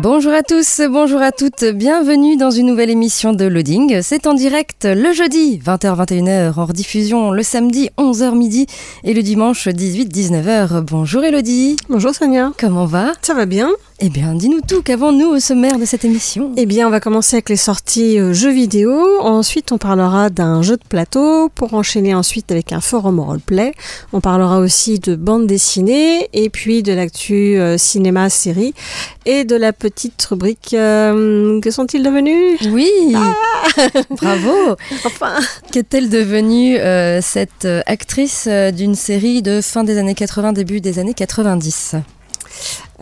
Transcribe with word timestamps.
Bonjour 0.00 0.32
à 0.32 0.44
tous, 0.44 0.80
bonjour 0.88 1.20
à 1.20 1.32
toutes, 1.32 1.64
bienvenue 1.64 2.36
dans 2.36 2.52
une 2.52 2.66
nouvelle 2.66 2.88
émission 2.88 3.32
de 3.32 3.44
Loading. 3.44 4.00
C'est 4.00 4.28
en 4.28 4.34
direct 4.34 4.84
le 4.84 5.12
jeudi 5.12 5.58
20h-21h, 5.58 6.56
en 6.56 6.66
rediffusion 6.66 7.32
le 7.32 7.42
samedi 7.42 7.90
11h 7.98 8.36
midi 8.38 8.66
et 9.02 9.12
le 9.12 9.24
dimanche 9.24 9.66
18-19h. 9.66 10.82
Bonjour 10.82 11.24
Elodie. 11.24 11.74
Bonjour 11.88 12.14
Sonia. 12.14 12.52
Comment 12.60 12.86
va? 12.86 13.12
Ça 13.22 13.34
va 13.34 13.44
bien? 13.44 13.70
Eh 14.00 14.10
bien, 14.10 14.36
dis-nous 14.36 14.60
tout, 14.60 14.80
qu'avons-nous 14.80 15.26
au 15.26 15.40
sommaire 15.40 15.76
de 15.76 15.84
cette 15.84 16.04
émission? 16.04 16.52
Eh 16.56 16.66
bien, 16.66 16.86
on 16.86 16.90
va 16.90 17.00
commencer 17.00 17.34
avec 17.34 17.48
les 17.48 17.56
sorties 17.56 18.20
euh, 18.20 18.32
jeux 18.32 18.52
vidéo. 18.52 19.20
Ensuite, 19.20 19.72
on 19.72 19.78
parlera 19.78 20.30
d'un 20.30 20.62
jeu 20.62 20.76
de 20.76 20.84
plateau 20.88 21.48
pour 21.48 21.74
enchaîner 21.74 22.14
ensuite 22.14 22.52
avec 22.52 22.72
un 22.72 22.80
forum 22.80 23.18
roleplay. 23.18 23.72
On 24.12 24.20
parlera 24.20 24.60
aussi 24.60 25.00
de 25.00 25.16
bande 25.16 25.48
dessinée 25.48 26.28
et 26.32 26.48
puis 26.48 26.84
de 26.84 26.92
l'actu 26.92 27.58
euh, 27.58 27.76
cinéma, 27.76 28.30
série 28.30 28.72
et 29.26 29.42
de 29.42 29.56
la 29.56 29.72
petite 29.72 30.22
rubrique 30.26 30.74
euh, 30.74 31.60
Que 31.60 31.72
sont-ils 31.72 32.04
devenus? 32.04 32.60
Oui. 32.70 32.88
Ah 33.16 33.34
Bravo. 34.10 34.76
Enfin. 35.06 35.32
Qu'est-elle 35.72 36.08
devenue 36.08 36.78
euh, 36.78 37.20
cette 37.20 37.66
actrice 37.86 38.46
d'une 38.46 38.94
série 38.94 39.42
de 39.42 39.60
fin 39.60 39.82
des 39.82 39.98
années 39.98 40.14
80, 40.14 40.52
début 40.52 40.80
des 40.80 41.00
années 41.00 41.14
90 41.14 41.96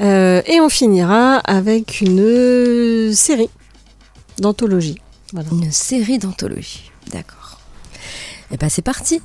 euh, 0.01 0.43
et 0.47 0.61
on 0.61 0.69
finira 0.69 1.37
avec 1.39 2.01
une 2.01 3.13
série 3.13 3.51
d'anthologie. 4.39 5.01
Une 5.53 5.73
série 5.73 6.19
d'anthologie, 6.19 6.91
d'accord. 7.11 7.61
Et 8.51 8.55
eh 8.55 8.57
bien 8.57 8.69
c'est 8.69 8.83
parti 8.83 9.21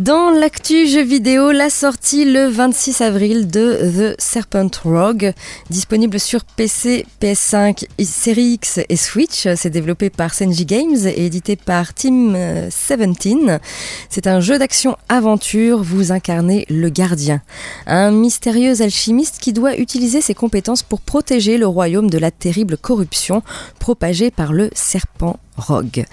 dans 0.00 0.30
l'actu 0.30 0.86
jeu 0.86 1.02
vidéo, 1.02 1.52
la 1.52 1.68
sortie 1.68 2.24
le 2.24 2.46
26 2.46 3.02
avril 3.02 3.48
de 3.48 4.14
The 4.14 4.18
Serpent 4.18 4.70
Rogue, 4.82 5.34
disponible 5.68 6.18
sur 6.18 6.42
PC, 6.44 7.04
PS5, 7.20 7.84
Series 8.02 8.54
X 8.54 8.80
et 8.88 8.96
Switch. 8.96 9.46
C'est 9.56 9.68
développé 9.68 10.08
par 10.08 10.32
Senji 10.32 10.64
Games 10.64 10.96
et 11.04 11.26
édité 11.26 11.54
par 11.54 11.92
Team 11.92 12.34
17. 12.70 13.60
C'est 14.08 14.26
un 14.26 14.40
jeu 14.40 14.58
d'action-aventure, 14.58 15.82
vous 15.82 16.12
incarnez 16.12 16.64
le 16.70 16.88
gardien, 16.88 17.42
un 17.86 18.10
mystérieux 18.10 18.80
alchimiste 18.80 19.36
qui 19.38 19.52
doit 19.52 19.76
utiliser 19.76 20.22
ses 20.22 20.34
compétences 20.34 20.82
pour 20.82 21.02
protéger 21.02 21.58
le 21.58 21.66
royaume 21.66 22.08
de 22.08 22.16
la 22.16 22.30
terrible 22.30 22.78
corruption 22.78 23.42
propagée 23.78 24.30
par 24.30 24.54
le 24.54 24.70
serpent 24.72 25.38
Rogue. 25.56 26.04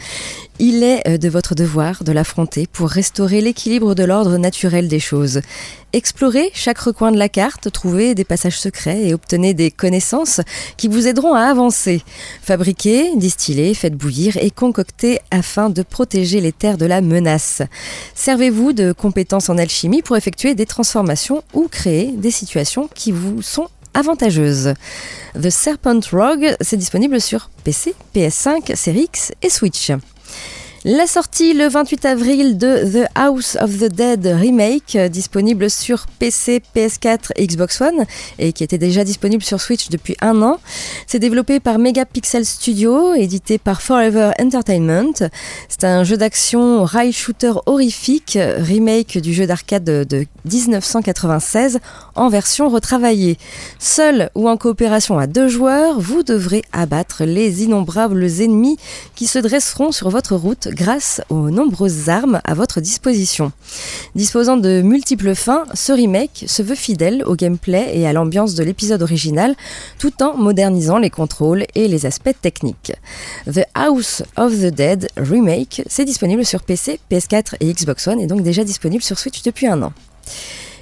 Il 0.59 0.83
est 0.83 1.07
euh, 1.07 1.17
de 1.17 1.29
votre 1.29 1.53
devoir 1.53 2.03
de 2.03 2.11
l'affronter 2.11 2.65
pour 2.65 2.89
restaurer 2.89 3.41
l'équilibre 3.41 3.93
de 3.93 4.03
l'ordre 4.03 4.37
naturel 4.37 4.87
des 4.87 4.99
choses. 4.99 5.41
Explorez 5.93 6.49
chaque 6.53 6.79
recoin 6.79 7.11
de 7.11 7.17
la 7.17 7.29
carte, 7.29 7.71
trouvez 7.71 8.15
des 8.15 8.23
passages 8.23 8.59
secrets 8.59 9.05
et 9.05 9.13
obtenez 9.13 9.53
des 9.53 9.71
connaissances 9.71 10.41
qui 10.75 10.87
vous 10.87 11.07
aideront 11.07 11.33
à 11.33 11.43
avancer. 11.43 12.03
Fabriquez, 12.41 13.15
distillez, 13.15 13.73
faites 13.73 13.95
bouillir 13.95 14.37
et 14.37 14.51
concoctez 14.51 15.19
afin 15.31 15.69
de 15.69 15.83
protéger 15.83 16.41
les 16.41 16.51
terres 16.51 16.77
de 16.77 16.85
la 16.85 17.01
menace. 17.01 17.61
Servez-vous 18.15 18.73
de 18.73 18.91
compétences 18.91 19.49
en 19.49 19.57
alchimie 19.57 20.01
pour 20.01 20.17
effectuer 20.17 20.55
des 20.55 20.65
transformations 20.65 21.43
ou 21.53 21.67
créer 21.67 22.11
des 22.11 22.31
situations 22.31 22.89
qui 22.93 23.11
vous 23.11 23.41
sont 23.41 23.69
avantageuse. 23.97 24.73
The 25.33 25.49
Serpent 25.49 25.99
Rogue, 26.11 26.55
c'est 26.61 26.77
disponible 26.77 27.19
sur 27.19 27.49
PC, 27.63 27.95
PS5, 28.15 28.75
Series 28.75 29.09
et 29.41 29.49
Switch. 29.49 29.91
La 30.85 31.07
sortie 31.07 31.53
le 31.53 31.67
28 31.67 32.05
avril 32.05 32.57
de 32.57 33.03
The 33.03 33.07
House 33.15 33.57
of 33.59 33.79
the 33.79 33.91
Dead 33.91 34.25
Remake, 34.25 34.95
disponible 35.09 35.71
sur 35.71 36.05
PC, 36.19 36.61
PS4 36.75 37.31
et 37.35 37.47
Xbox 37.47 37.81
One, 37.81 38.05
et 38.37 38.53
qui 38.53 38.63
était 38.63 38.77
déjà 38.77 39.03
disponible 39.03 39.41
sur 39.41 39.59
Switch 39.59 39.89
depuis 39.89 40.15
un 40.21 40.39
an. 40.43 40.59
C'est 41.07 41.17
développé 41.17 41.59
par 41.59 41.79
Megapixel 41.79 42.45
Studio, 42.45 43.15
édité 43.15 43.57
par 43.57 43.81
Forever 43.81 44.31
Entertainment. 44.39 45.13
C'est 45.67 45.83
un 45.83 46.03
jeu 46.03 46.15
d'action 46.15 46.83
rail 46.83 47.11
shooter 47.11 47.53
horrifique, 47.65 48.37
remake 48.57 49.17
du 49.17 49.33
jeu 49.33 49.47
d'arcade 49.47 49.83
de 49.83 50.25
1996 50.45 51.79
en 52.15 52.29
version 52.29 52.69
retravaillée. 52.69 53.37
Seul 53.79 54.29
ou 54.35 54.47
en 54.47 54.57
coopération 54.57 55.17
à 55.17 55.25
deux 55.25 55.47
joueurs, 55.47 55.99
vous 55.99 56.21
devrez 56.21 56.63
abattre 56.71 57.23
les 57.23 57.63
innombrables 57.63 58.23
ennemis 58.41 58.77
qui 59.15 59.25
se 59.25 59.39
dresseront 59.39 59.91
sur 59.91 60.09
votre 60.09 60.35
route 60.35 60.66
grâce 60.71 61.21
aux 61.29 61.49
nombreuses 61.49 62.09
armes 62.09 62.41
à 62.43 62.53
votre 62.53 62.81
disposition. 62.81 63.51
Disposant 64.15 64.57
de 64.57 64.81
multiples 64.81 65.35
fins, 65.35 65.65
ce 65.73 65.91
remake 65.91 66.45
se 66.47 66.61
veut 66.61 66.75
fidèle 66.75 67.23
au 67.25 67.35
gameplay 67.35 67.91
et 67.93 68.07
à 68.07 68.13
l'ambiance 68.13 68.55
de 68.55 68.63
l'épisode 68.63 69.01
original, 69.01 69.55
tout 69.99 70.23
en 70.23 70.35
modernisant 70.35 70.97
les 70.97 71.09
contrôles 71.09 71.65
et 71.75 71.87
les 71.87 72.05
aspects 72.05 72.35
techniques. 72.41 72.93
The 73.45 73.65
House 73.75 74.23
of 74.35 74.53
the 74.53 74.73
Dead 74.73 75.09
Remake, 75.17 75.83
c'est 75.87 76.05
disponible 76.05 76.45
sur 76.45 76.63
PC, 76.63 76.99
PS4 77.11 77.55
et 77.59 77.73
Xbox 77.73 78.07
One 78.07 78.19
et 78.19 78.27
donc 78.27 78.43
déjà 78.43 78.63
disponible 78.63 79.03
sur 79.03 79.17
Switch 79.17 79.43
depuis 79.43 79.67
un 79.67 79.81
an. 79.81 79.93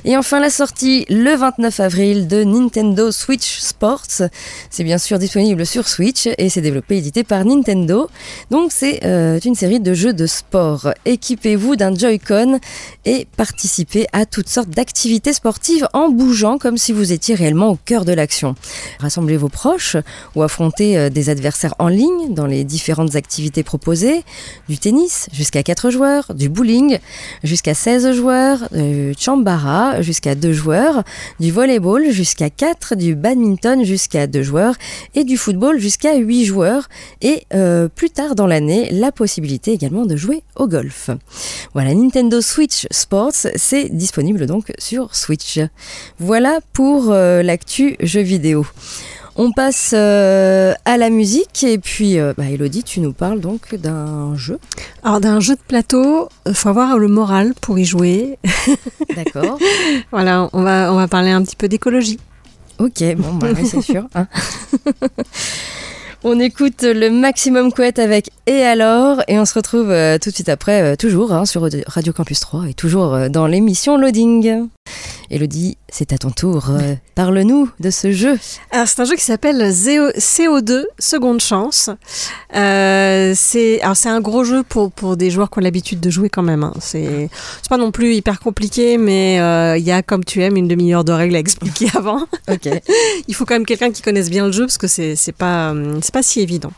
Et 0.08 0.16
enfin 0.18 0.40
la 0.40 0.52
sortie 0.52 1.04
le 1.10 1.36
29 1.36 1.80
avril 1.80 2.28
de 2.28 2.44
Nintendo 2.44 3.12
Switch 3.12 3.58
Sports. 3.58 4.22
C'est 4.70 4.84
bien 4.84 5.00
sûr 5.00 5.18
disponible 5.18 5.66
sur 5.66 5.88
Switch 5.88 6.30
et 6.38 6.50
c'est 6.50 6.62
développé 6.62 6.94
et 6.94 6.98
édité 7.00 7.24
par 7.24 7.44
Nintendo. 7.44 8.08
Donc 8.52 8.72
c'est 8.72 9.04
euh, 9.04 9.40
une 9.44 9.56
série 9.56 9.80
de 9.80 9.96
jeux 9.96 10.14
de 10.14 10.28
sport. 10.28 10.90
Équipez-vous 11.06 11.76
d'un 11.76 11.96
Joy-Con 11.96 12.60
et 13.06 13.26
participez 13.36 14.06
à 14.14 14.28
toutes 14.28 14.48
sortes 14.48 14.70
d'activités 14.70 15.34
sportives 15.34 15.88
en 15.94 16.10
bougeant 16.10 16.60
comme 16.60 16.78
si 16.78 16.92
vous 16.92 17.12
étiez 17.12 17.34
réellement 17.34 17.70
au 17.70 17.80
cœur 17.84 18.06
de 18.06 18.14
l'action. 18.14 18.54
Rassemblez 19.00 19.38
vos 19.38 19.50
proches 19.50 19.98
ou 20.36 20.44
affrontez 20.44 21.00
euh, 21.00 21.10
des 21.10 21.32
adversaires 21.32 21.74
en 21.80 21.88
ligne 21.88 22.32
dans 22.36 22.46
les 22.46 22.64
différentes 22.64 23.16
activités 23.16 23.64
proposées. 23.64 24.24
Du 24.70 24.78
tennis 24.78 25.30
jusqu'à 25.34 25.64
4 25.64 25.90
joueurs, 25.90 26.36
du 26.36 26.48
bowling 26.48 27.00
jusqu'à 27.44 27.74
16 27.74 28.12
joueurs, 28.12 28.70
du 28.72 29.16
chambara 29.18 29.95
jusqu'à 30.02 30.36
2 30.36 30.54
joueurs, 30.54 31.04
du 31.40 31.52
volleyball 31.52 32.10
jusqu'à 32.10 32.50
4, 32.50 32.96
du 32.96 33.16
badminton 33.16 33.84
jusqu'à 33.84 34.28
2 34.28 34.44
joueurs 34.44 34.76
et 35.14 35.24
du 35.24 35.38
football 35.38 35.80
jusqu'à 35.80 36.16
8 36.16 36.46
joueurs 36.46 36.88
et 37.22 37.46
euh, 37.54 37.88
plus 37.88 38.10
tard 38.10 38.36
dans 38.36 38.48
l'année 38.48 38.90
la 38.92 39.12
possibilité 39.12 39.72
également 39.72 40.06
de 40.06 40.16
jouer 40.16 40.44
au 40.56 40.68
golf. 40.68 41.10
Voilà, 41.74 41.94
Nintendo 41.94 42.42
Switch 42.42 42.88
Sports, 42.92 43.34
c'est 43.56 43.90
disponible 43.90 44.46
donc 44.46 44.72
sur 44.78 45.16
Switch. 45.16 45.60
Voilà 46.20 46.60
pour 46.74 47.12
euh, 47.12 47.44
l'actu 47.44 47.96
jeux 48.00 48.22
vidéo. 48.22 48.66
On 49.38 49.52
passe 49.52 49.92
euh, 49.94 50.74
à 50.86 50.96
la 50.96 51.10
musique 51.10 51.66
et 51.66 51.78
puis 51.78 52.18
euh, 52.20 52.34
bah, 52.38 52.46
Elodie, 52.50 52.84
tu 52.84 53.02
nous 53.02 53.12
parles 53.12 53.42
donc 53.42 53.76
d'un 53.76 54.34
jeu. 54.38 54.60
Alors 55.04 55.20
d'un 55.20 55.42
jeu 55.42 55.56
de 55.56 55.62
plateau, 55.68 56.30
il 56.46 56.54
faut 56.54 56.70
avoir 56.70 56.98
le 56.98 57.10
moral 57.10 57.54
pour 57.60 57.78
y 57.78 57.84
jouer. 57.84 58.40
D'accord. 59.16 59.60
voilà, 60.12 60.50
on 60.54 60.64
va, 60.64 60.94
on 60.94 60.96
va 60.96 61.10
parler 61.10 61.32
un 61.32 61.44
petit 61.44 61.58
peu 61.58 61.68
d'écologie. 61.68 62.18
Ok, 62.80 63.04
bon, 63.18 63.34
bah, 63.34 63.50
c'est 63.62 63.82
sûr. 63.82 64.08
Hein. 64.16 64.28
On 66.28 66.40
écoute 66.40 66.82
le 66.82 67.10
maximum 67.10 67.72
couette 67.72 68.00
avec 68.00 68.32
Et 68.48 68.64
alors 68.64 69.22
Et 69.28 69.38
on 69.38 69.46
se 69.46 69.54
retrouve 69.54 69.92
euh, 69.92 70.18
tout 70.18 70.32
de 70.32 70.34
suite 70.34 70.50
après, 70.50 70.98
toujours 70.98 71.32
hein, 71.32 71.46
sur 71.46 71.68
Radio 71.86 72.14
Campus 72.14 72.40
3 72.40 72.70
et 72.70 72.74
toujours 72.74 73.30
dans 73.30 73.46
l'émission 73.46 73.96
Loading. 73.96 74.68
Elodie, 75.32 75.78
c'est 75.90 76.14
à 76.14 76.18
ton 76.18 76.30
tour. 76.32 76.68
Euh, 76.70 76.96
Parle-nous 77.16 77.70
de 77.80 77.90
ce 77.90 78.12
jeu. 78.12 78.38
Alors, 78.72 78.88
c'est 78.88 79.00
un 79.02 79.06
jeu 79.06 79.16
qui 79.16 79.24
s'appelle 79.24 79.72
Zéo- 79.72 80.12
CO2 80.18 80.84
Seconde 81.00 81.42
Chance. 81.42 81.90
Euh, 82.56 83.34
c'est 83.36 83.82
un 83.84 84.22
gros 84.22 84.44
jeu 84.44 84.64
pour, 84.64 84.92
pour 84.92 85.18
des 85.18 85.32
joueurs 85.32 85.50
qui 85.50 85.60
ont 85.60 85.62
l'habitude 85.62 86.00
de 86.00 86.10
jouer 86.10 86.30
quand 86.30 86.44
même. 86.44 86.64
hein. 86.64 86.74
C'est 86.80 87.30
pas 87.70 87.78
non 87.78 87.92
plus 87.92 88.14
hyper 88.16 88.40
compliqué, 88.40 88.98
mais 88.98 89.40
euh, 89.40 89.78
il 89.78 89.84
y 89.84 89.92
a 89.92 90.02
comme 90.04 90.24
tu 90.24 90.42
aimes 90.44 90.58
une 90.58 90.68
demi-heure 90.68 91.04
de 91.04 91.12
règles 91.12 91.36
à 91.36 91.40
expliquer 91.40 91.88
avant. 91.96 92.26
Il 93.28 93.34
faut 93.36 93.46
quand 93.46 93.56
même 93.56 93.66
quelqu'un 93.66 93.92
qui 93.92 94.02
connaisse 94.02 94.30
bien 94.30 94.46
le 94.46 94.52
jeu 94.52 94.66
parce 94.66 94.78
que 94.78 94.88
c'est 94.88 95.16
pas 95.38 95.72
hum, 95.72 96.00
pas 96.14 96.24
si 96.24 96.40
évident. 96.42 96.72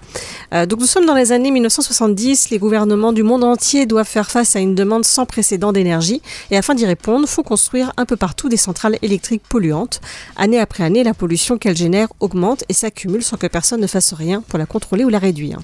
Donc 0.51 0.79
nous 0.79 0.85
sommes 0.87 1.05
dans 1.05 1.13
les 1.15 1.31
années 1.31 1.51
1970. 1.51 2.49
Les 2.49 2.57
gouvernements 2.59 3.13
du 3.13 3.23
monde 3.23 3.43
entier 3.43 3.85
doivent 3.85 4.07
faire 4.07 4.31
face 4.31 4.55
à 4.55 4.59
une 4.59 4.73
demande 4.75 5.05
sans 5.05 5.25
précédent 5.25 5.71
d'énergie 5.73 6.21
et 6.51 6.57
afin 6.57 6.73
d'y 6.75 6.85
répondre, 6.85 7.27
faut 7.27 7.43
construire 7.43 7.91
un 7.97 8.05
peu 8.05 8.15
partout 8.15 8.46
des 8.49 8.57
centrales 8.57 8.97
électriques 9.01 9.43
polluantes. 9.47 10.01
Année 10.35 10.59
après 10.59 10.83
année, 10.83 11.03
la 11.03 11.13
pollution 11.13 11.57
qu'elles 11.57 11.77
génèrent 11.77 12.11
augmente 12.19 12.63
et 12.69 12.73
s'accumule 12.73 13.23
sans 13.23 13.37
que 13.37 13.47
personne 13.47 13.81
ne 13.81 13.87
fasse 13.87 14.13
rien 14.13 14.41
pour 14.47 14.59
la 14.59 14.65
contrôler 14.65 15.03
ou 15.03 15.09
la 15.09 15.19
réduire. 15.19 15.59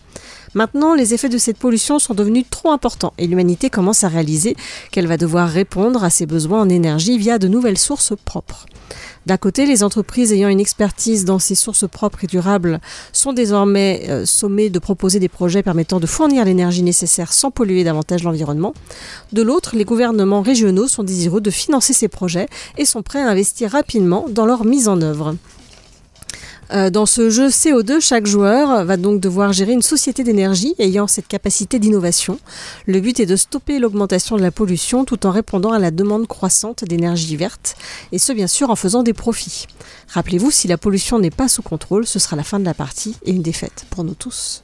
Maintenant, 0.55 0.93
les 0.93 1.13
effets 1.13 1.29
de 1.29 1.37
cette 1.37 1.57
pollution 1.57 1.99
sont 1.99 2.13
devenus 2.13 2.45
trop 2.49 2.71
importants 2.71 3.13
et 3.17 3.27
l'humanité 3.27 3.69
commence 3.69 4.03
à 4.03 4.07
réaliser 4.07 4.55
qu'elle 4.91 5.07
va 5.07 5.17
devoir 5.17 5.49
répondre 5.49 6.03
à 6.03 6.09
ses 6.09 6.25
besoins 6.25 6.61
en 6.61 6.69
énergie 6.69 7.17
via 7.17 7.39
de 7.39 7.47
nouvelles 7.47 7.77
sources 7.77 8.13
propres. 8.23 8.65
D'un 9.25 9.37
côté, 9.37 9.65
les 9.65 9.83
entreprises 9.83 10.33
ayant 10.33 10.49
une 10.49 10.59
expertise 10.59 11.23
dans 11.23 11.39
ces 11.39 11.55
sources 11.55 11.87
propres 11.87 12.25
et 12.25 12.27
durables 12.27 12.81
sont 13.13 13.31
désormais 13.31 14.05
euh, 14.09 14.25
sommées 14.25 14.69
de 14.69 14.79
proposer 14.79 15.19
des 15.19 15.29
projets 15.29 15.63
permettant 15.63 16.01
de 16.01 16.05
fournir 16.05 16.43
l'énergie 16.43 16.83
nécessaire 16.83 17.31
sans 17.31 17.49
polluer 17.49 17.85
davantage 17.85 18.23
l'environnement. 18.23 18.73
De 19.31 19.41
l'autre, 19.41 19.75
les 19.75 19.85
gouvernements 19.85 20.41
régionaux 20.41 20.87
sont 20.87 21.03
désireux 21.03 21.41
de 21.41 21.51
financer 21.51 21.93
ces 21.93 22.09
projets 22.09 22.47
et 22.77 22.85
sont 22.85 23.01
prêts 23.01 23.21
à 23.21 23.29
investir 23.29 23.71
rapidement 23.71 24.25
dans 24.29 24.45
leur 24.45 24.65
mise 24.65 24.89
en 24.89 25.01
œuvre. 25.01 25.35
Euh, 26.73 26.89
dans 26.89 27.05
ce 27.05 27.29
jeu 27.29 27.49
CO2, 27.49 27.99
chaque 27.99 28.25
joueur 28.25 28.83
va 28.83 28.97
donc 28.97 29.19
devoir 29.19 29.53
gérer 29.53 29.73
une 29.73 29.81
société 29.81 30.23
d'énergie 30.23 30.73
ayant 30.79 31.07
cette 31.07 31.27
capacité 31.27 31.77
d'innovation. 31.77 32.39
Le 32.87 32.99
but 32.99 33.19
est 33.19 33.25
de 33.25 33.35
stopper 33.35 33.79
l'augmentation 33.79 34.37
de 34.37 34.41
la 34.41 34.51
pollution 34.51 35.05
tout 35.05 35.25
en 35.27 35.31
répondant 35.31 35.71
à 35.71 35.79
la 35.79 35.91
demande 35.91 36.27
croissante 36.27 36.83
d'énergie 36.83 37.35
verte, 37.35 37.75
et 38.11 38.17
ce 38.17 38.33
bien 38.33 38.47
sûr 38.47 38.71
en 38.71 38.75
faisant 38.75 39.03
des 39.03 39.13
profits. 39.13 39.67
Rappelez-vous, 40.09 40.51
si 40.51 40.67
la 40.67 40.77
pollution 40.77 41.19
n'est 41.19 41.29
pas 41.29 41.47
sous 41.47 41.61
contrôle, 41.61 42.07
ce 42.07 42.19
sera 42.19 42.35
la 42.35 42.43
fin 42.43 42.59
de 42.59 42.65
la 42.65 42.73
partie 42.73 43.17
et 43.23 43.31
une 43.31 43.43
défaite 43.43 43.85
pour 43.91 44.03
nous 44.03 44.15
tous. 44.15 44.63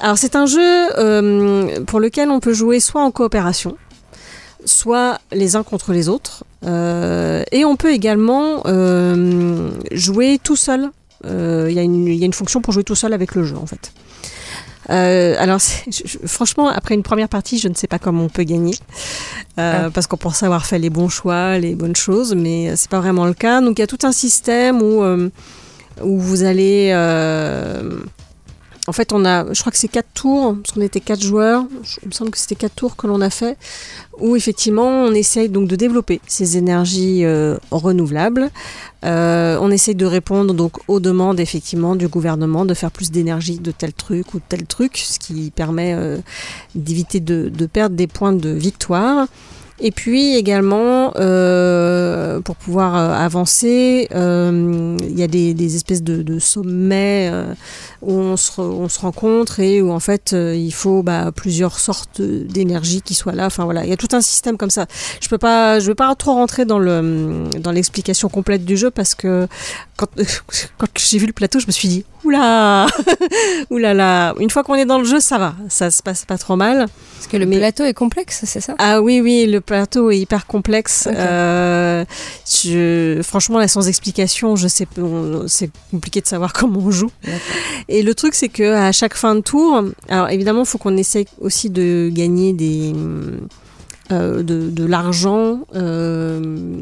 Alors 0.00 0.18
c'est 0.18 0.36
un 0.36 0.46
jeu 0.46 0.98
euh, 0.98 1.84
pour 1.84 2.00
lequel 2.00 2.30
on 2.30 2.40
peut 2.40 2.52
jouer 2.52 2.78
soit 2.78 3.02
en 3.02 3.10
coopération, 3.10 3.76
soit 4.64 5.18
les 5.32 5.56
uns 5.56 5.62
contre 5.62 5.92
les 5.92 6.08
autres, 6.08 6.44
euh, 6.66 7.42
et 7.52 7.64
on 7.64 7.76
peut 7.76 7.92
également 7.92 8.62
euh, 8.66 9.70
jouer 9.92 10.38
tout 10.42 10.56
seul. 10.56 10.90
Euh, 11.24 11.66
Il 11.68 11.74
y, 11.74 11.78
a 11.78 11.82
une- 11.82 12.06
il 12.06 12.14
y 12.14 12.22
a 12.22 12.26
une 12.26 12.32
fonction 12.32 12.60
pour 12.60 12.72
jouer 12.72 12.84
tout 12.84 12.94
seul 12.94 13.12
avec 13.12 13.34
le 13.34 13.42
jeu 13.44 13.56
en 13.56 13.66
fait. 13.66 13.92
Euh, 14.90 15.34
alors 15.38 15.58
je- 15.90 16.26
franchement, 16.26 16.68
après 16.68 16.94
une 16.94 17.02
première 17.02 17.28
partie, 17.28 17.58
je 17.58 17.68
ne 17.68 17.74
sais 17.74 17.86
pas 17.88 17.98
comment 17.98 18.24
on 18.24 18.28
peut 18.30 18.44
gagner, 18.44 18.74
euh, 19.58 19.90
parce 19.90 20.06
qu'on 20.06 20.16
pense 20.16 20.42
avoir 20.42 20.64
fait 20.64 20.78
les 20.78 20.88
bons 20.90 21.08
choix, 21.10 21.58
les 21.58 21.74
bonnes 21.74 21.96
choses, 21.96 22.34
mais 22.34 22.74
c'est 22.76 22.88
pas 22.88 23.00
vraiment 23.00 23.26
le 23.26 23.34
cas. 23.34 23.60
Donc 23.60 23.78
il 23.78 23.82
y 23.82 23.84
a 23.84 23.86
tout 23.86 24.06
un 24.06 24.12
système 24.12 24.80
où 24.80 25.02
euh, 25.02 25.28
où 26.02 26.18
vous 26.18 26.44
allez 26.44 26.90
euh, 26.94 27.98
en 28.88 28.92
fait, 28.92 29.12
on 29.12 29.26
a, 29.26 29.52
je 29.52 29.60
crois 29.60 29.70
que 29.70 29.76
c'est 29.76 29.86
quatre 29.86 30.08
tours, 30.14 30.56
parce 30.56 30.74
qu'on 30.74 30.80
était 30.80 31.00
quatre 31.00 31.20
joueurs. 31.22 31.66
Il 32.02 32.08
me 32.08 32.12
semble 32.12 32.30
que 32.30 32.38
c'était 32.38 32.54
quatre 32.54 32.74
tours 32.74 32.96
que 32.96 33.06
l'on 33.06 33.20
a 33.20 33.28
fait, 33.28 33.58
où 34.18 34.34
effectivement, 34.34 34.88
on 34.88 35.12
essaye 35.12 35.50
donc 35.50 35.68
de 35.68 35.76
développer 35.76 36.22
ces 36.26 36.56
énergies 36.56 37.26
euh, 37.26 37.58
renouvelables. 37.70 38.50
Euh, 39.04 39.58
on 39.60 39.70
essaye 39.70 39.94
de 39.94 40.06
répondre 40.06 40.54
donc 40.54 40.78
aux 40.88 41.00
demandes 41.00 41.38
effectivement 41.38 41.96
du 41.96 42.08
gouvernement 42.08 42.64
de 42.64 42.72
faire 42.72 42.90
plus 42.90 43.10
d'énergie 43.10 43.58
de 43.58 43.72
tel 43.72 43.92
truc 43.92 44.32
ou 44.32 44.38
de 44.38 44.44
tel 44.48 44.64
truc, 44.64 44.96
ce 44.96 45.18
qui 45.18 45.50
permet 45.50 45.92
euh, 45.92 46.16
d'éviter 46.74 47.20
de 47.20 47.66
perdre 47.66 47.94
des 47.94 48.06
points 48.06 48.32
de 48.32 48.48
victoire. 48.48 49.28
Et 49.80 49.92
puis 49.92 50.34
également, 50.34 51.12
euh, 51.16 52.40
pour 52.40 52.56
pouvoir 52.56 52.96
euh, 52.96 53.12
avancer, 53.14 54.08
euh, 54.14 54.96
il 55.00 55.18
y 55.18 55.22
a 55.22 55.28
des, 55.28 55.54
des 55.54 55.76
espèces 55.76 56.02
de, 56.02 56.22
de 56.22 56.38
sommets 56.40 57.30
euh, 57.32 57.54
où 58.02 58.12
on 58.12 58.36
se, 58.36 58.60
on 58.60 58.88
se 58.88 58.98
rencontre 59.00 59.60
et 59.60 59.80
où 59.80 59.92
en 59.92 60.00
fait 60.00 60.32
euh, 60.32 60.54
il 60.56 60.72
faut 60.72 61.02
bah, 61.04 61.30
plusieurs 61.34 61.78
sortes 61.78 62.20
d'énergie 62.20 63.02
qui 63.02 63.14
soient 63.14 63.32
là. 63.34 63.46
Enfin 63.46 63.64
voilà, 63.64 63.84
il 63.84 63.90
y 63.90 63.92
a 63.92 63.96
tout 63.96 64.08
un 64.16 64.20
système 64.20 64.56
comme 64.56 64.70
ça. 64.70 64.86
Je 65.20 65.28
peux 65.28 65.38
pas, 65.38 65.78
je 65.78 65.86
veux 65.86 65.94
pas 65.94 66.12
trop 66.16 66.32
rentrer 66.32 66.64
dans 66.64 66.78
le 66.80 67.44
dans 67.60 67.70
l'explication 67.72 68.28
complète 68.28 68.64
du 68.64 68.76
jeu 68.76 68.90
parce 68.90 69.14
que 69.14 69.46
quand 69.96 70.08
quand 70.78 70.88
j'ai 70.96 71.18
vu 71.18 71.26
le 71.26 71.32
plateau, 71.32 71.60
je 71.60 71.66
me 71.68 71.72
suis 71.72 71.88
dit 71.88 72.04
oula, 72.24 72.86
oula 73.70 73.94
là. 73.94 74.34
Une 74.40 74.50
fois 74.50 74.64
qu'on 74.64 74.74
est 74.74 74.86
dans 74.86 74.98
le 74.98 75.04
jeu, 75.04 75.20
ça 75.20 75.38
va, 75.38 75.54
ça 75.68 75.90
se 75.92 76.02
passe 76.02 76.24
pas 76.24 76.36
trop 76.38 76.56
mal. 76.56 76.86
Parce 77.16 77.26
que 77.28 77.36
le 77.36 77.46
Mais- 77.46 77.58
plateau 77.58 77.84
est 77.84 77.94
complexe, 77.94 78.42
c'est 78.44 78.60
ça? 78.60 78.74
Ah 78.78 79.00
oui, 79.00 79.20
oui, 79.20 79.46
le 79.46 79.60
plateau 79.68 80.10
est 80.10 80.18
hyper 80.18 80.46
complexe. 80.46 81.08
Euh, 81.12 82.04
je, 82.46 83.20
franchement, 83.22 83.58
là, 83.58 83.68
sans 83.68 83.86
explication, 83.86 84.56
je 84.56 84.66
sais, 84.66 84.86
c'est 85.46 85.70
compliqué 85.90 86.20
de 86.20 86.26
savoir 86.26 86.52
comment 86.54 86.80
on 86.80 86.90
joue. 86.90 87.10
Et 87.88 88.02
le 88.02 88.14
truc, 88.14 88.34
c'est 88.34 88.48
que 88.48 88.74
à 88.74 88.92
chaque 88.92 89.14
fin 89.14 89.34
de 89.34 89.40
tour, 89.40 89.84
alors 90.08 90.30
évidemment, 90.30 90.60
il 90.60 90.66
faut 90.66 90.78
qu'on 90.78 90.96
essaye 90.96 91.26
aussi 91.40 91.70
de 91.70 92.10
gagner 92.12 92.52
des, 92.52 92.94
euh, 94.10 94.42
de, 94.42 94.70
de 94.70 94.84
l'argent, 94.86 95.60
euh, 95.74 96.80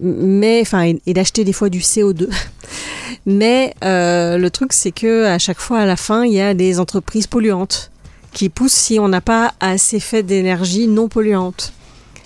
mais 0.00 0.60
enfin, 0.62 0.84
et, 0.84 1.02
et 1.06 1.12
d'acheter 1.12 1.42
des 1.44 1.52
fois 1.52 1.68
du 1.68 1.80
CO2. 1.80 2.28
Mais 3.26 3.74
euh, 3.84 4.38
le 4.38 4.50
truc, 4.50 4.72
c'est 4.72 4.92
que 4.92 5.26
à 5.26 5.38
chaque 5.38 5.58
fois, 5.58 5.80
à 5.80 5.86
la 5.86 5.96
fin, 5.96 6.24
il 6.24 6.32
y 6.32 6.40
a 6.40 6.54
des 6.54 6.78
entreprises 6.78 7.26
polluantes 7.26 7.90
qui 8.32 8.48
poussent 8.48 8.72
si 8.72 8.98
on 9.00 9.08
n'a 9.08 9.20
pas 9.20 9.52
assez 9.60 10.00
fait 10.00 10.22
d'énergie 10.22 10.86
non 10.86 11.08
polluante. 11.08 11.72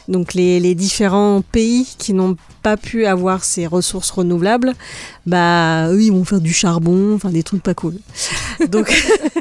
Donc 0.09 0.35
les, 0.35 0.61
les 0.61 0.75
différents 0.75 1.43
pays 1.43 1.87
qui 1.99 2.13
n'ont 2.13 2.37
pas 2.63 2.77
pu 2.77 3.07
avoir 3.07 3.45
ces 3.45 3.67
ressources 3.67 4.11
renouvelables, 4.11 4.75
bah 5.27 5.89
eux 5.91 6.03
ils 6.03 6.13
vont 6.13 6.25
faire 6.25 6.41
du 6.41 6.53
charbon, 6.53 7.15
enfin 7.15 7.31
des 7.31 7.43
trucs 7.43 7.63
pas 7.63 7.75
cool. 7.75 7.97
Donc 8.69 8.93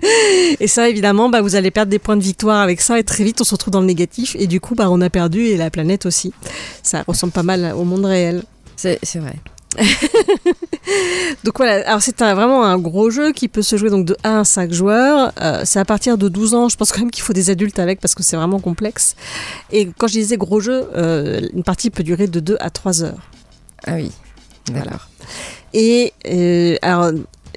et 0.60 0.68
ça 0.68 0.90
évidemment 0.90 1.30
bah 1.30 1.42
vous 1.42 1.56
allez 1.56 1.72
perdre 1.72 1.90
des 1.90 2.00
points 2.00 2.18
de 2.18 2.24
victoire 2.24 2.62
avec 2.62 2.81
ça 2.81 3.00
et 3.00 3.04
très 3.04 3.24
vite 3.24 3.42
on 3.42 3.44
se 3.44 3.54
retrouve 3.54 3.74
dans 3.74 3.81
le 3.81 3.88
négatif 3.88 4.36
et 4.40 4.48
du 4.48 4.60
coup 4.60 4.75
bah 4.75 4.90
on 4.90 5.02
a 5.02 5.10
perdu 5.10 5.46
et 5.46 5.58
la 5.58 5.69
planète 5.69 6.06
aussi. 6.06 6.34
Ça 6.84 7.04
ressemble 7.08 7.34
pas 7.34 7.44
mal 7.44 7.74
au 7.75 7.84
monde 7.84 8.06
réel. 8.06 8.44
C'est 8.75 8.98
vrai. 9.19 9.36
Donc 11.44 11.57
voilà, 11.57 11.88
alors 11.88 12.01
c'est 12.01 12.21
un- 12.21 12.33
vraiment 12.35 12.63
un 12.63 12.77
gros 12.77 13.09
jeu 13.09 13.31
qui 13.31 13.47
peut 13.47 13.62
se 13.62 13.75
jouer 13.77 13.89
donc 13.89 14.06
de 14.06 14.15
1 14.23 14.39
à 14.39 14.44
5 14.44 14.71
joueurs. 14.71 15.31
Euh, 15.41 15.62
c'est 15.65 15.79
à 15.79 15.85
partir 15.85 16.18
de 16.18 16.27
12 16.29 16.53
ans, 16.53 16.69
je 16.69 16.75
pense 16.77 16.91
quand 16.91 17.00
même 17.00 17.12
qu'il 17.12 17.23
faut 17.23 17.33
des 17.33 17.50
adultes 17.50 17.79
avec 17.79 18.00
parce 18.00 18.15
que 18.15 18.23
c'est 18.23 18.35
vraiment 18.35 18.59
complexe. 18.59 19.15
Et 19.71 19.89
quand 19.97 20.07
je 20.07 20.13
disais 20.13 20.38
gros 20.38 20.59
jeu, 20.59 20.85
euh, 20.95 21.41
une 21.53 21.63
partie 21.63 21.89
peut 21.89 22.03
durer 22.03 22.27
de 22.27 22.39
2 22.39 22.57
à 22.59 22.69
3 22.69 23.03
heures. 23.03 23.29
Ah 23.85 23.94
oui. 23.95 24.12
D'accord. 24.71 25.07
Et 25.74 26.13
euh, 26.27 26.75
alors, 26.81 27.12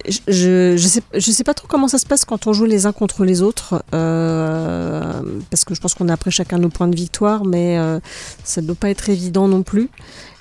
je, 0.09 0.19
je, 0.29 0.77
je 0.77 0.87
sais, 0.89 1.03
je 1.15 1.31
sais 1.31 1.45
pas 1.45 1.55
trop 1.55 1.67
comment 1.69 1.89
ça 1.89 1.99
se 1.99 2.07
passe 2.07 2.25
quand 2.25 2.47
on 2.47 2.53
joue 2.53 2.65
les 2.65 2.87
uns 2.87 2.93
contre 2.93 3.25
les 3.25 3.43
autres, 3.43 3.83
euh, 3.95 5.13
parce 5.51 5.65
que 5.65 5.75
je 5.75 5.81
pense 5.81 5.95
qu'on 5.95 6.09
a 6.09 6.13
après 6.15 6.31
chacun 6.31 6.59
nos 6.59 6.69
points 6.69 6.89
de 6.89 6.97
victoire, 6.97 7.45
mais 7.45 7.79
euh, 7.79 8.01
ça 8.43 8.61
ne 8.63 8.67
doit 8.67 8.77
pas 8.77 8.91
être 8.91 9.09
évident 9.11 9.49
non 9.49 9.63
plus. 9.63 9.91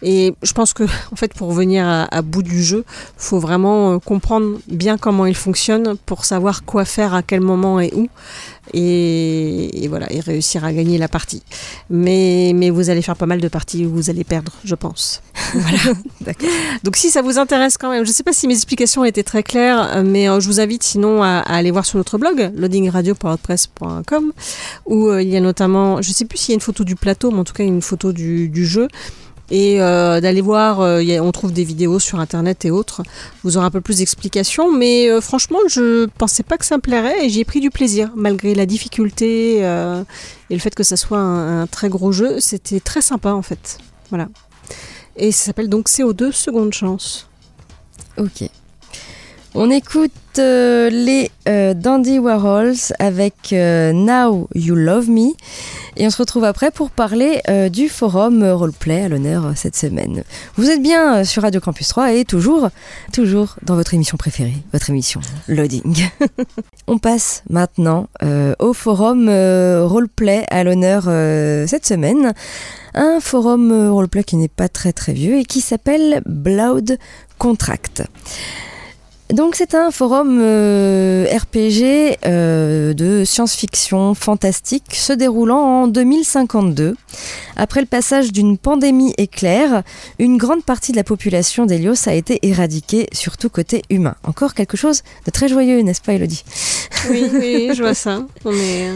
Et 0.04 0.36
je 0.44 0.52
pense 0.52 0.74
que, 0.74 0.84
en 1.12 1.16
fait, 1.16 1.34
pour 1.34 1.52
venir 1.52 1.88
à, 1.88 2.04
à 2.14 2.22
bout 2.22 2.44
du 2.44 2.62
jeu, 2.62 2.84
faut 3.18 3.40
vraiment 3.40 3.94
euh, 3.94 4.00
comprendre 4.00 4.60
bien 4.68 4.98
comment 4.98 5.26
il 5.26 5.36
fonctionne 5.36 5.96
pour 6.06 6.26
savoir 6.26 6.66
quoi 6.66 6.86
faire 6.86 7.14
à 7.14 7.24
quel 7.24 7.42
moment 7.42 7.80
et 7.80 7.92
où, 7.96 8.10
et, 8.74 9.84
et 9.84 9.88
voilà, 9.88 10.12
et 10.12 10.20
réussir 10.20 10.64
à 10.66 10.74
gagner 10.74 10.98
la 10.98 11.08
partie. 11.08 11.42
Mais, 11.90 12.52
mais 12.54 12.70
vous 12.70 12.90
allez 12.90 13.02
faire 13.02 13.16
pas 13.16 13.26
mal 13.26 13.42
de 13.42 13.48
parties 13.48 13.86
où 13.86 13.94
vous 13.94 14.10
allez 14.10 14.24
perdre, 14.24 14.52
je 14.64 14.76
pense. 14.76 15.22
Voilà. 15.54 15.94
Donc 16.84 16.96
si 16.96 17.12
ça 17.12 17.22
vous 17.22 17.38
intéresse 17.38 17.78
quand 17.78 17.92
même, 17.92 18.04
je 18.06 18.10
ne 18.10 18.14
sais 18.14 18.24
pas 18.24 18.34
si 18.34 18.48
mes 18.48 18.56
explications 18.56 19.06
étaient 19.06 19.24
très 19.24 19.44
claires, 19.44 19.98
euh, 19.98 20.04
mais 20.04 20.28
euh, 20.28 20.40
je 20.40 20.48
vous 20.48 20.60
invite 20.60 20.82
sinon 20.82 21.22
à, 21.22 21.40
à 21.40 21.56
aller 21.56 21.70
voir 21.70 21.86
sur 21.86 21.98
notre 21.98 22.18
blog, 22.18 22.52
loadingradio.wordpress.com, 22.56 24.34
où 24.88 25.14
il 25.14 25.30
y 25.30 25.38
a 25.38 25.40
notamment, 25.40 26.02
je 26.02 26.10
ne 26.10 26.14
sais 26.14 26.26
plus 26.26 26.40
s'il 26.40 26.50
y 26.50 26.54
a 26.54 26.56
une 26.56 26.62
photo 26.62 26.84
du 26.84 26.96
plateau, 26.96 27.30
mais 27.30 27.38
en 27.38 27.44
tout 27.44 27.54
cas 27.54 27.64
une 27.64 27.84
photo 27.84 28.12
du, 28.12 28.50
du 28.50 28.66
jeu. 28.66 28.88
Et 29.52 29.82
euh, 29.82 30.22
d'aller 30.22 30.42
voir, 30.42 30.82
euh, 30.82 31.04
on 31.22 31.32
trouve 31.32 31.52
des 31.52 31.64
vidéos 31.64 32.00
sur 32.00 32.20
internet 32.20 32.66
et 32.66 32.72
autres. 32.72 33.04
Vous 33.44 33.58
aurez 33.58 33.66
un 33.66 33.72
peu 33.72 33.82
plus 33.82 33.98
d'explications, 33.98 34.72
mais 34.72 35.10
euh, 35.10 35.22
franchement, 35.22 35.60
je 35.68 36.06
pensais 36.18 36.44
pas 36.44 36.58
que 36.58 36.66
ça 36.66 36.78
me 36.78 36.82
plairait 36.82 37.26
et 37.26 37.30
j'ai 37.30 37.44
pris 37.44 37.60
du 37.60 37.70
plaisir 37.70 38.12
malgré 38.16 38.56
la 38.56 38.66
difficulté 38.66 39.58
et 39.58 40.54
le 40.54 40.60
fait 40.60 40.74
que 40.74 40.84
ça 40.84 40.96
soit 40.96 41.20
un, 41.20 41.64
un 41.64 41.68
très 41.68 41.90
gros 41.90 42.12
jeu. 42.12 42.40
C'était 42.40 42.80
très 42.80 43.02
sympa 43.02 43.34
en 43.34 43.42
fait. 43.42 43.78
Voilà. 44.10 44.28
Et 45.16 45.32
ça 45.32 45.46
s'appelle 45.46 45.70
donc 45.70 45.90
CO2 45.90 46.32
Seconde 46.32 46.74
Chance. 46.74 47.28
Ok. 48.18 48.50
On 49.56 49.70
écoute 49.70 50.12
euh, 50.40 50.90
les 50.90 51.30
euh, 51.48 51.76
Dandy 51.76 52.18
Warhols 52.18 52.92
avec 52.98 53.54
euh, 53.54 53.94
Now 53.94 54.50
You 54.56 54.74
Love 54.74 55.12
Me 55.12 55.34
et 55.96 56.08
on 56.08 56.10
se 56.10 56.18
retrouve 56.18 56.44
après 56.44 56.72
pour 56.72 56.90
parler 56.90 57.40
du 57.72 57.88
forum 57.88 58.44
roleplay 58.44 59.04
à 59.04 59.10
l'honneur 59.10 59.52
cette 59.56 59.76
semaine. 59.76 60.24
Vous 60.56 60.72
êtes 60.72 60.82
bien 60.82 61.24
sur 61.24 61.44
Radio 61.44 61.62
Campus 61.62 61.88
3 61.90 62.14
et 62.14 62.26
toujours, 62.26 62.70
toujours 63.12 63.58
dans 63.62 63.76
votre 63.76 63.94
émission 63.94 64.18
préférée, 64.18 64.56
votre 64.72 64.90
émission 64.90 65.22
Loading. 65.48 66.10
on 66.88 66.98
passe 66.98 67.44
maintenant 67.48 68.08
au 68.58 68.74
forum 68.74 69.30
roleplay 69.30 70.48
à 70.50 70.64
l'honneur 70.64 71.04
cette 71.68 71.86
semaine. 71.86 72.34
Un 72.96 73.20
forum 73.20 73.92
roleplay 73.92 74.24
qui 74.24 74.36
n'est 74.36 74.48
pas 74.48 74.68
très 74.68 74.94
très 74.94 75.14
vieux 75.14 75.38
et 75.38 75.46
qui 75.46 75.62
s'appelle 75.62 76.24
Blood 76.26 76.98
Contract. 77.38 78.02
Donc 79.32 79.56
c'est 79.56 79.74
un 79.74 79.90
forum 79.90 80.40
euh, 80.42 81.26
RPG 81.26 82.18
euh, 82.26 82.94
de 82.94 83.24
science-fiction 83.24 84.14
fantastique 84.14 84.94
se 84.94 85.14
déroulant 85.14 85.84
en 85.84 85.88
2052. 85.88 86.96
Après 87.56 87.80
le 87.80 87.88
passage 87.88 88.32
d'une 88.32 88.58
pandémie 88.58 89.14
éclair, 89.18 89.84
une 90.20 90.38
grande 90.38 90.64
partie 90.64 90.92
de 90.92 90.98
la 90.98 91.04
population 91.04 91.66
d'Helios 91.66 92.08
a 92.08 92.14
été 92.14 92.40
éradiquée, 92.44 93.08
surtout 93.12 93.50
côté 93.50 93.82
humain. 93.90 94.16
Encore 94.24 94.54
quelque 94.54 94.78
chose 94.78 95.04
de 95.26 95.32
très 95.32 95.48
joyeux, 95.48 95.80
n'est-ce 95.82 96.02
pas 96.02 96.14
Elodie 96.14 96.44
oui, 97.10 97.30
oui, 97.34 97.72
je 97.74 97.82
vois 97.82 97.94
ça. 97.94 98.26
Est... 98.46 98.92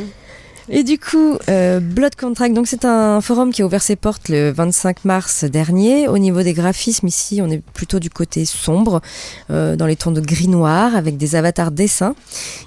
Et 0.70 0.84
du 0.84 1.00
coup, 1.00 1.38
euh, 1.48 1.80
Blood 1.80 2.16
Contract, 2.16 2.54
donc 2.54 2.68
c'est 2.68 2.84
un 2.84 3.22
forum 3.22 3.54
qui 3.54 3.62
a 3.62 3.66
ouvert 3.66 3.82
ses 3.82 3.96
portes 3.96 4.28
le 4.28 4.52
25 4.52 5.06
mars 5.06 5.46
dernier. 5.46 6.10
Au 6.10 6.18
niveau 6.18 6.44
des 6.44 6.52
graphismes, 6.52 7.08
ici, 7.08 7.40
on 7.42 7.50
est 7.50 7.62
plutôt 7.74 8.00
du 8.00 8.10
côté 8.10 8.44
sombre, 8.44 9.02
euh, 9.50 9.78
dans 9.78 9.86
les 9.86 9.96
tons 9.96 10.12
de 10.12 10.20
gris-noir, 10.20 10.94
avec 10.94 11.16
des 11.16 11.36
avatars 11.36 11.72
dessins. 11.72 12.16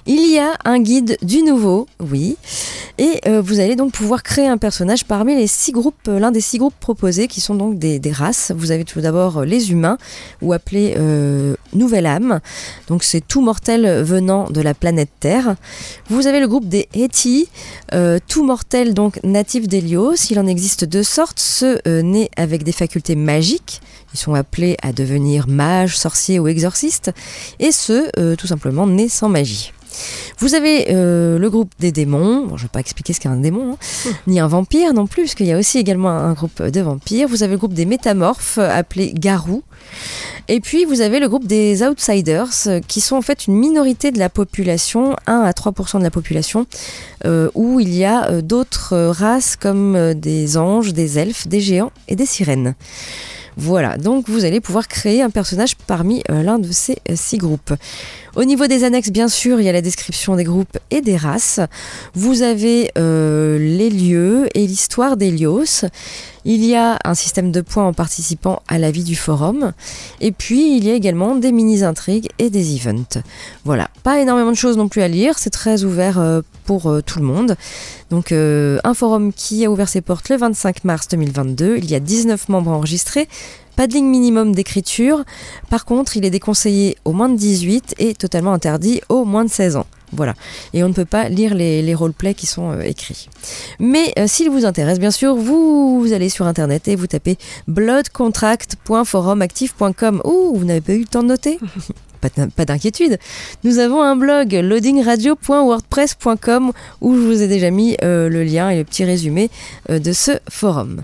Il 0.07 0.33
y 0.33 0.39
a 0.39 0.57
un 0.65 0.79
guide 0.79 1.19
du 1.21 1.43
nouveau, 1.43 1.87
oui, 1.99 2.37
et 2.97 3.21
euh, 3.27 3.39
vous 3.39 3.59
allez 3.59 3.75
donc 3.75 3.91
pouvoir 3.91 4.23
créer 4.23 4.47
un 4.47 4.57
personnage 4.57 5.05
parmi 5.05 5.35
les 5.35 5.45
six 5.45 5.71
groupes, 5.71 6.07
l'un 6.07 6.31
des 6.31 6.41
six 6.41 6.57
groupes 6.57 6.79
proposés, 6.79 7.27
qui 7.27 7.39
sont 7.39 7.53
donc 7.53 7.77
des, 7.77 7.99
des 7.99 8.11
races. 8.11 8.51
Vous 8.55 8.71
avez 8.71 8.83
tout 8.83 9.01
d'abord 9.01 9.45
les 9.45 9.71
humains, 9.71 9.99
ou 10.41 10.53
appelés 10.53 10.97
Nouvelle 11.73 12.05
âme. 12.05 12.41
Donc 12.87 13.03
c'est 13.03 13.25
tout 13.25 13.41
mortel 13.41 14.03
venant 14.03 14.49
de 14.49 14.59
la 14.59 14.73
planète 14.73 15.09
Terre. 15.19 15.55
Vous 16.09 16.27
avez 16.27 16.39
le 16.39 16.47
groupe 16.47 16.67
des 16.67 16.89
Heti, 16.93 17.47
euh, 17.93 18.19
tout 18.27 18.45
mortel 18.45 18.93
donc 18.93 19.19
natif 19.23 19.67
d'Hélios. 19.67 20.15
Il 20.29 20.39
en 20.39 20.47
existe 20.47 20.85
deux 20.85 21.03
sortes, 21.03 21.39
ceux 21.39 21.79
euh, 21.87 22.01
nés 22.01 22.29
avec 22.37 22.63
des 22.63 22.71
facultés 22.71 23.15
magiques, 23.15 23.81
ils 24.13 24.19
sont 24.19 24.33
appelés 24.33 24.77
à 24.81 24.93
devenir 24.93 25.47
mages, 25.47 25.97
sorciers 25.97 26.39
ou 26.39 26.47
exorcistes, 26.47 27.11
et 27.59 27.71
ceux 27.71 28.09
euh, 28.17 28.35
tout 28.35 28.47
simplement 28.47 28.87
nés 28.87 29.09
sans 29.09 29.29
magie. 29.29 29.73
Vous 30.39 30.55
avez 30.55 30.85
le 30.91 31.49
groupe 31.49 31.71
des 31.79 31.91
démons, 31.91 32.45
bon, 32.45 32.57
je 32.57 32.63
ne 32.63 32.67
vais 32.67 32.71
pas 32.71 32.79
expliquer 32.79 33.13
ce 33.13 33.19
qu'est 33.19 33.29
un 33.29 33.37
démon, 33.37 33.73
hein, 33.73 34.11
ni 34.27 34.39
un 34.39 34.47
vampire 34.47 34.93
non 34.93 35.07
plus, 35.07 35.23
parce 35.23 35.35
qu'il 35.35 35.45
y 35.47 35.51
a 35.51 35.57
aussi 35.57 35.77
également 35.77 36.09
un 36.09 36.33
groupe 36.33 36.61
de 36.61 36.81
vampires. 36.81 37.27
Vous 37.27 37.43
avez 37.43 37.53
le 37.53 37.57
groupe 37.57 37.73
des 37.73 37.85
métamorphes, 37.85 38.57
appelé 38.57 39.13
Garou. 39.13 39.63
Et 40.47 40.59
puis 40.59 40.85
vous 40.85 41.01
avez 41.01 41.19
le 41.19 41.29
groupe 41.29 41.47
des 41.47 41.83
outsiders, 41.83 42.49
euh, 42.67 42.81
qui 42.85 43.01
sont 43.01 43.15
en 43.15 43.21
fait 43.21 43.47
une 43.47 43.55
minorité 43.55 44.11
de 44.11 44.19
la 44.19 44.29
population, 44.29 45.15
1 45.27 45.41
à 45.41 45.51
3% 45.51 45.99
de 45.99 46.03
la 46.03 46.11
population, 46.11 46.65
euh, 47.25 47.49
où 47.53 47.79
il 47.79 47.93
y 47.93 48.03
a 48.03 48.29
euh, 48.29 48.41
d'autres 48.41 48.97
races 48.97 49.55
comme 49.55 50.13
des 50.13 50.57
anges, 50.57 50.93
des 50.93 51.19
elfes, 51.19 51.47
des 51.47 51.61
géants 51.61 51.91
et 52.07 52.15
des 52.15 52.25
sirènes. 52.25 52.75
Voilà, 53.57 53.97
donc 53.97 54.29
vous 54.29 54.45
allez 54.45 54.61
pouvoir 54.61 54.87
créer 54.87 55.21
un 55.21 55.29
personnage 55.29 55.75
parmi 55.75 56.23
l'un 56.29 56.57
de 56.57 56.71
ces 56.71 56.97
six 57.15 57.37
groupes. 57.37 57.73
Au 58.35 58.43
niveau 58.43 58.67
des 58.67 58.83
annexes, 58.83 59.09
bien 59.09 59.27
sûr, 59.27 59.59
il 59.59 59.65
y 59.65 59.69
a 59.69 59.73
la 59.73 59.81
description 59.81 60.35
des 60.35 60.43
groupes 60.43 60.77
et 60.89 61.01
des 61.01 61.17
races. 61.17 61.59
Vous 62.13 62.41
avez 62.41 62.91
les 62.95 63.89
lieux 63.89 64.47
et 64.55 64.65
l'histoire 64.65 65.17
d'Hélios. 65.17 65.85
Il 66.43 66.65
y 66.65 66.75
a 66.75 66.97
un 67.03 67.13
système 67.13 67.51
de 67.51 67.61
points 67.61 67.85
en 67.85 67.93
participant 67.93 68.63
à 68.67 68.79
la 68.79 68.89
vie 68.89 69.03
du 69.03 69.15
forum. 69.15 69.73
Et 70.21 70.31
puis, 70.31 70.75
il 70.77 70.85
y 70.85 70.89
a 70.89 70.95
également 70.95 71.35
des 71.35 71.51
mini-intrigues 71.51 72.29
et 72.39 72.49
des 72.49 72.75
events. 72.75 73.21
Voilà, 73.63 73.89
pas 74.03 74.19
énormément 74.19 74.49
de 74.49 74.55
choses 74.55 74.77
non 74.77 74.87
plus 74.87 75.03
à 75.03 75.07
lire, 75.07 75.37
c'est 75.37 75.51
très 75.51 75.83
ouvert 75.83 76.19
euh, 76.19 76.41
pour 76.65 76.89
euh, 76.89 77.01
tout 77.01 77.19
le 77.19 77.25
monde. 77.25 77.55
Donc, 78.09 78.31
euh, 78.31 78.79
un 78.83 78.95
forum 78.95 79.33
qui 79.33 79.65
a 79.65 79.71
ouvert 79.71 79.87
ses 79.87 80.01
portes 80.01 80.29
le 80.29 80.37
25 80.37 80.83
mars 80.83 81.07
2022. 81.09 81.77
Il 81.77 81.89
y 81.89 81.95
a 81.95 81.99
19 81.99 82.49
membres 82.49 82.71
enregistrés. 82.71 83.27
Pas 83.75 83.87
de 83.87 83.93
ligne 83.93 84.07
minimum 84.07 84.53
d'écriture. 84.53 85.23
Par 85.69 85.85
contre, 85.85 86.17
il 86.17 86.25
est 86.25 86.29
déconseillé 86.29 86.97
aux 87.05 87.13
moins 87.13 87.29
de 87.29 87.37
18 87.37 87.95
et 87.99 88.13
totalement 88.13 88.53
interdit 88.53 89.01
aux 89.09 89.25
moins 89.25 89.45
de 89.45 89.49
16 89.49 89.77
ans. 89.77 89.87
Voilà. 90.13 90.33
Et 90.73 90.83
on 90.83 90.89
ne 90.89 90.93
peut 90.93 91.05
pas 91.05 91.29
lire 91.29 91.55
les, 91.55 91.81
les 91.81 91.95
roleplays 91.95 92.33
qui 92.33 92.45
sont 92.45 92.71
euh, 92.71 92.81
écrits. 92.81 93.29
Mais 93.79 94.11
euh, 94.19 94.27
s'il 94.27 94.49
vous 94.49 94.65
intéresse, 94.65 94.99
bien 94.99 95.11
sûr, 95.11 95.35
vous, 95.35 96.09
allez 96.13 96.27
sur 96.29 96.45
internet 96.45 96.89
et 96.89 96.95
vous 96.95 97.07
tapez 97.07 97.37
bloodcontract.forumactif.com. 97.67 100.21
Ouh, 100.25 100.57
vous 100.57 100.65
n'avez 100.65 100.81
pas 100.81 100.93
eu 100.93 100.99
le 100.99 101.05
temps 101.05 101.23
de 101.23 101.29
noter? 101.29 101.57
Pas 102.21 102.65
d'inquiétude. 102.65 103.17
Nous 103.63 103.79
avons 103.79 104.01
un 104.01 104.15
blog 104.15 104.53
loadingradio.wordpress.com 104.53 106.71
où 107.01 107.15
je 107.15 107.19
vous 107.19 107.41
ai 107.41 107.47
déjà 107.47 107.71
mis 107.71 107.97
euh, 108.03 108.29
le 108.29 108.43
lien 108.43 108.69
et 108.69 108.77
le 108.77 108.83
petit 108.83 109.03
résumé 109.03 109.49
de 109.89 110.13
ce 110.13 110.31
forum. 110.49 111.01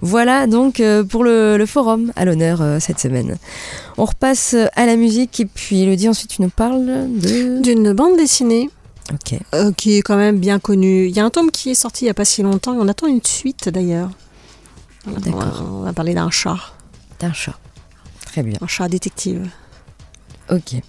Voilà 0.00 0.46
donc 0.46 0.82
pour 1.08 1.24
le, 1.24 1.56
le, 1.56 1.66
forum 1.66 2.12
à 2.16 2.24
l'honneur 2.24 2.62
cette 2.80 3.00
semaine. 3.00 3.36
On 3.96 4.04
repasse 4.04 4.54
à 4.74 4.86
la 4.86 4.96
musique 4.96 5.40
et 5.40 5.46
puis 5.46 5.82
Elodie, 5.82 6.08
ensuite 6.08 6.30
tu 6.30 6.42
nous 6.42 6.50
parles 6.50 6.86
de... 6.86 7.62
D'une 7.62 7.92
bande 7.92 8.16
dessinée. 8.16 8.70
Ok. 9.12 9.38
Euh, 9.54 9.72
qui 9.72 9.98
est 9.98 10.02
quand 10.02 10.16
même 10.16 10.38
bien 10.38 10.58
connue. 10.58 11.06
Il 11.06 11.16
y 11.16 11.20
a 11.20 11.24
un 11.24 11.30
tome 11.30 11.50
qui 11.50 11.70
est 11.70 11.74
sorti 11.74 12.04
il 12.04 12.06
n'y 12.06 12.10
a 12.10 12.14
pas 12.14 12.24
si 12.24 12.42
longtemps 12.42 12.74
et 12.74 12.78
on 12.78 12.88
attend 12.88 13.06
une 13.06 13.22
suite 13.22 13.68
d'ailleurs. 13.68 14.10
D'accord. 15.06 15.64
On 15.70 15.82
va 15.82 15.92
parler 15.92 16.14
d'un 16.14 16.30
chat. 16.30 16.56
D'un 17.20 17.32
chat. 17.32 17.58
Très 18.26 18.42
bien. 18.42 18.58
Un 18.60 18.66
chat 18.66 18.88
détective. 18.88 19.48
Ok. 20.50 20.80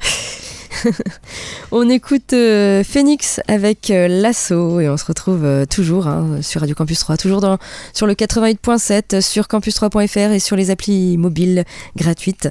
on 1.72 1.90
écoute 1.90 2.34
euh, 2.34 2.84
Phoenix 2.84 3.40
avec 3.48 3.90
euh, 3.90 4.08
l'assaut 4.08 4.80
et 4.80 4.90
on 4.90 4.98
se 4.98 5.06
retrouve 5.06 5.44
euh, 5.46 5.66
toujours 5.66 6.08
hein, 6.08 6.42
sur 6.42 6.62
Radio 6.62 6.76
Campus 6.76 7.00
3, 7.00 7.18
toujours 7.18 7.42
dans, 7.42 7.58
sur 7.94 8.08
le 8.08 8.14
88.7, 8.14 9.22
sur 9.22 9.46
campus3.fr 9.46 10.32
et 10.32 10.40
sur 10.40 10.56
les 10.56 10.72
applis 10.72 11.18
mobiles 11.18 11.64
gratuites. 11.96 12.50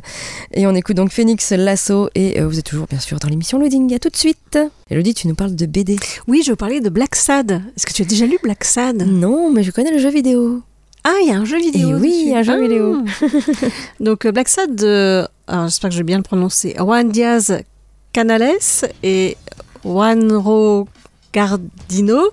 Et 0.52 0.66
on 0.66 0.74
écoute 0.74 0.96
donc 0.96 1.10
Phoenix, 1.10 1.50
l'assaut 1.52 2.08
et 2.14 2.40
vous 2.40 2.58
êtes 2.58 2.64
toujours 2.64 2.86
bien 2.86 3.00
sûr 3.00 3.18
dans 3.18 3.28
l'émission 3.28 3.58
Loading. 3.58 3.94
À 3.94 3.98
tout 3.98 4.08
de 4.08 4.16
suite. 4.16 4.58
Elodie, 4.90 5.14
tu 5.14 5.28
nous 5.28 5.34
parles 5.34 5.54
de 5.54 5.66
BD. 5.66 5.96
Oui, 6.26 6.42
je 6.44 6.52
parlais 6.52 6.80
de 6.80 6.88
Black 6.88 7.14
Sad. 7.14 7.62
Est-ce 7.76 7.86
que 7.86 7.92
tu 7.92 8.02
as 8.02 8.06
déjà 8.06 8.26
lu 8.26 8.38
Black 8.42 8.64
Sad? 8.64 9.02
Non, 9.06 9.50
mais 9.50 9.62
je 9.62 9.70
connais 9.70 9.92
le 9.92 9.98
jeu 9.98 10.10
vidéo. 10.10 10.62
Ah, 11.04 11.16
il 11.22 11.28
y 11.28 11.32
a 11.32 11.36
un 11.36 11.44
jeu 11.44 11.58
vidéo. 11.58 11.90
Et 11.90 11.94
oui, 11.94 12.32
un 12.34 12.42
jeu 12.42 12.60
vidéo. 12.60 12.96
Ah. 13.20 13.26
Donc 14.00 14.26
Black 14.26 14.48
Sad, 14.48 15.28
j'espère 15.48 15.90
que 15.90 15.94
je 15.94 16.00
vais 16.00 16.04
bien 16.04 16.18
le 16.18 16.22
prononcer. 16.22 16.74
Juan 16.78 17.08
Diaz 17.08 17.62
Canales 18.12 18.58
et 19.02 19.36
Juanro 19.84 20.88
Gardino. 21.32 22.30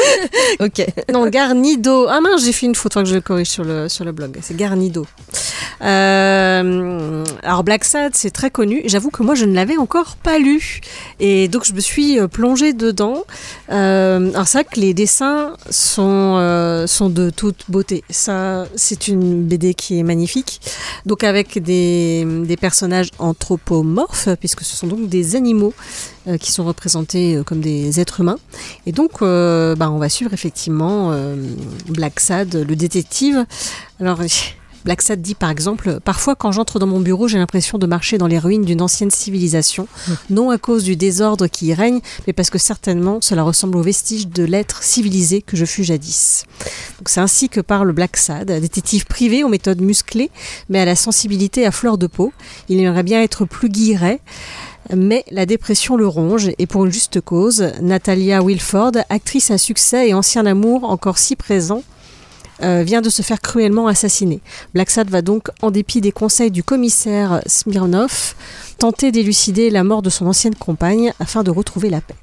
ok. 0.60 0.86
Non, 1.12 1.26
Garnido. 1.28 2.06
Ah 2.08 2.20
mince, 2.20 2.44
j'ai 2.44 2.52
fait 2.52 2.66
une 2.66 2.74
faute, 2.74 2.92
fois 2.92 3.02
que 3.02 3.08
je 3.08 3.14
le 3.14 3.20
corrige 3.20 3.48
sur 3.48 3.64
le, 3.64 3.88
sur 3.88 4.04
le 4.04 4.12
blog. 4.12 4.38
C'est 4.42 4.56
Garnido. 4.56 5.06
Euh, 5.82 7.24
alors 7.42 7.64
Black 7.64 7.84
Sad, 7.84 8.12
c'est 8.14 8.30
très 8.30 8.50
connu. 8.50 8.82
J'avoue 8.86 9.10
que 9.10 9.22
moi, 9.22 9.34
je 9.34 9.44
ne 9.44 9.54
l'avais 9.54 9.76
encore 9.76 10.16
pas 10.16 10.38
lu. 10.38 10.80
Et 11.20 11.48
donc, 11.48 11.64
je 11.64 11.72
me 11.72 11.80
suis 11.80 12.18
euh, 12.18 12.28
plongée 12.28 12.72
dedans. 12.72 13.24
Euh, 13.70 14.30
alors 14.32 14.46
c'est 14.46 14.58
vrai 14.58 14.64
que 14.64 14.80
les 14.80 14.94
dessins 14.94 15.54
sont, 15.70 16.84
sont 16.86 17.10
de 17.10 17.30
toute 17.30 17.64
beauté. 17.68 18.04
Ça, 18.10 18.66
c'est 18.76 19.08
une 19.08 19.44
BD 19.44 19.74
qui 19.74 19.98
est 19.98 20.02
magnifique. 20.02 20.60
Donc 21.06 21.24
avec 21.24 21.62
des, 21.62 22.24
des 22.44 22.56
personnages 22.56 23.10
anthropomorphes, 23.18 24.28
puisque 24.40 24.62
ce 24.62 24.76
sont 24.76 24.86
donc 24.86 25.08
des 25.08 25.36
animaux 25.36 25.74
euh, 26.26 26.38
qui 26.38 26.50
sont 26.52 26.64
représentés 26.64 27.36
euh, 27.36 27.42
comme 27.42 27.60
des 27.60 28.00
êtres 28.00 28.20
humains. 28.20 28.38
Et 28.86 28.92
donc, 28.92 29.20
euh, 29.20 29.76
bah, 29.76 29.90
on 29.90 29.98
va 29.98 30.08
suivre 30.08 30.32
effectivement 30.32 31.14
Black 31.88 32.18
Sad, 32.18 32.54
le 32.54 32.76
détective. 32.76 33.44
Alors, 34.00 34.20
Black 34.84 35.02
Sad 35.02 35.20
dit 35.20 35.34
par 35.34 35.50
exemple 35.50 35.98
Parfois, 36.04 36.34
quand 36.34 36.52
j'entre 36.52 36.78
dans 36.78 36.86
mon 36.86 37.00
bureau, 37.00 37.28
j'ai 37.28 37.38
l'impression 37.38 37.78
de 37.78 37.86
marcher 37.86 38.18
dans 38.18 38.26
les 38.26 38.38
ruines 38.38 38.64
d'une 38.64 38.82
ancienne 38.82 39.10
civilisation, 39.10 39.88
non 40.30 40.50
à 40.50 40.58
cause 40.58 40.84
du 40.84 40.96
désordre 40.96 41.46
qui 41.46 41.66
y 41.66 41.74
règne, 41.74 42.00
mais 42.26 42.32
parce 42.32 42.50
que 42.50 42.58
certainement 42.58 43.18
cela 43.20 43.42
ressemble 43.42 43.76
aux 43.78 43.82
vestiges 43.82 44.28
de 44.28 44.44
l'être 44.44 44.82
civilisé 44.82 45.42
que 45.42 45.56
je 45.56 45.64
fus 45.64 45.84
jadis. 45.84 46.44
Donc, 46.98 47.08
c'est 47.08 47.20
ainsi 47.20 47.48
que 47.48 47.60
parle 47.60 47.92
Black 47.92 48.16
Sad, 48.16 48.50
détective 48.50 49.06
privé 49.06 49.42
aux 49.42 49.48
méthodes 49.48 49.80
musclées, 49.80 50.30
mais 50.68 50.80
à 50.80 50.84
la 50.84 50.96
sensibilité 50.96 51.66
à 51.66 51.70
fleur 51.70 51.98
de 51.98 52.06
peau. 52.06 52.32
Il 52.68 52.80
aimerait 52.80 53.02
bien 53.02 53.22
être 53.22 53.44
plus 53.44 53.68
guilleret 53.68 54.20
mais 54.94 55.24
la 55.30 55.46
dépression 55.46 55.96
le 55.96 56.06
ronge 56.06 56.50
et 56.58 56.66
pour 56.66 56.84
une 56.84 56.92
juste 56.92 57.20
cause, 57.20 57.72
Natalia 57.80 58.42
Wilford, 58.42 58.92
actrice 59.08 59.50
à 59.50 59.56
succès 59.56 60.10
et 60.10 60.14
ancien 60.14 60.44
amour 60.44 60.84
encore 60.84 61.16
si 61.16 61.36
présent, 61.36 61.82
euh, 62.62 62.82
vient 62.84 63.00
de 63.00 63.10
se 63.10 63.22
faire 63.22 63.40
cruellement 63.40 63.88
assassiner. 63.88 64.40
Black 64.74 64.90
Sad 64.90 65.10
va 65.10 65.22
donc, 65.22 65.48
en 65.60 65.70
dépit 65.70 66.00
des 66.00 66.12
conseils 66.12 66.50
du 66.50 66.62
commissaire 66.62 67.40
Smirnov, 67.46 68.34
tenter 68.78 69.10
d'élucider 69.10 69.70
la 69.70 69.82
mort 69.82 70.02
de 70.02 70.10
son 70.10 70.26
ancienne 70.26 70.54
compagne 70.54 71.12
afin 71.18 71.42
de 71.42 71.50
retrouver 71.50 71.90
la 71.90 72.00
paix. 72.00 72.14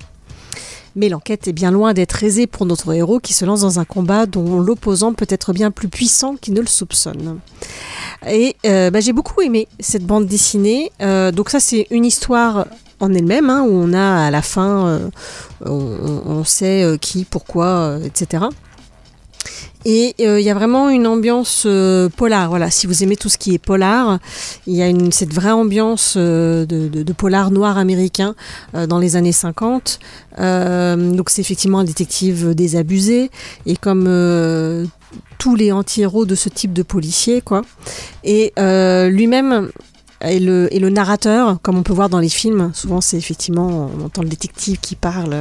Mais 0.95 1.09
l'enquête 1.09 1.47
est 1.47 1.53
bien 1.53 1.71
loin 1.71 1.93
d'être 1.93 2.23
aisée 2.23 2.47
pour 2.47 2.65
notre 2.65 2.93
héros 2.93 3.19
qui 3.19 3.33
se 3.33 3.45
lance 3.45 3.61
dans 3.61 3.79
un 3.79 3.85
combat 3.85 4.25
dont 4.25 4.59
l'opposant 4.59 5.13
peut 5.13 5.27
être 5.29 5.53
bien 5.53 5.71
plus 5.71 5.87
puissant 5.87 6.35
qu'il 6.35 6.53
ne 6.53 6.61
le 6.61 6.67
soupçonne. 6.67 7.39
Et 8.29 8.55
euh, 8.65 8.89
bah, 8.89 8.99
j'ai 8.99 9.13
beaucoup 9.13 9.41
aimé 9.41 9.67
cette 9.79 10.05
bande 10.05 10.27
dessinée. 10.27 10.91
Euh, 11.01 11.31
donc 11.31 11.49
ça 11.49 11.59
c'est 11.59 11.87
une 11.91 12.05
histoire 12.05 12.67
en 12.99 13.13
elle-même 13.13 13.49
hein, 13.49 13.63
où 13.63 13.71
on 13.71 13.93
a 13.93 14.25
à 14.25 14.31
la 14.31 14.41
fin, 14.41 15.09
on, 15.65 16.43
sait 16.43 16.97
qui, 17.01 17.25
pourquoi, 17.25 17.97
etc. 18.03 18.45
Et 19.83 20.13
euh, 20.19 20.39
il 20.39 20.45
y 20.45 20.49
a 20.49 20.53
vraiment 20.53 20.89
une 20.89 21.07
ambiance 21.07 21.63
euh, 21.65 22.07
polar. 22.09 22.49
Voilà, 22.49 22.69
si 22.69 22.85
vous 22.85 23.01
aimez 23.03 23.15
tout 23.15 23.29
ce 23.29 23.37
qui 23.39 23.55
est 23.55 23.57
polar, 23.57 24.19
il 24.67 24.75
y 24.75 24.81
a 24.83 24.87
une, 24.87 25.11
cette 25.11 25.33
vraie 25.33 25.51
ambiance 25.51 26.13
euh, 26.17 26.65
de, 26.67 26.87
de- 26.87 27.01
de 27.01 27.13
polar 27.13 27.49
noir 27.49 27.77
américain 27.79 28.35
euh, 28.75 28.85
dans 28.85 28.99
les 28.99 29.15
années 29.15 29.31
50. 29.31 29.99
Euh, 30.39 31.11
donc 31.15 31.29
c'est 31.31 31.41
effectivement 31.41 31.79
un 31.79 31.83
détective 31.83 32.53
désabusé 32.53 33.31
et 33.65 33.75
comme 33.75 34.05
tous 35.39 35.55
les 35.55 35.71
anti-héros 35.71 36.25
de 36.25 36.35
ce 36.35 36.47
type 36.49 36.73
de 36.73 36.83
policier, 36.83 37.41
quoi. 37.41 37.63
Et 38.23 38.53
lui-même 39.09 39.71
est 40.21 40.39
le, 40.39 40.71
est 40.71 40.77
le 40.79 40.89
narrateur, 40.91 41.57
comme 41.63 41.77
on 41.77 41.83
peut 41.83 41.93
voir 41.93 42.07
dans 42.09 42.19
les 42.19 42.29
films. 42.29 42.69
Souvent, 42.75 43.01
c'est 43.01 43.17
effectivement, 43.17 43.89
on 43.97 44.05
entend 44.05 44.21
le 44.21 44.29
détective 44.29 44.79
qui 44.79 44.95
parle. 44.95 45.39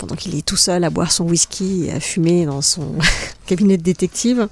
Pendant 0.00 0.16
qu'il 0.16 0.34
est 0.34 0.44
tout 0.44 0.56
seul 0.56 0.82
à 0.82 0.90
boire 0.90 1.12
son 1.12 1.24
whisky 1.24 1.84
et 1.86 1.92
à 1.92 2.00
fumer 2.00 2.46
dans 2.46 2.62
son 2.62 2.94
cabinet 3.46 3.76
de 3.76 3.82
détective. 3.82 4.48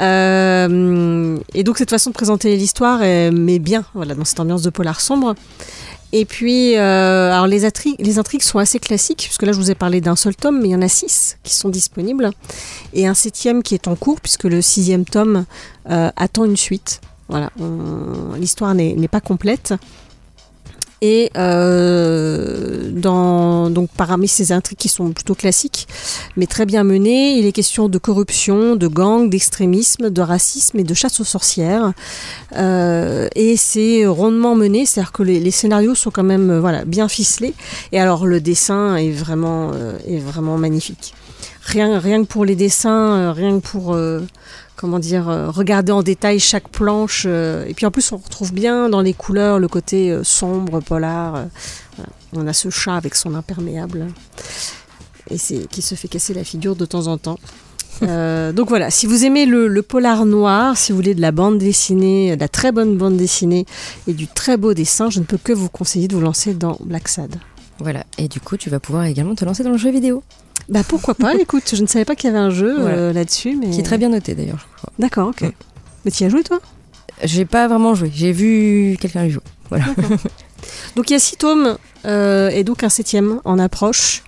Euh, 0.00 1.38
et 1.54 1.64
donc 1.64 1.78
cette 1.78 1.90
façon 1.90 2.10
de 2.10 2.14
présenter 2.14 2.56
l'histoire 2.56 3.00
met 3.00 3.58
bien 3.58 3.84
voilà, 3.94 4.14
dans 4.14 4.24
cette 4.24 4.40
ambiance 4.40 4.62
de 4.62 4.70
polar 4.70 5.00
sombre. 5.00 5.34
Et 6.12 6.24
puis, 6.24 6.76
euh, 6.76 7.30
alors 7.32 7.46
les, 7.46 7.64
intri- 7.64 7.94
les 8.00 8.18
intrigues 8.18 8.42
sont 8.42 8.58
assez 8.58 8.80
classiques, 8.80 9.22
puisque 9.26 9.44
là 9.44 9.52
je 9.52 9.58
vous 9.58 9.70
ai 9.70 9.76
parlé 9.76 10.00
d'un 10.00 10.16
seul 10.16 10.34
tome, 10.34 10.60
mais 10.60 10.68
il 10.68 10.72
y 10.72 10.74
en 10.74 10.82
a 10.82 10.88
six 10.88 11.38
qui 11.44 11.54
sont 11.54 11.68
disponibles, 11.68 12.30
et 12.94 13.06
un 13.06 13.14
septième 13.14 13.62
qui 13.62 13.74
est 13.74 13.86
en 13.86 13.94
cours, 13.94 14.20
puisque 14.20 14.44
le 14.44 14.60
sixième 14.60 15.04
tome 15.04 15.44
euh, 15.88 16.10
attend 16.16 16.44
une 16.44 16.56
suite. 16.56 17.00
Voilà, 17.28 17.50
l'histoire 18.40 18.74
n'est 18.74 19.06
pas 19.06 19.20
complète. 19.20 19.72
Et 21.02 21.30
euh, 21.36 22.90
dans, 22.92 23.70
donc 23.70 23.88
parmi 23.96 24.28
ces 24.28 24.52
intrigues 24.52 24.78
qui 24.78 24.88
sont 24.88 25.12
plutôt 25.12 25.34
classiques, 25.34 25.88
mais 26.36 26.46
très 26.46 26.66
bien 26.66 26.84
menées, 26.84 27.38
il 27.38 27.46
est 27.46 27.52
question 27.52 27.88
de 27.88 27.98
corruption, 27.98 28.76
de 28.76 28.86
gang, 28.86 29.30
d'extrémisme, 29.30 30.10
de 30.10 30.20
racisme 30.20 30.78
et 30.78 30.84
de 30.84 30.94
chasse 30.94 31.20
aux 31.20 31.24
sorcières. 31.24 31.92
Euh, 32.56 33.28
et 33.34 33.56
c'est 33.56 34.04
rondement 34.06 34.54
mené, 34.54 34.84
c'est-à-dire 34.84 35.12
que 35.12 35.22
les, 35.22 35.50
scénarios 35.50 35.94
sont 35.94 36.10
quand 36.10 36.22
même 36.22 36.50
euh, 36.50 36.60
voilà, 36.60 36.84
bien 36.84 37.08
ficelés. 37.08 37.54
Et 37.92 38.00
alors 38.00 38.26
le 38.26 38.40
dessin 38.40 38.96
est 38.96 39.10
vraiment, 39.10 39.70
euh, 39.74 39.98
est 40.06 40.18
vraiment 40.18 40.58
magnifique. 40.58 41.14
Rien, 41.62 41.98
rien 41.98 42.22
que 42.22 42.28
pour 42.28 42.44
les 42.44 42.56
dessins, 42.56 43.16
euh, 43.16 43.32
rien 43.32 43.60
que 43.60 43.66
pour... 43.66 43.96
comment 44.80 44.98
dire, 44.98 45.28
euh, 45.28 45.50
regarder 45.50 45.92
en 45.92 46.02
détail 46.02 46.40
chaque 46.40 46.70
planche. 46.70 47.24
euh, 47.26 47.66
et 47.66 47.74
puis 47.74 47.84
en 47.84 47.90
plus, 47.90 48.12
on 48.12 48.16
retrouve 48.16 48.54
bien 48.54 48.88
dans 48.88 49.02
les 49.02 49.12
couleurs 49.12 49.58
le 49.58 49.68
côté 49.68 50.10
euh, 50.10 50.24
sombre, 50.24 50.80
polar. 50.80 51.44
On 52.32 52.46
a 52.46 52.52
ce 52.54 52.70
chat 52.70 52.96
avec 52.96 53.14
son 53.14 53.34
imperméable 53.34 54.06
et 55.28 55.36
c'est 55.36 55.66
qui 55.68 55.82
se 55.82 55.94
fait 55.96 56.08
casser 56.08 56.32
la 56.32 56.44
figure 56.44 56.76
de 56.76 56.86
temps 56.86 57.08
en 57.08 57.18
temps. 57.18 57.38
Donc 58.00 58.68
voilà, 58.68 58.90
si 58.90 59.06
vous 59.06 59.24
aimez 59.26 59.44
le, 59.44 59.68
le 59.68 59.82
polar 59.82 60.24
noir, 60.24 60.76
si 60.78 60.92
vous 60.92 60.96
voulez 60.96 61.14
de 61.14 61.20
la 61.20 61.32
bande 61.32 61.58
dessinée, 61.58 62.34
de 62.36 62.40
la 62.40 62.48
très 62.48 62.72
bonne 62.72 62.96
bande 62.96 63.16
dessinée 63.16 63.66
et 64.06 64.14
du 64.14 64.28
très 64.28 64.56
beau 64.56 64.72
dessin, 64.72 65.10
je 65.10 65.18
ne 65.18 65.24
peux 65.24 65.36
que 65.36 65.52
vous 65.52 65.68
conseiller 65.68 66.08
de 66.08 66.14
vous 66.14 66.22
lancer 66.22 66.54
dans 66.54 66.78
Black 66.84 67.08
Sad. 67.08 67.34
Voilà, 67.80 68.04
et 68.16 68.28
du 68.28 68.40
coup, 68.40 68.56
tu 68.56 68.70
vas 68.70 68.80
pouvoir 68.80 69.04
également 69.04 69.34
te 69.34 69.44
lancer 69.44 69.62
dans 69.62 69.70
le 69.70 69.76
jeu 69.76 69.90
vidéo, 69.90 70.22
Bah 70.68 70.82
pourquoi 70.86 71.14
pas 71.14 71.34
Écoute, 71.40 71.72
je 71.74 71.82
ne 71.82 71.86
savais 71.86 72.04
pas 72.04 72.14
qu'il 72.14 72.28
y 72.28 72.30
avait 72.30 72.38
un 72.44 72.50
jeu 72.50 72.80
Voilà. 72.80 72.96
euh, 72.96 73.12
là-dessus, 73.12 73.56
mais 73.56 73.70
qui 73.70 73.80
est 73.80 73.84
très 73.84 73.98
bien 73.98 74.08
noté 74.10 74.34
d'ailleurs, 74.34 74.58
je 74.58 74.76
crois. 74.76 74.92
D'accord, 74.98 75.28
ok. 75.28 75.40
Ouais. 75.42 75.52
Mais 76.04 76.10
tu 76.10 76.22
y 76.22 76.26
as 76.26 76.30
joué 76.30 76.42
toi? 76.42 76.60
J'ai 77.24 77.44
pas 77.44 77.68
vraiment 77.68 77.94
joué, 77.94 78.10
j'ai 78.14 78.32
vu 78.32 78.96
quelqu'un 79.00 79.24
y 79.24 79.30
jouer. 79.30 79.42
Voilà. 79.68 79.84
Donc 80.96 81.10
il 81.10 81.12
y 81.12 81.16
a 81.16 81.18
six 81.18 81.36
tomes 81.36 81.76
euh, 82.04 82.48
et 82.50 82.64
donc 82.64 82.82
un 82.84 82.88
septième 82.88 83.40
en 83.44 83.58
approche. 83.58 84.22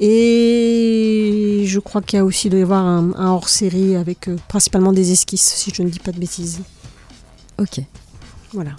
Et 0.00 1.64
je 1.66 1.78
crois 1.78 2.02
qu'il 2.02 2.16
y 2.16 2.20
a 2.20 2.24
aussi 2.24 2.48
doit 2.50 2.58
y 2.58 2.62
avoir 2.62 2.84
un, 2.84 3.12
un 3.16 3.30
hors-série 3.30 3.94
avec 3.96 4.28
euh, 4.28 4.36
principalement 4.48 4.92
des 4.92 5.12
esquisses, 5.12 5.52
si 5.54 5.72
je 5.74 5.82
ne 5.82 5.88
dis 5.88 5.98
pas 6.00 6.12
de 6.12 6.18
bêtises. 6.18 6.60
ok. 7.58 7.80
Voilà. 8.52 8.72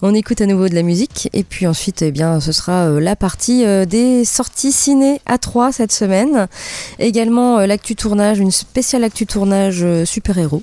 On 0.00 0.14
écoute 0.14 0.40
à 0.40 0.46
nouveau 0.46 0.68
de 0.68 0.74
la 0.74 0.82
musique 0.82 1.28
et 1.32 1.42
puis 1.42 1.66
ensuite 1.66 2.02
eh 2.02 2.12
bien 2.12 2.38
ce 2.40 2.52
sera 2.52 2.86
euh, 2.86 3.00
la 3.00 3.16
partie 3.16 3.64
euh, 3.64 3.84
des 3.84 4.24
sorties 4.24 4.70
ciné 4.70 5.20
à 5.26 5.38
3 5.38 5.72
cette 5.72 5.90
semaine. 5.90 6.46
Également 7.00 7.58
euh, 7.58 7.66
l'actu 7.66 7.96
tournage, 7.96 8.38
une 8.38 8.52
spéciale 8.52 9.02
actu 9.02 9.26
tournage 9.26 9.84
super-héros. 10.04 10.62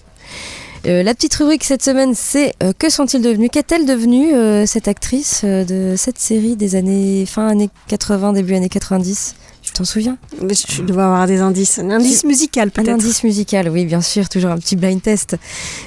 Euh, 0.88 1.01
la 1.01 1.15
petite 1.15 1.33
rubrique 1.36 1.63
cette 1.63 1.83
semaine, 1.83 2.13
c'est 2.13 2.53
euh, 2.62 2.71
que 2.77 2.89
sont-ils 2.89 3.21
devenus? 3.21 3.49
Qu'est-elle 3.51 3.86
devenue 3.86 4.33
euh, 4.33 4.65
cette 4.67 4.88
actrice 4.88 5.43
de 5.43 5.95
cette 5.97 6.19
série 6.19 6.55
des 6.55 6.75
années 6.75 7.25
fin 7.25 7.47
années 7.47 7.69
80 7.88 8.33
début 8.33 8.53
années 8.53 8.69
90 8.69 9.36
Tu 9.63 9.71
t'en 9.71 9.83
souviens? 9.83 10.17
Mais 10.41 10.53
je, 10.53 10.83
dois 10.83 11.05
avoir 11.05 11.25
des 11.25 11.39
indices. 11.39 11.79
Un 11.79 11.89
indice 11.89 12.23
musical 12.23 12.67
Un 12.67 12.69
peut-être. 12.69 12.89
indice 12.89 13.23
musical, 13.23 13.69
oui 13.69 13.86
bien 13.86 14.01
sûr, 14.01 14.29
toujours 14.29 14.51
un 14.51 14.60
petit 14.60 14.75
blind 14.75 15.01
test. 15.01 15.38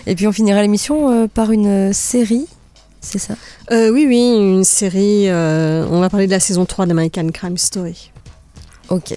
Et 0.06 0.16
puis 0.16 0.26
on 0.26 0.32
finira 0.32 0.62
l'émission 0.62 1.28
par 1.28 1.52
une 1.52 1.92
série, 1.92 2.46
c'est 3.00 3.18
ça 3.18 3.34
Euh, 3.70 3.90
oui, 3.90 4.06
oui, 4.08 4.16
une 4.36 4.64
série. 4.64 5.28
euh, 5.28 5.86
on 5.90 6.00
va 6.00 6.08
parler 6.10 6.26
de 6.26 6.32
la 6.32 6.40
saison 6.40 6.64
3 6.64 6.86
d'American 6.86 7.28
Crime 7.28 7.56
Story. 7.58 8.10
Ok. 8.88 9.14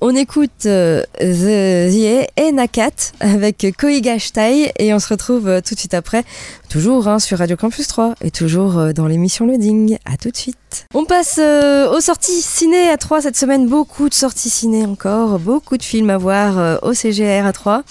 On 0.00 0.14
écoute 0.14 0.66
euh, 0.66 1.02
The, 1.18 1.90
The 1.92 2.30
et 2.36 2.52
Nakat 2.52 2.90
avec 3.18 3.66
Koiga 3.78 4.18
Shtai 4.18 4.72
et 4.78 4.94
on 4.94 5.00
se 5.00 5.08
retrouve 5.08 5.60
tout 5.66 5.74
de 5.74 5.78
suite 5.78 5.94
après, 5.94 6.22
toujours 6.68 7.08
hein, 7.08 7.18
sur 7.18 7.38
Radio 7.38 7.56
Campus 7.56 7.88
3 7.88 8.14
et 8.20 8.30
toujours 8.30 8.92
dans 8.94 9.06
l'émission 9.08 9.44
Loading. 9.46 9.98
À 10.04 10.16
tout 10.16 10.30
de 10.30 10.36
suite. 10.36 10.56
On 10.94 11.04
passe 11.04 11.38
euh, 11.38 11.90
aux 11.90 12.00
sorties 12.00 12.40
ciné 12.40 12.88
à 12.88 12.96
3 12.96 13.22
cette 13.22 13.36
semaine. 13.36 13.68
Beaucoup 13.68 14.08
de 14.08 14.14
sorties 14.14 14.48
ciné 14.48 14.86
encore, 14.86 15.38
beaucoup 15.38 15.76
de 15.76 15.82
films 15.82 16.08
à 16.10 16.16
voir 16.16 16.58
euh, 16.58 16.76
au 16.82 16.94
CGR 16.94 17.44
à 17.44 17.52
3. 17.52 17.82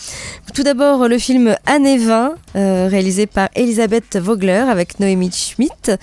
Tout 0.54 0.64
d'abord 0.64 1.08
le 1.08 1.18
film 1.20 1.56
Année 1.68 1.98
20, 2.00 2.34
euh, 2.56 2.88
réalisé 2.90 3.28
par 3.28 3.50
Elisabeth 3.56 4.18
Vogler 4.18 4.66
avec 4.68 5.00
Noémie 5.00 5.32
Schmidt. 5.32 5.98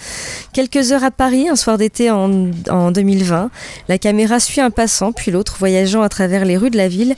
Quelques 0.52 0.92
heures 0.92 1.04
à 1.04 1.10
Paris, 1.10 1.48
un 1.48 1.56
soir 1.56 1.78
d'été 1.78 2.10
en, 2.10 2.50
en 2.70 2.90
2020. 2.92 3.50
La 3.88 3.98
caméra 3.98 4.38
suit 4.38 4.60
un 4.60 4.70
passant, 4.70 5.12
puis 5.12 5.32
l'autre, 5.32 5.56
voyageant 5.58 6.02
à 6.02 6.08
travers 6.08 6.44
les 6.44 6.56
rues 6.56 6.70
de 6.70 6.76
la 6.76 6.88
ville 6.88 7.16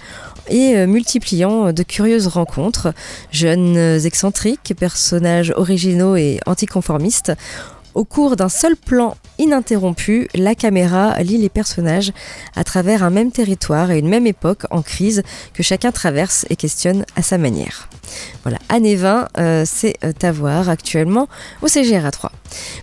et 0.48 0.86
multipliant 0.86 1.72
de 1.72 1.82
curieuses 1.82 2.28
rencontres. 2.28 2.94
Jeunes 3.32 3.76
excentriques, 4.04 4.74
personnages 4.78 5.52
originaux 5.56 6.14
et 6.14 6.38
anticonformistes. 6.46 7.32
Au 7.96 8.04
cours 8.04 8.36
d'un 8.36 8.50
seul 8.50 8.76
plan 8.76 9.16
ininterrompu, 9.38 10.28
la 10.34 10.54
caméra 10.54 11.18
lie 11.22 11.38
les 11.38 11.48
personnages 11.48 12.12
à 12.54 12.62
travers 12.62 13.02
un 13.02 13.08
même 13.08 13.32
territoire 13.32 13.90
et 13.90 13.98
une 13.98 14.08
même 14.10 14.26
époque 14.26 14.64
en 14.70 14.82
crise 14.82 15.22
que 15.54 15.62
chacun 15.62 15.92
traverse 15.92 16.44
et 16.50 16.56
questionne 16.56 17.06
à 17.16 17.22
sa 17.22 17.38
manière. 17.38 17.88
Voilà, 18.42 18.58
année 18.68 18.96
20, 18.96 19.28
euh, 19.38 19.64
c'est 19.66 19.96
euh, 20.04 20.12
à 20.22 20.30
voir 20.30 20.68
actuellement 20.68 21.26
au 21.62 21.68
CGRA 21.68 22.10
3. 22.10 22.32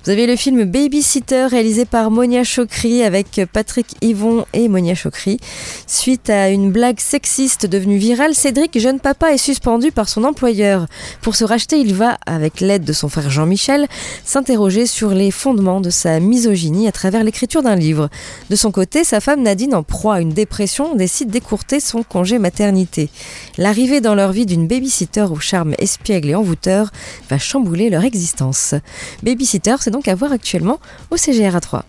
Vous 0.03 0.11
avez 0.11 0.27
le 0.27 0.35
film 0.35 0.65
Babysitter 0.65 1.45
réalisé 1.45 1.85
par 1.85 2.11
Monia 2.11 2.43
Chokri 2.43 3.03
avec 3.03 3.41
Patrick 3.53 3.95
Yvon 4.01 4.45
et 4.53 4.67
Monia 4.67 4.95
Chokri. 4.95 5.39
Suite 5.87 6.29
à 6.29 6.49
une 6.49 6.71
blague 6.71 6.99
sexiste 6.99 7.65
devenue 7.65 7.97
virale, 7.97 8.35
Cédric, 8.35 8.77
jeune 8.79 8.99
papa, 8.99 9.31
est 9.31 9.37
suspendu 9.37 9.91
par 9.91 10.09
son 10.09 10.23
employeur. 10.25 10.87
Pour 11.21 11.35
se 11.35 11.45
racheter, 11.45 11.77
il 11.77 11.93
va, 11.93 12.17
avec 12.25 12.59
l'aide 12.59 12.83
de 12.83 12.93
son 12.93 13.07
frère 13.07 13.29
Jean-Michel, 13.29 13.87
s'interroger 14.25 14.85
sur 14.85 15.02
les 15.11 15.31
fondements 15.31 15.81
de 15.81 15.89
sa 15.89 16.19
misogynie 16.19 16.87
à 16.87 16.91
travers 16.91 17.23
l'écriture 17.23 17.63
d'un 17.63 17.75
livre. 17.75 18.09
De 18.49 18.55
son 18.55 18.71
côté, 18.71 19.03
sa 19.03 19.19
femme 19.19 19.41
Nadine, 19.41 19.75
en 19.75 19.83
proie 19.83 20.15
à 20.15 20.21
une 20.21 20.33
dépression, 20.33 20.95
décide 20.95 21.29
d'écourter 21.29 21.79
son 21.79 22.03
congé 22.03 22.39
maternité. 22.39 23.09
L'arrivée 23.57 24.01
dans 24.01 24.15
leur 24.15 24.31
vie 24.31 24.45
d'une 24.45 24.67
babysitter 24.67 25.25
au 25.31 25.39
charme 25.39 25.75
espiègle 25.79 26.29
et 26.29 26.35
envoûteur 26.35 26.91
va 27.29 27.37
chambouler 27.37 27.89
leur 27.89 28.03
existence. 28.03 28.75
Babysitter, 29.23 29.75
c'est 29.79 29.91
donc 29.91 30.07
à 30.07 30.15
voir 30.15 30.31
actuellement 30.31 30.79
au 31.11 31.17
CGRA 31.17 31.59
3. 31.59 31.85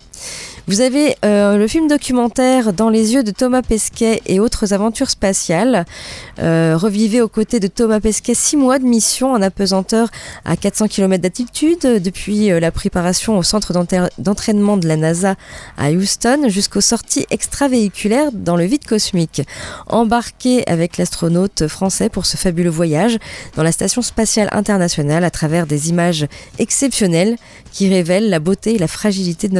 Vous 0.67 0.81
avez 0.81 1.15
euh, 1.23 1.57
le 1.57 1.67
film 1.67 1.87
documentaire 1.87 2.73
Dans 2.73 2.89
les 2.89 3.13
yeux 3.13 3.23
de 3.23 3.29
Thomas 3.29 3.61
Pesquet 3.61 4.23
et 4.25 4.39
autres 4.39 4.73
aventures 4.73 5.11
spatiales. 5.11 5.85
Euh, 6.39 6.75
revivez 6.75 7.21
aux 7.21 7.27
côtés 7.27 7.59
de 7.59 7.67
Thomas 7.67 7.99
Pesquet 7.99 8.33
six 8.33 8.57
mois 8.57 8.79
de 8.79 8.85
mission 8.85 9.31
en 9.31 9.43
apesanteur 9.43 10.09
à 10.43 10.57
400 10.57 10.87
km 10.87 11.21
d'altitude 11.21 12.01
depuis 12.01 12.49
euh, 12.51 12.59
la 12.59 12.71
préparation 12.71 13.37
au 13.37 13.43
centre 13.43 13.73
d'entraînement 14.17 14.77
de 14.77 14.87
la 14.87 14.97
NASA 14.97 15.35
à 15.77 15.91
Houston 15.91 16.45
jusqu'aux 16.47 16.81
sorties 16.81 17.27
extravéhiculaires 17.29 18.31
dans 18.33 18.55
le 18.55 18.63
vide 18.63 18.85
cosmique. 18.87 19.43
Embarqué 19.85 20.67
avec 20.67 20.97
l'astronaute 20.97 21.67
français 21.67 22.09
pour 22.09 22.25
ce 22.25 22.37
fabuleux 22.37 22.71
voyage 22.71 23.19
dans 23.55 23.61
la 23.61 23.71
station 23.71 24.01
spatiale 24.01 24.49
internationale 24.51 25.25
à 25.25 25.29
travers 25.29 25.67
des 25.67 25.89
images 25.89 26.25
exceptionnelles 26.57 27.35
qui 27.75 27.89
révèlent 27.89 28.29
la 28.29 28.39
beauté 28.39 28.75
et 28.75 28.77
la 28.77 28.87
fragilité 28.87 29.49
de 29.49 29.53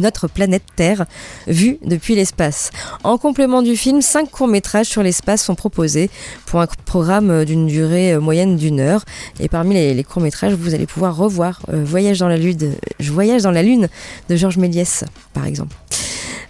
notre, 0.00 0.28
planète 0.28 0.64
Terre, 0.74 1.06
vue 1.46 1.78
depuis 1.84 2.16
l'espace. 2.16 2.72
En 3.04 3.18
complément 3.18 3.62
du 3.62 3.76
film, 3.76 4.02
cinq 4.02 4.30
courts-métrages 4.32 4.86
sur 4.86 5.04
l'espace 5.04 5.44
sont 5.44 5.54
proposés 5.54 6.10
pour 6.44 6.60
un 6.60 6.66
programme 6.86 7.44
d'une 7.44 7.68
durée 7.68 8.18
moyenne 8.18 8.56
d'une 8.56 8.80
heure. 8.80 9.04
Et 9.38 9.48
parmi 9.48 9.74
les, 9.74 10.02
courts-métrages, 10.02 10.54
vous 10.54 10.74
allez 10.74 10.86
pouvoir 10.86 11.16
revoir 11.16 11.60
euh, 11.72 11.84
Voyage 11.84 12.18
dans 12.18 12.28
la 12.28 12.36
Lune, 12.36 12.74
Voyage 12.98 13.42
dans 13.42 13.52
la 13.52 13.62
Lune 13.62 13.88
de 14.28 14.34
Georges 14.34 14.58
Méliès, 14.58 15.04
par 15.32 15.46
exemple. 15.46 15.76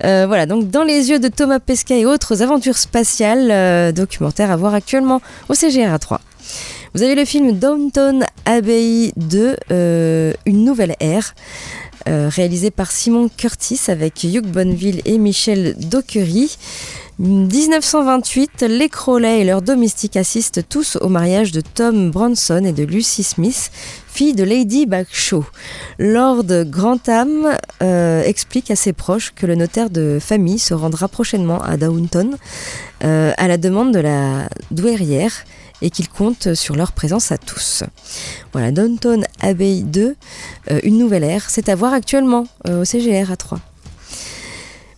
Euh, 0.05 0.25
voilà, 0.27 0.47
donc 0.47 0.71
dans 0.71 0.83
les 0.83 1.11
yeux 1.11 1.19
de 1.19 1.29
Thomas 1.29 1.61
Pesquet 1.61 2.01
et 2.01 2.07
autres 2.07 2.43
aventures 2.43 2.79
spatiales, 2.79 3.51
euh, 3.51 3.93
documentaires 3.93 4.51
à 4.51 4.57
voir 4.57 4.73
actuellement 4.73 5.21
au 5.51 5.55
CGR 5.55 5.99
3. 6.01 6.23
Vous 6.95 7.03
avez 7.03 7.15
le 7.15 7.25
film 7.25 7.53
Downton 7.53 8.25
Abbey 8.45 9.13
2, 9.17 9.57
Une 10.47 10.65
nouvelle 10.65 10.97
ère. 11.01 11.35
Euh, 12.09 12.31
réalisé 12.31 12.71
par 12.71 12.91
Simon 12.91 13.29
Curtis 13.29 13.79
avec 13.89 14.25
Hugh 14.25 14.47
Bonneville 14.47 15.03
et 15.05 15.19
Michel 15.19 15.75
Dockery. 15.79 16.57
1928, 17.19 18.63
les 18.63 18.89
Crowley 18.89 19.41
et 19.41 19.45
leurs 19.45 19.61
domestiques 19.61 20.17
assistent 20.17 20.67
tous 20.67 20.97
au 21.03 21.11
mariage 21.11 21.53
de 21.53 21.61
Tom 21.61 22.11
Bronson 22.11 22.65
et 22.65 22.73
de 22.73 22.85
Lucy 22.85 23.23
Smith, 23.23 23.71
fille 24.09 24.33
de 24.33 24.45
Lady 24.45 24.87
Bagshaw. 24.87 25.45
Lord 25.99 26.47
Grantham 26.65 27.55
euh, 27.83 28.23
explique 28.23 28.71
à 28.71 28.77
ses 28.77 28.95
proches 28.95 29.35
que 29.37 29.45
le 29.45 29.55
notaire 29.55 29.91
de 29.91 30.19
famille 30.19 30.59
se 30.59 30.73
rendra 30.73 31.07
prochainement 31.07 31.63
à 31.63 31.77
Downton 31.77 32.39
euh, 33.05 33.33
à 33.37 33.47
la 33.47 33.59
demande 33.59 33.93
de 33.93 34.01
la 34.01 34.49
douairière 34.71 35.45
et 35.83 35.91
qu'ils 35.91 36.09
comptent 36.09 36.55
sur 36.55 36.77
leur 36.77 36.93
présence 36.93 37.33
à 37.33 37.39
tous. 37.39 37.85
Voilà, 38.53 38.73
Downton 38.73 39.25
Abbey 39.41 39.83
2, 39.83 40.17
euh, 40.71 40.81
une 40.83 40.99
nouvelle 40.99 41.25
ère, 41.25 41.49
c'est 41.49 41.69
à 41.69 41.75
voir 41.75 41.93
actuellement 41.93 42.47
euh, 42.69 42.83
au 42.83 42.85
CGR 42.85 43.31
à 43.31 43.37
3. 43.37 43.59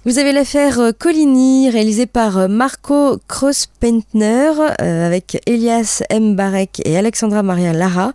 Vous 0.04 0.18
avez 0.18 0.32
l'affaire 0.32 0.80
euh, 0.80 0.90
Coligny, 0.96 1.70
réalisée 1.70 2.06
par 2.06 2.48
Marco 2.48 3.18
Cross-Pentner, 3.28 4.52
avec 4.78 5.40
Elias 5.46 6.02
M. 6.10 6.34
Barek 6.34 6.82
et 6.84 6.96
Alexandra 6.96 7.42
Maria 7.42 7.72
Lara. 7.72 8.12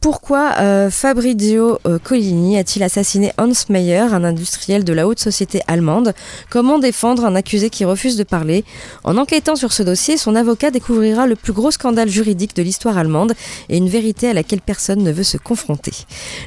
Pourquoi 0.00 0.52
euh, 0.60 0.88
Fabrizio 0.88 1.78
euh, 1.86 1.98
Collini 1.98 2.56
a-t-il 2.56 2.82
assassiné 2.82 3.32
Hans 3.36 3.52
Meyer, 3.68 3.98
un 3.98 4.24
industriel 4.24 4.82
de 4.82 4.94
la 4.94 5.06
haute 5.06 5.18
société 5.18 5.60
allemande? 5.66 6.14
Comment 6.48 6.78
défendre 6.78 7.26
un 7.26 7.34
accusé 7.34 7.68
qui 7.68 7.84
refuse 7.84 8.16
de 8.16 8.24
parler? 8.24 8.64
En 9.04 9.18
enquêtant 9.18 9.56
sur 9.56 9.74
ce 9.74 9.82
dossier, 9.82 10.16
son 10.16 10.36
avocat 10.36 10.70
découvrira 10.70 11.26
le 11.26 11.36
plus 11.36 11.52
gros 11.52 11.70
scandale 11.70 12.08
juridique 12.08 12.56
de 12.56 12.62
l'histoire 12.62 12.96
allemande 12.96 13.34
et 13.68 13.76
une 13.76 13.90
vérité 13.90 14.30
à 14.30 14.32
laquelle 14.32 14.62
personne 14.62 15.02
ne 15.02 15.12
veut 15.12 15.22
se 15.22 15.36
confronter. 15.36 15.92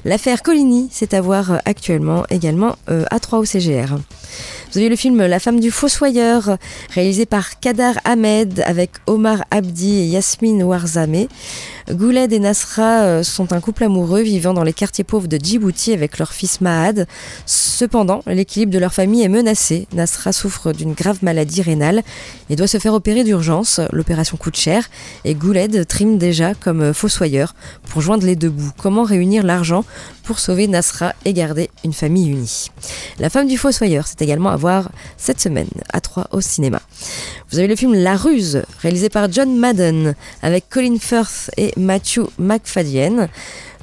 L'affaire 0.04 0.42
Collini, 0.42 0.90
c'est 0.92 1.14
à 1.14 1.22
voir 1.22 1.52
euh, 1.52 1.58
actuellement 1.66 2.26
également 2.32 2.76
à 2.88 3.20
3 3.20 3.38
au 3.38 3.46
CGR. 3.46 3.98
Vous 4.74 4.80
avez 4.80 4.90
le 4.90 4.96
film 4.96 5.24
La 5.24 5.40
femme 5.40 5.60
du 5.60 5.70
fossoyeur, 5.70 6.58
réalisé 6.90 7.28
par 7.28 7.60
Kadar 7.60 7.94
Ahmed 8.06 8.64
avec 8.66 8.90
Omar 9.06 9.46
Abdi 9.52 10.00
et 10.00 10.06
Yasmine 10.06 10.64
Warzame. 10.64 11.28
Gouled 11.92 12.32
et 12.32 12.40
Nasra 12.40 13.02
euh, 13.04 13.24
sont 13.24 13.52
un 13.52 13.60
couple 13.60 13.84
amoureux 13.84 14.22
vivant 14.22 14.54
dans 14.54 14.64
les 14.64 14.74
quartiers 14.74 15.04
pauvres 15.04 15.28
de 15.28 15.38
Djibouti 15.38 15.94
avec 15.94 16.18
leur 16.18 16.32
fils 16.32 16.62
Mahad. 16.62 17.08
Cependant, 17.46 18.24
l'équilibre 18.26 18.72
de 18.72 18.80
leur 18.80 18.94
famille 18.94 19.22
est 19.22 19.30
menacé. 19.30 19.88
Nasra 19.94 20.32
souffre 20.32 20.72
d'une 20.72 20.94
grave 20.94 21.20
maladie 21.22 21.62
rénale 21.62 22.02
et 22.50 22.56
doit 22.56 22.68
se 22.68 22.80
faire 22.80 22.94
opérer 22.94 23.24
d'urgence. 23.24 23.82
L'opération 23.92 24.38
coûte 24.38 24.56
cher 24.56 24.90
et 25.26 25.36
Gouled 25.36 25.86
trime 25.88 26.18
déjà 26.18 26.56
comme 26.56 26.94
fossoyeur 26.94 27.54
pour 27.90 28.02
joindre 28.02 28.26
les 28.26 28.38
deux 28.38 28.50
bouts. 28.50 28.72
Comment 28.78 29.04
réunir 29.04 29.44
l'argent 29.44 29.84
pour 30.24 30.40
sauver 30.40 30.68
Nasra 30.68 31.14
et 31.26 31.34
garder 31.34 31.70
une 31.84 31.94
famille 31.94 32.30
unie? 32.30 32.72
La 33.20 33.30
femme 33.30 33.48
du 33.48 33.58
fossoyeur, 33.58 34.08
c'est 34.08 34.22
également 34.22 34.50
à 34.50 34.56
cette 35.18 35.40
semaine 35.40 35.68
à 35.92 36.02
3 36.02 36.28
au 36.32 36.42
cinéma. 36.42 36.82
Vous 37.52 37.60
avez 37.60 37.68
le 37.68 37.76
film 37.76 37.94
La 37.94 38.16
Ruse, 38.16 38.64
réalisé 38.82 39.10
par 39.10 39.32
John 39.32 39.58
Madden, 39.58 40.16
avec 40.42 40.70
Colin 40.70 40.98
Firth 41.00 41.52
et 41.58 41.72
Matthew 41.78 42.22
McFadden. 42.40 43.30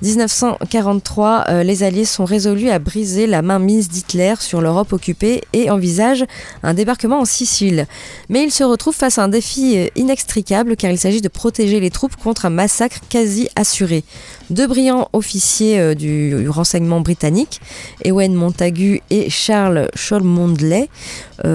1943, 0.03 1.45
euh, 1.49 1.63
les 1.63 1.83
Alliés 1.83 2.07
sont 2.07 2.25
résolus 2.25 2.71
à 2.71 2.79
briser 2.79 3.27
la 3.27 3.43
mainmise 3.43 3.89
d'Hitler 3.89 4.35
sur 4.41 4.63
l'Europe 4.63 4.95
occupée 4.95 5.43
et 5.53 5.71
envisagent 5.71 6.25
un 6.63 6.73
débarquement 6.73 7.21
en 7.21 7.25
Sicile. 7.27 7.87
Mais 8.31 8.43
ils 8.43 8.51
se 8.51 8.65
retrouvent 8.65 8.95
face 8.95 9.19
à 9.19 9.25
un 9.25 9.29
défi 9.29 9.77
euh, 9.77 9.89
inextricable 9.97 10.77
car 10.77 10.91
il 10.91 10.99
s'agit 10.99 11.21
de 11.21 11.29
protéger 11.29 11.81
les 11.81 11.91
troupes 11.91 12.17
contre 12.17 12.47
un 12.47 12.51
massacre 12.51 13.01
quasi 13.11 13.49
assuré. 13.57 14.03
Deux 14.49 14.67
brillants 14.67 15.09
officiers 15.13 15.79
euh, 15.79 15.95
du, 15.95 16.49
renseignement 16.49 17.01
britannique, 17.01 17.61
Ewen 18.05 18.33
Montagu 18.33 19.03
et 19.11 19.29
Charles 19.29 19.91
Cholmondeley, 19.95 20.89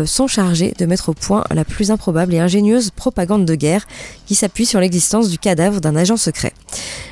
sont 0.06 0.26
chargés 0.26 0.74
de 0.80 0.88
mettre 0.88 1.10
au 1.10 1.14
point 1.14 1.44
la 1.54 1.64
plus 1.64 1.92
improbable 1.92 2.34
et 2.34 2.40
ingénieuse 2.40 2.90
propagande 2.90 3.46
de 3.46 3.54
guerre 3.54 3.86
qui 4.26 4.34
s'appuie 4.34 4.66
sur 4.66 4.80
l'existence 4.80 5.30
du 5.30 5.38
cadavre 5.38 5.80
d'un 5.80 5.96
agent 5.96 6.18
secret. 6.18 6.54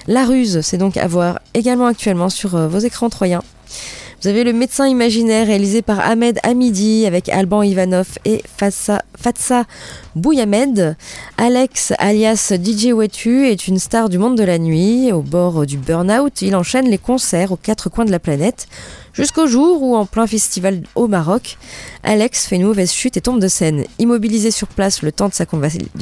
La 0.08 0.26
ruse, 0.26 0.62
c'est 0.62 0.78
donc 0.78 0.98
à 0.98 1.08
également 1.53 1.88
actuellement 1.88 2.29
sur 2.29 2.55
euh, 2.55 2.67
vos 2.67 2.79
écrans 2.79 3.09
troyens. 3.09 3.43
Vous 4.21 4.29
avez 4.29 4.45
le 4.45 4.53
médecin 4.53 4.88
imaginaire 4.88 5.47
réalisé 5.47 5.81
par 5.81 5.99
Ahmed 5.99 6.39
Hamidi 6.43 7.05
avec 7.05 7.27
Alban 7.27 7.62
Ivanov 7.62 8.07
et 8.23 8.41
Fatsa, 8.55 9.65
Bouyamed. 10.15 10.95
Alex 11.38 11.91
alias 11.97 12.53
DJ 12.53 12.93
Wetu 12.93 13.47
est 13.47 13.67
une 13.67 13.79
star 13.79 14.07
du 14.07 14.17
monde 14.17 14.38
de 14.38 14.43
la 14.45 14.59
nuit. 14.59 15.12
Au 15.12 15.21
bord 15.21 15.65
du 15.65 15.77
burn-out, 15.77 16.41
il 16.41 16.55
enchaîne 16.55 16.89
les 16.89 16.97
concerts 16.97 17.51
aux 17.51 17.57
quatre 17.57 17.89
coins 17.89 18.05
de 18.05 18.12
la 18.12 18.19
planète. 18.19 18.69
Jusqu'au 19.13 19.45
jour 19.45 19.84
où, 19.84 19.95
en 19.95 20.08
plein 20.08 20.26
festival 20.26 20.82
au 20.95 21.08
Maroc, 21.08 21.58
Alex 22.02 22.47
fait 22.47 22.56
une 22.56 22.65
mauvaise 22.65 22.91
chute 22.91 23.15
et 23.15 23.21
tombe 23.21 23.39
de 23.39 23.47
scène. 23.47 23.86
Immobilisé 23.99 24.49
sur 24.49 24.67
place 24.67 25.04
le 25.04 25.12
temps 25.12 25.30
de 25.30 25.34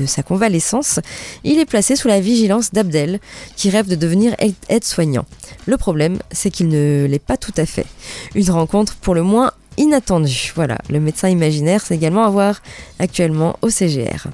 sa, 0.08 0.24
convalescence, 0.24 1.02
il 1.44 1.60
est 1.60 1.66
placé 1.66 1.98
sous 1.98 2.08
la 2.08 2.22
vigilance 2.22 2.72
d'Abdel, 2.72 3.20
qui 3.58 3.70
rêve 3.70 3.90
de 3.90 3.96
devenir 3.96 4.34
aide-soignant. 4.70 5.26
Le 5.66 5.76
problème, 5.76 6.20
c'est 6.32 6.52
qu'il 6.52 6.70
ne 6.70 7.06
l'est 7.06 7.20
pas 7.20 7.36
tout 7.36 7.54
à 7.58 7.66
fait. 7.66 7.86
Une 8.34 8.50
rencontre 8.50 8.96
pour 8.96 9.14
le 9.14 9.24
moins 9.24 9.52
inattendue. 9.78 10.54
Voilà, 10.56 10.78
le 10.90 11.02
médecin 11.02 11.28
imaginaire, 11.28 11.82
c'est 11.86 11.96
également 11.96 12.24
à 12.24 12.30
voir 12.30 12.62
actuellement 12.98 13.58
au 13.62 13.70
CGR. 13.70 14.28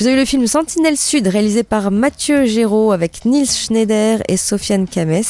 Vous 0.00 0.06
avez 0.06 0.16
le 0.16 0.24
film 0.24 0.46
Sentinelle 0.46 0.96
Sud 0.96 1.26
réalisé 1.26 1.62
par 1.62 1.90
Mathieu 1.90 2.46
Géraud 2.46 2.92
avec 2.92 3.26
Nils 3.26 3.50
Schneider 3.50 4.22
et 4.28 4.38
Sofiane 4.38 4.88
Kames. 4.88 5.20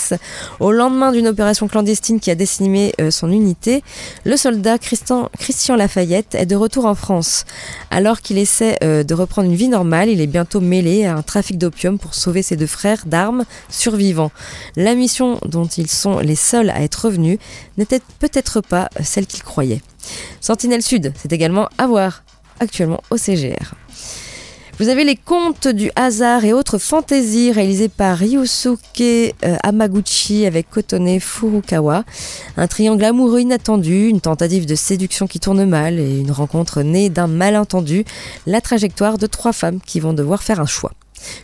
Au 0.61 0.71
lendemain 0.71 1.11
d'une 1.11 1.27
opération 1.27 1.67
clandestine 1.67 2.21
qui 2.21 2.31
a 2.31 2.37
décimé 2.37 2.95
euh, 3.01 3.11
son 3.11 3.33
unité, 3.33 3.83
le 4.25 4.37
soldat 4.37 4.79
Christian, 4.79 5.29
Christian 5.41 5.75
Lafayette 5.75 6.37
est 6.37 6.47
de 6.47 6.55
retour 6.55 6.85
en 6.85 6.95
France. 6.95 7.47
Alors 7.91 8.21
qu'il 8.21 8.39
essaie 8.39 8.79
euh, 8.85 9.03
de 9.03 9.13
reprendre 9.13 9.49
une 9.49 9.57
vie 9.57 9.67
normale, 9.67 10.09
il 10.09 10.21
est 10.21 10.29
bientôt 10.29 10.61
mêlé 10.61 11.05
à 11.05 11.17
un 11.17 11.23
trafic 11.23 11.59
d'opium 11.59 11.99
pour 11.99 12.15
sauver 12.15 12.43
ses 12.43 12.55
deux 12.55 12.69
frères 12.69 13.07
d'armes 13.07 13.47
survivants. 13.71 14.31
La 14.77 14.95
mission 14.95 15.41
dont 15.47 15.67
ils 15.67 15.91
sont 15.91 16.21
les 16.21 16.37
seuls 16.37 16.71
à 16.71 16.81
être 16.83 17.07
revenus 17.07 17.41
n'était 17.77 18.03
peut-être 18.21 18.61
pas 18.61 18.89
celle 19.03 19.27
qu'ils 19.27 19.43
croyaient. 19.43 19.83
Sentinelle 20.41 20.83
Sud, 20.83 21.13
c'est 21.21 21.33
également 21.33 21.69
à 21.77 21.89
voir 21.89 22.23
actuellement 22.61 23.01
au 23.11 23.17
CGR. 23.17 23.75
Vous 24.81 24.89
avez 24.89 25.05
les 25.05 25.15
contes 25.15 25.69
du 25.69 25.91
hasard 25.95 26.43
et 26.47 26.55
autres 26.55 26.79
fantaisies 26.79 27.53
réalisées 27.53 27.91
par 27.91 28.17
Ryusuke 28.17 28.79
euh, 29.03 29.57
Amaguchi 29.63 30.47
avec 30.47 30.71
Kotone 30.71 31.21
Furukawa. 31.21 32.05
Un 32.57 32.67
triangle 32.67 33.05
amoureux 33.05 33.41
inattendu, 33.41 34.09
une 34.09 34.23
tentative 34.23 34.65
de 34.65 34.75
séduction 34.75 35.27
qui 35.27 35.39
tourne 35.39 35.67
mal 35.67 35.99
et 35.99 36.21
une 36.21 36.31
rencontre 36.31 36.81
née 36.81 37.11
d'un 37.11 37.27
malentendu. 37.27 38.07
La 38.47 38.63
trajectoire 38.63 39.19
de 39.19 39.27
trois 39.27 39.53
femmes 39.53 39.81
qui 39.85 40.01
vont 40.01 40.15
devoir 40.15 40.43
faire 40.43 40.61
un 40.61 40.67
choix. 40.67 40.93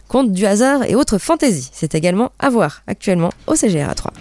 Contes 0.09 0.33
du 0.33 0.47
hasard 0.47 0.85
et 0.85 0.95
autres 0.95 1.19
fantaisies, 1.19 1.69
c'est 1.75 1.95
également 1.95 2.33
à 2.39 2.49
voir 2.49 2.85
actuellement 2.87 3.33
au 3.47 3.55
CGR 3.55 3.95
3 3.95 4.15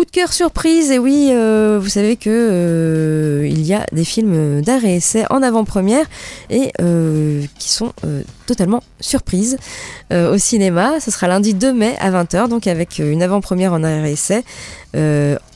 Coup 0.00 0.06
de 0.06 0.10
cœur 0.12 0.32
surprise, 0.32 0.90
et 0.90 0.98
oui, 0.98 1.28
euh, 1.30 1.78
vous 1.78 1.90
savez 1.90 2.16
que 2.16 2.30
euh, 2.30 3.46
il 3.46 3.60
y 3.60 3.74
a 3.74 3.84
des 3.92 4.06
films 4.06 4.62
d'art 4.62 4.82
et 4.82 4.96
essai 4.96 5.26
en 5.28 5.42
avant-première 5.42 6.06
et 6.48 6.72
euh, 6.80 7.44
qui 7.58 7.68
sont 7.68 7.92
totalement 8.46 8.82
surprises 8.98 9.58
au 10.10 10.38
cinéma. 10.38 11.00
Ce 11.00 11.10
sera 11.10 11.28
lundi 11.28 11.52
2 11.52 11.74
mai 11.74 11.96
à 12.00 12.10
20h, 12.10 12.48
donc 12.48 12.66
avec 12.66 12.98
une 12.98 13.22
avant-première 13.22 13.74
en 13.74 13.84
art 13.84 14.06
et 14.06 14.12
essai. 14.12 14.42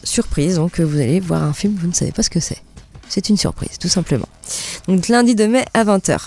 Surprise, 0.02 0.56
donc 0.56 0.78
vous 0.78 1.00
allez 1.00 1.20
voir 1.20 1.42
un 1.42 1.54
film, 1.54 1.74
vous 1.80 1.88
ne 1.88 1.94
savez 1.94 2.12
pas 2.12 2.22
ce 2.22 2.28
que 2.28 2.40
c'est. 2.40 2.58
C'est 3.08 3.30
une 3.30 3.38
surprise, 3.38 3.78
tout 3.78 3.88
simplement. 3.88 4.28
Donc 4.88 5.08
lundi 5.08 5.34
2 5.34 5.48
mai 5.48 5.64
à 5.72 5.84
20h. 5.84 6.18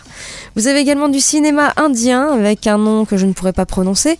Vous 0.56 0.65
avez 0.65 0.80
également 0.80 1.10
du 1.10 1.19
cinéma 1.19 1.71
indien 1.77 2.30
avec 2.34 2.65
un 2.65 2.80
nom 2.80 3.06
que 3.06 3.15
je 3.15 3.27
ne 3.27 3.34
pourrais 3.34 3.53
pas 3.53 3.67
prononcer, 3.67 4.17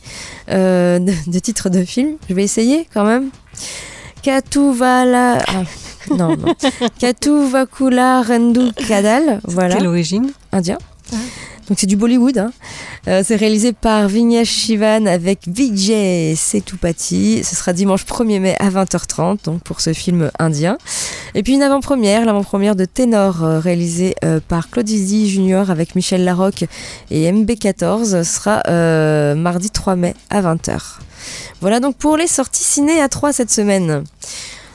de 0.48 1.40
titre 1.40 1.70
de 1.72 1.84
film. 1.84 2.18
Je 2.30 2.36
vais 2.36 2.44
essayer 2.44 2.88
quand 2.94 3.04
même. 3.04 3.32
Katuvala. 4.24 5.39
ah, 5.48 5.63
non, 6.15 6.36
non. 6.38 6.54
Katuvakula 7.00 8.22
Rendu 8.22 8.72
Kadal. 8.88 9.39
Voilà. 9.43 9.76
Quelle 9.76 9.88
origine 9.88 10.32
Indien. 10.52 10.78
Donc 11.68 11.78
c'est 11.80 11.88
du 11.88 11.98
Bollywood. 11.98 12.38
hein. 12.38 12.52
Euh, 13.08 13.24
c'est 13.26 13.36
réalisé 13.36 13.74
par 13.74 14.08
Vignesh 14.08 14.50
Shivan 14.50 15.06
avec 15.06 15.42
Vijay 15.48 16.34
Setupati. 16.36 17.44
Ce 17.44 17.56
sera 17.56 17.74
dimanche 17.74 18.06
1er 18.06 18.40
mai 18.40 18.56
à 18.60 18.70
20h30 18.70 19.44
donc 19.44 19.62
pour 19.64 19.82
ce 19.82 19.94
film 19.94 20.32
indien. 20.40 20.78
Et 21.36 21.44
puis 21.44 21.54
une 21.54 21.62
avant-première, 21.62 22.26
l'avant-première 22.26 22.76
de 22.76 22.86
Ténor 22.86 23.44
euh, 23.44 23.60
réalisée 23.60 24.16
euh, 24.24 24.40
par 24.46 24.70
Claude 24.70 24.88
Zidi 24.88 25.30
Junior 25.30 25.70
avec 25.70 25.96
Michel 25.96 26.24
Larocque 26.24 26.66
et 27.12 27.32
MB14 27.32 28.24
sera 28.24 28.64
euh, 28.68 29.36
mardi 29.36 29.70
3 29.70 29.96
mai 29.96 30.14
à 30.30 30.42
20h. 30.42 30.80
Voilà 31.60 31.80
donc 31.80 31.98
pour 31.98 32.16
les 32.16 32.28
sorties 32.28 32.64
ciné 32.64 33.02
à 33.02 33.10
3 33.10 33.34
cette 33.34 33.52
semaine. 33.52 34.04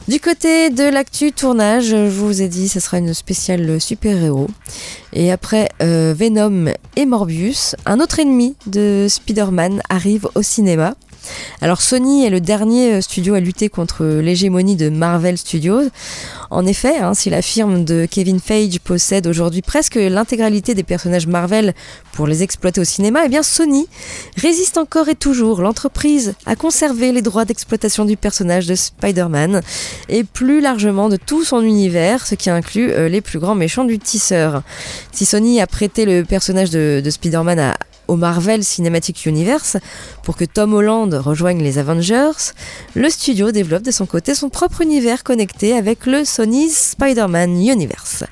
Du 0.09 0.19
côté 0.19 0.71
de 0.71 0.83
l'actu 0.83 1.31
tournage, 1.31 1.85
je 1.87 2.09
vous 2.09 2.43
ai 2.43 2.49
dit, 2.49 2.69
ce 2.69 2.81
sera 2.81 2.99
une 2.99 3.15
spéciale 3.15 3.81
super-héros. 3.81 4.49
Et 5.12 5.31
après 5.31 5.69
euh, 5.81 6.12
Venom 6.17 6.73
et 6.97 7.07
Morbius, 7.07 7.77
un 7.87 8.01
autre 8.01 8.19
ennemi 8.19 8.57
de 8.67 9.07
Spider-Man 9.09 9.81
arrive 9.88 10.29
au 10.35 10.43
cinéma. 10.43 10.97
Alors 11.61 11.81
Sony 11.81 12.25
est 12.27 12.31
le 12.31 12.41
dernier 12.41 12.95
euh, 12.95 13.01
studio 13.01 13.35
à 13.35 13.41
lutter 13.41 13.69
contre 13.69 14.05
l'hégémonie 14.05 14.77
de 14.77 14.89
Marvel 14.89 15.39
Studios. 15.39 15.83
En 16.51 16.67
effet, 16.67 16.99
hein, 16.99 17.15
si 17.15 17.31
la 17.31 17.41
firme 17.41 17.85
de 17.85 18.07
Kevin 18.11 18.41
Feige 18.41 18.79
possède 18.81 19.27
aujourd'hui 19.27 19.63
presque 19.63 19.95
l'intégralité 19.95 20.75
des 20.75 20.83
personnages 20.83 21.27
Marvel 21.27 21.75
pour 22.13 22.27
les 22.27 22.43
exploiter 22.43 22.81
au 22.81 22.85
cinéma, 22.85 23.21
eh 23.25 23.29
bien 23.29 23.43
Sony 23.43 23.87
résiste 24.37 24.79
encore 24.79 25.09
et 25.09 25.15
toujours. 25.15 25.63
L'entreprise 25.63 26.35
a 26.47 26.57
conservé 26.57 27.13
les 27.13 27.23
droits 27.23 27.45
d'exploitation 27.45 28.05
du 28.05 28.17
personnage 28.17 28.67
de 28.67 28.75
Spider-Man 28.75 29.63
et 30.09 30.25
plus 30.25 30.61
largement 30.61 31.09
de 31.09 31.17
tout 31.17 31.45
son 31.45 31.63
univers, 31.63 32.27
ce 32.27 32.35
qui 32.35 32.51
inclut 32.51 32.91
euh, 32.91 33.09
les 33.09 33.21
plus 33.21 33.39
grands 33.39 33.55
méchants 33.55 33.85
du 33.85 33.99
tisseur. 33.99 34.63
Si 35.13 35.25
Sony 35.25 35.61
a 35.61 35.67
prêté 35.67 36.05
le 36.05 36.25
personnage 36.25 36.71
de, 36.71 37.01
de 37.05 37.11
Spider-Man 37.11 37.75
au 38.09 38.17
Marvel 38.17 38.63
Cinematic 38.63 39.27
Universe 39.27 39.77
pour 40.23 40.37
que 40.37 40.45
Tom 40.45 40.75
Holland 40.75 41.12
rejoigne 41.14 41.62
les 41.62 41.79
Avengers, 41.79 42.53
le 42.94 43.09
studio 43.11 43.53
développe 43.53 43.83
de 43.83 43.90
son 43.90 44.07
côté 44.07 44.35
son 44.35 44.48
propre 44.48 44.81
univers 44.81 45.25
connecté 45.25 45.75
avec 45.75 46.07
le 46.07 46.25
Sony's 46.25 46.92
Spider-Man 46.92 47.51
Universe. 47.51 48.25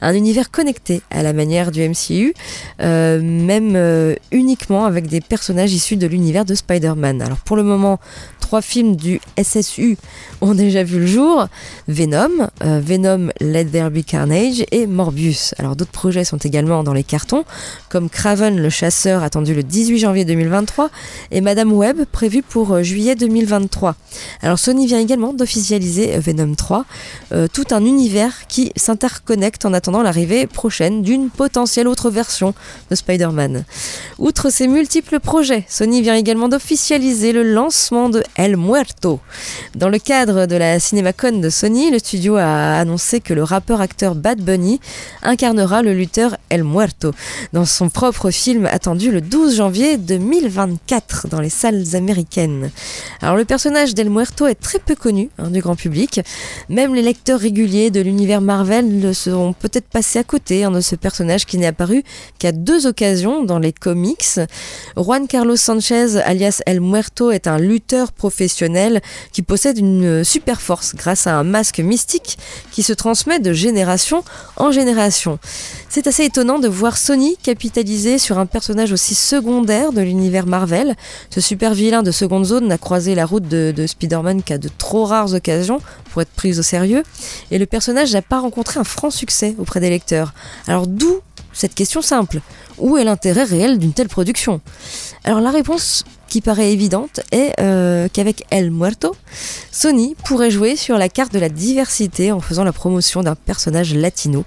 Un 0.00 0.14
univers 0.14 0.50
connecté 0.50 1.02
à 1.10 1.22
la 1.22 1.32
manière 1.32 1.70
du 1.70 1.88
MCU, 1.88 2.34
euh, 2.80 3.20
même 3.20 3.74
euh, 3.74 4.14
uniquement 4.30 4.84
avec 4.84 5.08
des 5.08 5.20
personnages 5.20 5.72
issus 5.72 5.96
de 5.96 6.06
l'univers 6.06 6.44
de 6.44 6.54
Spider-Man. 6.54 7.20
Alors 7.22 7.38
pour 7.38 7.56
le 7.56 7.62
moment, 7.62 7.98
trois 8.40 8.62
films 8.62 8.96
du 8.96 9.20
SSU 9.42 9.98
ont 10.40 10.54
déjà 10.54 10.82
vu 10.82 11.00
le 11.00 11.06
jour 11.06 11.46
Venom, 11.88 12.48
euh, 12.62 12.80
Venom 12.82 13.30
Let 13.40 13.66
There 13.66 13.90
Be 13.90 14.04
Carnage 14.04 14.64
et 14.70 14.86
Morbius. 14.86 15.54
Alors 15.58 15.76
d'autres 15.76 15.90
projets 15.90 16.24
sont 16.24 16.38
également 16.38 16.82
dans 16.82 16.92
les 16.92 17.04
cartons, 17.04 17.44
comme 17.88 18.08
Craven 18.08 18.56
le 18.56 18.70
chasseur 18.70 19.22
attendu 19.22 19.54
le 19.54 19.62
18 19.62 19.98
janvier 19.98 20.24
2023 20.24 20.90
et 21.30 21.40
Madame 21.40 21.72
Web 21.72 22.04
prévu 22.10 22.42
pour 22.42 22.72
euh, 22.72 22.82
juillet 22.82 23.14
2023. 23.14 23.94
Alors 24.42 24.58
Sony 24.58 24.86
vient 24.86 25.00
également 25.00 25.32
d'officialiser 25.32 26.16
euh, 26.16 26.20
Venom 26.20 26.54
3, 26.54 26.84
euh, 27.32 27.48
tout 27.52 27.64
un 27.70 27.84
univers 27.84 28.46
qui 28.48 28.72
s'interconnecte 28.76 29.64
en 29.64 29.72
attendant 29.72 30.02
l'arrivée 30.02 30.46
prochaine 30.46 31.02
d'une 31.02 31.30
potentielle 31.30 31.88
autre 31.88 32.10
version 32.10 32.54
de 32.90 32.94
Spider-Man. 32.94 33.64
Outre 34.18 34.50
ces 34.50 34.68
multiples 34.68 35.20
projets, 35.20 35.64
Sony 35.68 36.02
vient 36.02 36.14
également 36.14 36.48
d'officialiser 36.48 37.32
le 37.32 37.42
lancement 37.42 38.08
de 38.08 38.22
El 38.36 38.56
Muerto. 38.56 39.20
Dans 39.74 39.88
le 39.88 39.98
cadre 39.98 40.27
de 40.28 40.56
la 40.56 40.78
CinemaCon 40.78 41.38
de 41.40 41.48
Sony, 41.48 41.90
le 41.90 41.98
studio 41.98 42.36
a 42.36 42.78
annoncé 42.78 43.20
que 43.20 43.32
le 43.32 43.42
rappeur-acteur 43.42 44.14
Bad 44.14 44.40
Bunny 44.40 44.78
incarnera 45.22 45.80
le 45.80 45.94
lutteur 45.94 46.36
El 46.50 46.64
Muerto 46.64 47.12
dans 47.54 47.64
son 47.64 47.88
propre 47.88 48.30
film 48.30 48.66
attendu 48.66 49.10
le 49.10 49.22
12 49.22 49.56
janvier 49.56 49.96
2024 49.96 51.28
dans 51.28 51.40
les 51.40 51.48
salles 51.48 51.84
américaines. 51.94 52.70
Alors 53.22 53.36
le 53.36 53.46
personnage 53.46 53.94
d'El 53.94 54.10
Muerto 54.10 54.46
est 54.46 54.54
très 54.54 54.78
peu 54.78 54.94
connu 54.94 55.30
hein, 55.38 55.48
du 55.48 55.62
grand 55.62 55.76
public. 55.76 56.20
Même 56.68 56.94
les 56.94 57.02
lecteurs 57.02 57.40
réguliers 57.40 57.90
de 57.90 58.00
l'univers 58.00 58.42
Marvel 58.42 59.14
seront 59.14 59.54
peut-être 59.54 59.88
passés 59.88 60.18
à 60.18 60.24
côté 60.24 60.64
hein, 60.64 60.70
de 60.70 60.82
ce 60.82 60.94
personnage 60.94 61.46
qui 61.46 61.56
n'est 61.56 61.66
apparu 61.66 62.02
qu'à 62.38 62.52
deux 62.52 62.86
occasions 62.86 63.44
dans 63.44 63.58
les 63.58 63.72
comics. 63.72 64.40
Juan 64.96 65.26
Carlos 65.26 65.56
Sanchez, 65.56 66.16
alias 66.22 66.60
El 66.66 66.82
Muerto, 66.82 67.30
est 67.30 67.46
un 67.46 67.58
lutteur 67.58 68.12
professionnel 68.12 69.00
qui 69.32 69.40
possède 69.40 69.78
une 69.78 70.17
super 70.24 70.60
force 70.60 70.94
grâce 70.94 71.26
à 71.26 71.36
un 71.36 71.44
masque 71.44 71.80
mystique 71.80 72.38
qui 72.70 72.82
se 72.82 72.92
transmet 72.92 73.38
de 73.38 73.52
génération 73.52 74.22
en 74.56 74.70
génération. 74.70 75.38
C'est 75.88 76.06
assez 76.06 76.24
étonnant 76.24 76.58
de 76.58 76.68
voir 76.68 76.96
Sony 76.96 77.36
capitaliser 77.42 78.18
sur 78.18 78.38
un 78.38 78.46
personnage 78.46 78.92
aussi 78.92 79.14
secondaire 79.14 79.92
de 79.92 80.02
l'univers 80.02 80.46
Marvel. 80.46 80.96
Ce 81.30 81.40
super 81.40 81.74
vilain 81.74 82.02
de 82.02 82.10
seconde 82.10 82.44
zone 82.44 82.68
n'a 82.68 82.78
croisé 82.78 83.14
la 83.14 83.26
route 83.26 83.48
de, 83.48 83.72
de 83.74 83.86
Spider-Man 83.86 84.42
qu'à 84.42 84.58
de 84.58 84.68
trop 84.76 85.04
rares 85.04 85.34
occasions 85.34 85.80
pour 86.12 86.22
être 86.22 86.30
pris 86.30 86.58
au 86.58 86.62
sérieux, 86.62 87.02
et 87.50 87.58
le 87.58 87.66
personnage 87.66 88.12
n'a 88.12 88.22
pas 88.22 88.40
rencontré 88.40 88.80
un 88.80 88.84
franc 88.84 89.10
succès 89.10 89.54
auprès 89.58 89.80
des 89.80 89.90
lecteurs. 89.90 90.32
Alors 90.66 90.86
d'où 90.86 91.20
cette 91.58 91.74
question 91.74 92.02
simple 92.02 92.40
Où 92.78 92.98
est 92.98 93.04
l'intérêt 93.04 93.42
réel 93.42 93.80
d'une 93.80 93.92
telle 93.92 94.08
production? 94.08 94.60
Alors 95.24 95.40
la 95.40 95.50
réponse 95.50 96.04
qui 96.28 96.40
paraît 96.40 96.72
évidente 96.72 97.20
est 97.32 97.52
euh, 97.58 98.06
qu'avec 98.12 98.44
El 98.50 98.70
Muerto, 98.70 99.16
Sony 99.72 100.14
pourrait 100.24 100.52
jouer 100.52 100.76
sur 100.76 100.98
la 100.98 101.08
carte 101.08 101.32
de 101.32 101.40
la 101.40 101.48
diversité 101.48 102.30
en 102.30 102.38
faisant 102.38 102.62
la 102.62 102.72
promotion 102.72 103.24
d'un 103.24 103.34
personnage 103.34 103.92
latino, 103.92 104.44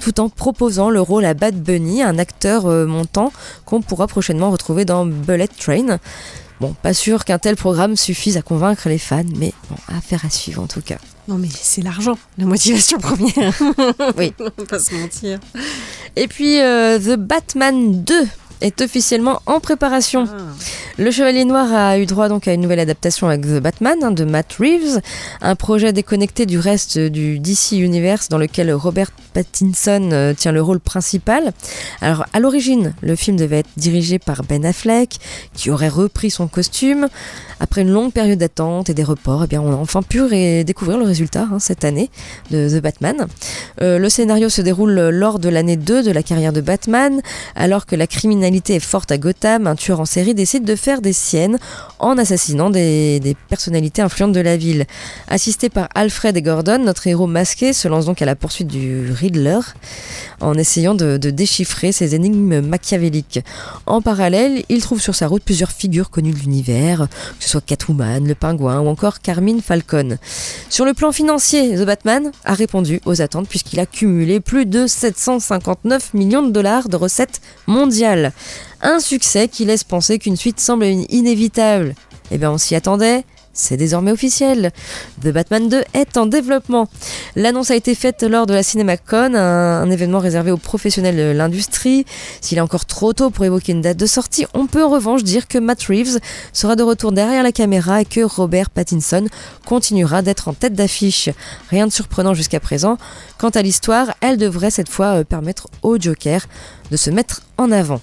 tout 0.00 0.20
en 0.20 0.30
proposant 0.30 0.88
le 0.88 1.02
rôle 1.02 1.26
à 1.26 1.34
Bad 1.34 1.54
Bunny, 1.54 2.02
un 2.02 2.18
acteur 2.18 2.64
euh, 2.64 2.86
montant 2.86 3.30
qu'on 3.66 3.82
pourra 3.82 4.06
prochainement 4.06 4.50
retrouver 4.50 4.86
dans 4.86 5.04
Bullet 5.04 5.48
Train. 5.48 5.98
Bon, 6.60 6.74
pas 6.82 6.94
sûr 6.94 7.24
qu'un 7.24 7.38
tel 7.38 7.56
programme 7.56 7.96
suffise 7.96 8.36
à 8.36 8.42
convaincre 8.42 8.88
les 8.88 8.98
fans, 8.98 9.22
mais 9.36 9.52
bon, 9.68 9.76
affaire 9.96 10.24
à 10.24 10.30
suivre 10.30 10.62
en 10.62 10.66
tout 10.66 10.80
cas. 10.80 10.98
Non 11.26 11.36
mais 11.36 11.48
c'est 11.50 11.82
l'argent, 11.82 12.18
la 12.38 12.44
motivation 12.44 12.98
première. 12.98 13.54
Oui. 14.16 14.32
On 14.40 14.44
va 14.44 14.66
pas 14.68 14.78
se 14.78 14.94
mentir. 14.94 15.40
Et 16.16 16.28
puis 16.28 16.60
euh, 16.60 16.98
The 16.98 17.16
Batman 17.18 18.04
2 18.04 18.28
est 18.64 18.80
officiellement 18.80 19.40
en 19.46 19.60
préparation. 19.60 20.26
Le 20.96 21.10
Chevalier 21.10 21.44
Noir 21.44 21.72
a 21.72 21.98
eu 21.98 22.06
droit 22.06 22.28
donc 22.28 22.48
à 22.48 22.54
une 22.54 22.62
nouvelle 22.62 22.80
adaptation 22.80 23.28
avec 23.28 23.42
The 23.42 23.60
Batman 23.60 23.98
hein, 24.02 24.10
de 24.10 24.24
Matt 24.24 24.54
Reeves, 24.58 25.00
un 25.42 25.54
projet 25.54 25.92
déconnecté 25.92 26.46
du 26.46 26.58
reste 26.58 26.98
du 26.98 27.38
DC 27.38 27.72
Universe 27.72 28.28
dans 28.28 28.38
lequel 28.38 28.72
Robert 28.72 29.10
Pattinson 29.34 30.10
euh, 30.12 30.32
tient 30.32 30.52
le 30.52 30.62
rôle 30.62 30.80
principal. 30.80 31.52
Alors 32.00 32.24
à 32.32 32.40
l'origine, 32.40 32.94
le 33.02 33.16
film 33.16 33.36
devait 33.36 33.58
être 33.58 33.70
dirigé 33.76 34.18
par 34.18 34.44
Ben 34.44 34.64
Affleck, 34.64 35.18
qui 35.52 35.70
aurait 35.70 35.88
repris 35.88 36.30
son 36.30 36.46
costume. 36.46 37.08
Après 37.60 37.82
une 37.82 37.90
longue 37.90 38.12
période 38.12 38.38
d'attente 38.38 38.88
et 38.88 38.94
des 38.94 39.04
reports, 39.04 39.44
eh 39.44 39.46
bien, 39.46 39.60
on 39.60 39.72
a 39.72 39.76
enfin 39.76 40.02
pu 40.02 40.22
découvrir 40.64 40.96
le 40.96 41.04
résultat 41.04 41.48
hein, 41.52 41.58
cette 41.58 41.84
année 41.84 42.10
de 42.50 42.68
The 42.68 42.80
Batman. 42.82 43.26
Euh, 43.82 43.98
le 43.98 44.08
scénario 44.08 44.48
se 44.48 44.62
déroule 44.62 44.92
lors 44.92 45.38
de 45.38 45.48
l'année 45.48 45.76
2 45.76 46.02
de 46.02 46.10
la 46.10 46.22
carrière 46.22 46.52
de 46.52 46.60
Batman, 46.60 47.20
alors 47.56 47.86
que 47.86 47.96
la 47.96 48.06
criminalité 48.06 48.53
est 48.56 48.80
forte 48.80 49.10
à 49.10 49.18
Gotham, 49.18 49.66
un 49.66 49.74
tueur 49.74 50.00
en 50.00 50.04
série 50.04 50.34
décide 50.34 50.64
de 50.64 50.76
faire 50.76 51.00
des 51.00 51.12
siennes 51.12 51.58
en 51.98 52.18
assassinant 52.18 52.70
des, 52.70 53.36
personnalités 53.48 54.02
influentes 54.02 54.32
de 54.32 54.40
la 54.40 54.56
ville. 54.56 54.86
Assisté 55.28 55.68
par 55.68 55.88
Alfred 55.94 56.36
et 56.36 56.42
Gordon, 56.42 56.78
notre 56.78 57.06
héros 57.06 57.26
masqué 57.26 57.72
se 57.72 57.88
lance 57.88 58.06
donc 58.06 58.22
à 58.22 58.24
la 58.24 58.36
poursuite 58.36 58.68
du 58.68 59.10
Riddler 59.10 59.60
en 60.40 60.54
essayant 60.54 60.94
de, 60.94 61.16
de 61.16 61.30
déchiffrer 61.30 61.92
ces 61.92 62.14
énigmes 62.14 62.60
machiavéliques. 62.60 63.40
En 63.86 64.00
parallèle, 64.00 64.64
il 64.68 64.80
trouve 64.80 65.00
sur 65.00 65.14
sa 65.14 65.26
route 65.26 65.42
plusieurs 65.42 65.72
figures 65.72 66.10
connues 66.10 66.32
de 66.32 66.38
l'univers, 66.38 67.08
que 67.38 67.44
ce 67.44 67.50
soit 67.50 67.64
Catwoman, 67.64 68.26
le 68.26 68.34
pingouin 68.34 68.80
ou 68.80 68.88
encore 68.88 69.20
Carmine 69.20 69.60
Falcon. 69.60 70.18
Sur 70.70 70.84
le 70.84 70.94
plan 70.94 71.12
financier, 71.12 71.76
The 71.76 71.84
Batman 71.84 72.30
a 72.44 72.54
répondu 72.54 73.00
aux 73.04 73.22
attentes 73.22 73.48
puisqu'il 73.48 73.80
a 73.80 73.86
cumulé 73.86 74.40
plus 74.40 74.66
de 74.66 74.86
759 74.86 76.14
millions 76.14 76.42
de 76.42 76.50
dollars 76.50 76.88
de 76.88 76.96
recettes 76.96 77.40
mondiales. 77.66 78.32
Un 78.82 79.00
succès 79.00 79.48
qui 79.48 79.64
laisse 79.64 79.84
penser 79.84 80.18
qu'une 80.18 80.36
suite 80.36 80.60
semble 80.60 80.86
inévitable. 80.86 81.94
Eh 82.30 82.38
bien, 82.38 82.50
on 82.50 82.58
s'y 82.58 82.74
attendait, 82.74 83.24
c'est 83.54 83.76
désormais 83.76 84.10
officiel. 84.10 84.72
The 85.22 85.28
Batman 85.28 85.68
2 85.68 85.84
est 85.94 86.16
en 86.16 86.26
développement. 86.26 86.88
L'annonce 87.36 87.70
a 87.70 87.76
été 87.76 87.94
faite 87.94 88.24
lors 88.24 88.46
de 88.46 88.52
la 88.52 88.64
CinemaCon, 88.64 89.34
un, 89.34 89.88
événement 89.90 90.18
réservé 90.18 90.50
aux 90.50 90.56
professionnels 90.56 91.16
de 91.16 91.30
l'industrie. 91.30 92.04
S'il 92.40 92.58
est 92.58 92.62
encore 92.62 92.84
trop 92.84 93.12
tôt 93.12 93.30
pour 93.30 93.44
évoquer 93.44 93.72
une 93.72 93.80
date 93.80 93.96
de 93.96 94.06
sortie, 94.06 94.44
on 94.54 94.66
peut 94.66 94.82
en 94.82 94.90
revanche 94.90 95.22
dire 95.22 95.46
que 95.46 95.58
Matt 95.58 95.84
Reeves 95.84 96.18
sera 96.52 96.74
de 96.74 96.82
retour 96.82 97.12
derrière 97.12 97.44
la 97.44 97.52
caméra 97.52 98.00
et 98.00 98.04
que 98.04 98.22
Robert 98.24 98.70
Pattinson 98.70 99.26
continuera 99.64 100.22
d'être 100.22 100.48
en 100.48 100.52
tête 100.52 100.74
d'affiche. 100.74 101.30
Rien 101.70 101.86
de 101.86 101.92
surprenant 101.92 102.34
jusqu'à 102.34 102.58
présent. 102.58 102.98
Quant 103.38 103.50
à 103.50 103.62
l'histoire, 103.62 104.14
elle 104.20 104.36
devrait 104.36 104.70
cette 104.72 104.88
fois 104.88 105.18
euh, 105.18 105.24
permettre 105.24 105.68
au 105.82 105.96
Joker 105.98 106.44
de 106.90 106.96
se 106.96 107.10
mettre 107.10 107.42
en 107.56 107.70
avant. 107.70 108.00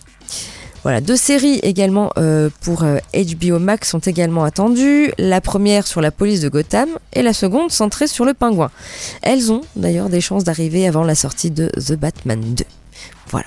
Voilà, 0.83 0.99
deux 0.99 1.15
séries 1.15 1.59
également 1.61 2.11
euh, 2.17 2.49
pour 2.61 2.83
euh, 2.83 2.97
HBO 3.13 3.59
Max 3.59 3.89
sont 3.89 3.99
également 3.99 4.43
attendues. 4.43 5.13
La 5.19 5.39
première 5.39 5.85
sur 5.85 6.01
la 6.01 6.09
police 6.09 6.41
de 6.41 6.49
Gotham 6.49 6.89
et 7.13 7.21
la 7.21 7.33
seconde 7.33 7.71
centrée 7.71 8.07
sur 8.07 8.25
le 8.25 8.33
pingouin. 8.33 8.71
Elles 9.21 9.51
ont 9.51 9.61
d'ailleurs 9.75 10.09
des 10.09 10.21
chances 10.21 10.43
d'arriver 10.43 10.87
avant 10.87 11.03
la 11.03 11.13
sortie 11.13 11.51
de 11.51 11.67
The 11.67 11.93
Batman 11.93 12.41
2. 12.41 12.63
Voilà. 13.29 13.45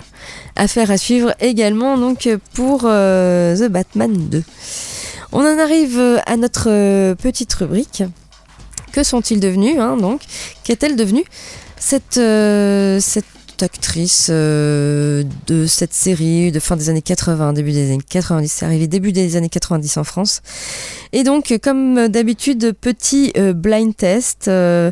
Affaire 0.54 0.92
à 0.92 0.96
suivre 0.96 1.34
également 1.40 1.98
donc 1.98 2.28
pour 2.54 2.82
euh, 2.84 3.56
The 3.56 3.68
Batman 3.68 4.12
2. 4.28 4.42
On 5.36 5.40
en 5.40 5.58
arrive 5.58 5.98
euh, 5.98 6.18
à 6.26 6.36
notre 6.36 6.70
euh, 6.70 7.16
petite 7.16 7.52
rubrique. 7.54 8.04
Que 8.92 9.02
sont-ils 9.02 9.40
devenus 9.40 9.80
hein, 9.80 9.96
donc? 9.96 10.20
Qu'est-elle 10.62 10.94
devenue? 10.94 11.24
Euh, 12.16 13.00
cette 13.00 13.24
actrice 13.62 14.28
euh, 14.30 15.22
de 15.46 15.66
cette 15.66 15.92
série 15.92 16.50
de 16.52 16.60
fin 16.60 16.76
des 16.76 16.88
années 16.90 17.02
80, 17.02 17.52
début 17.52 17.72
des 17.72 17.92
années 17.92 17.98
90. 18.08 18.48
C'est 18.48 18.64
arrivé 18.64 18.86
début 18.86 19.12
des 19.12 19.36
années 19.36 19.48
90 19.48 19.96
en 19.98 20.04
France. 20.04 20.42
Et 21.12 21.22
donc, 21.22 21.58
comme 21.62 22.08
d'habitude, 22.08 22.74
petit 22.80 23.32
euh, 23.36 23.52
blind 23.52 23.94
test. 23.96 24.48
euh, 24.48 24.90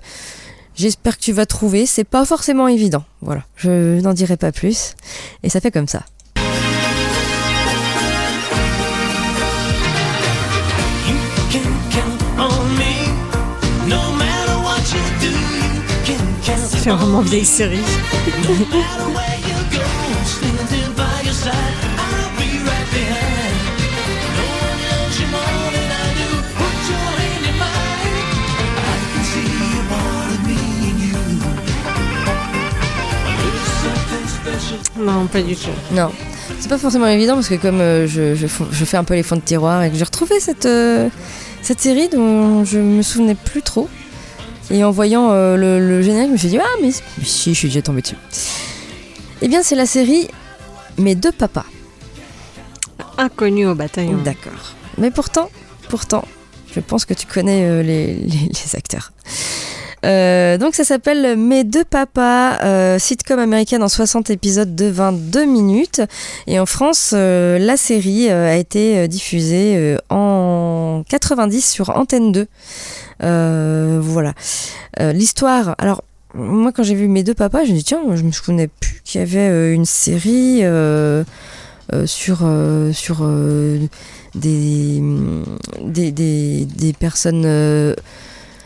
J'espère 0.75 1.19
que 1.19 1.23
tu 1.23 1.33
vas 1.33 1.45
trouver. 1.47 1.85
C'est 1.85 2.05
pas 2.05 2.25
forcément 2.25 2.67
évident. 2.67 3.05
Voilà, 3.21 3.45
je 3.57 4.01
n'en 4.01 4.15
dirai 4.15 4.37
pas 4.37 4.53
plus. 4.53 4.95
Et 5.43 5.51
ça 5.51 5.61
fait 5.61 5.71
comme 5.71 5.89
ça. 5.89 6.05
Fait 16.83 16.91
vraiment 16.91 17.21
vieille 17.21 17.45
série. 17.45 17.79
Non, 34.99 35.27
pas 35.27 35.41
du 35.43 35.55
tout. 35.55 35.71
Non, 35.93 36.11
c'est 36.59 36.69
pas 36.69 36.79
forcément 36.79 37.07
évident 37.07 37.35
parce 37.35 37.49
que 37.49 37.55
comme 37.55 37.81
euh, 37.81 38.09
je, 38.09 38.47
fais 38.47 38.97
un 38.97 39.05
peu 39.05 39.15
les 39.15 39.23
fonds 39.23 39.37
de 39.37 39.41
tiroir 39.41 39.85
et 39.85 39.91
que 39.91 39.97
j'ai 39.97 40.05
retrouvé 40.05 40.41
cette, 40.41 40.67
euh, 40.67 41.09
cette 41.61 41.81
série 41.81 42.09
dont 42.09 42.65
je 42.65 42.79
me 42.79 43.03
souvenais 43.03 43.37
plus 43.37 43.63
trop. 43.63 43.89
Et 44.71 44.85
en 44.85 44.91
voyant 44.91 45.31
euh, 45.33 45.57
le, 45.57 45.79
le 45.87 46.03
générique, 46.03 46.29
je 46.29 46.33
me 46.33 46.37
suis 46.39 46.49
dit, 46.49 46.59
ah, 46.59 46.65
mais, 46.83 46.91
si, 47.25 47.53
je 47.53 47.59
suis 47.59 47.69
déjà 47.69 47.83
tombée 47.83 48.03
dessus. 48.03 48.17
Eh 49.43 49.49
bien, 49.49 49.63
c'est 49.63 49.75
la 49.75 49.87
série 49.87 50.29
Mes 50.99 51.15
deux 51.15 51.33
papas. 51.33 51.65
Inconnu 53.19 53.67
au 53.67 53.75
bataillon. 53.75 54.19
D'accord. 54.25 54.75
Mais 54.99 55.11
pourtant, 55.11 55.51
pourtant, 55.89 56.25
je 56.75 56.81
pense 56.81 57.05
que 57.05 57.15
tu 57.15 57.27
connais 57.27 57.65
euh, 57.65 57.83
les, 57.83 58.15
les- 58.15 58.49
les 58.49 58.77
acteurs. 58.77 59.13
Euh, 60.05 60.59
donc 60.59 60.75
ça 60.75 60.83
s'appelle 60.83 61.37
Mes 61.37 61.63
deux 61.63 61.85
papas, 61.85 62.59
euh, 62.65 62.99
sitcom 62.99 63.39
américaine 63.39 63.85
en 63.85 63.89
60 63.89 64.31
épisodes 64.31 64.75
de 64.75 64.87
22 64.87 65.45
minutes. 65.45 66.01
Et 66.49 66.59
en 66.59 66.67
France, 66.67 67.13
euh, 67.15 67.59
la 67.59 67.77
série 67.77 68.29
a 68.31 68.57
été 68.57 69.07
diffusée 69.07 69.97
en 70.11 71.05
90 71.09 71.71
sur 71.71 71.91
Antenne 71.91 72.33
2. 72.33 72.47
Euh, 73.23 73.99
voilà. 74.03 74.35
Euh, 75.01 75.13
L'histoire, 75.13 75.75
alors 75.79 76.03
moi 76.35 76.73
quand 76.73 76.83
j'ai 76.83 76.95
vu 76.95 77.09
Mes 77.09 77.23
deux 77.23 77.35
papas, 77.35 77.65
je 77.65 77.73
me 77.73 77.77
dis 77.77 77.85
tiens, 77.85 78.01
je 78.15 78.23
me 78.23 78.33
souvenais 78.33 78.69
plus 78.69 79.01
qu'il 79.05 79.21
y 79.21 79.23
avait 79.23 79.51
euh, 79.51 79.75
une 79.75 79.85
série 79.85 80.63
sur, 82.07 82.39
sur 82.93 83.31
des, 84.35 85.03
des, 85.83 86.13
des 86.65 86.93
personnes 86.99 87.95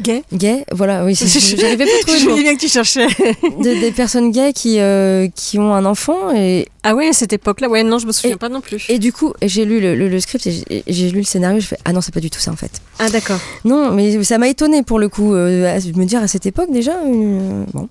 Gay 0.03 0.23
gays. 0.33 0.65
Voilà, 0.73 1.05
oui, 1.05 1.17
c'est- 1.17 1.27
j'arrivais 1.57 1.87
pas 1.87 1.91
trouver 2.03 2.19
Je 2.37 2.43
bien 2.43 2.55
que 2.55 2.61
tu 2.61 2.69
cherchais. 2.69 3.07
Des, 3.61 3.81
des 3.81 3.91
personnes 3.93 4.31
gays 4.31 4.53
qui, 4.53 4.79
euh, 4.79 5.29
qui 5.35 5.59
ont 5.59 5.73
un 5.75 5.85
enfant 5.87 6.33
et, 6.35 6.67
Ah 6.83 6.95
ouais, 6.95 7.09
à 7.09 7.13
cette 7.15 7.33
époque-là, 7.33 7.69
ouais, 7.69 7.83
non, 7.83 7.99
je 7.99 8.07
me 8.07 8.13
souviens 8.13 8.37
Et- 8.37 8.39
pas 8.39 8.49
non 8.51 8.61
plus. 8.61 8.85
et 8.91 8.99
du 8.99 9.13
coup 9.13 9.33
j'ai 9.43 9.65
lu 9.65 9.81
le, 9.81 9.95
le- 9.95 10.09
le 10.09 10.21
script 10.21 10.47
et 10.47 10.83
j'ai- 10.87 11.11
lu 11.11 11.19
le 11.21 11.25
scénario 11.25 11.61
je 11.61 11.67
fais 11.67 11.79
ah 11.85 11.93
non 11.93 12.01
c'est 12.01 12.13
pas 12.13 12.21
du 12.21 12.29
tout 12.31 12.39
ça 12.41 12.51
en 12.53 12.57
fait 12.57 12.71
Ah 12.99 13.09
d'accord. 13.09 13.39
non 13.65 13.91
mais 13.91 14.23
ça 14.23 14.37
m'a 14.39 14.49
étonné 14.49 14.83
pour 14.83 14.99
le 14.99 15.09
coup 15.09 15.35
euh, 15.35 15.79
me 15.95 16.05
dire 16.05 16.21
à 16.23 16.29
cette 16.29 16.47
époque 16.47 16.71
déjà 16.71 16.93
euh, 16.93 17.65
bon 17.73 17.89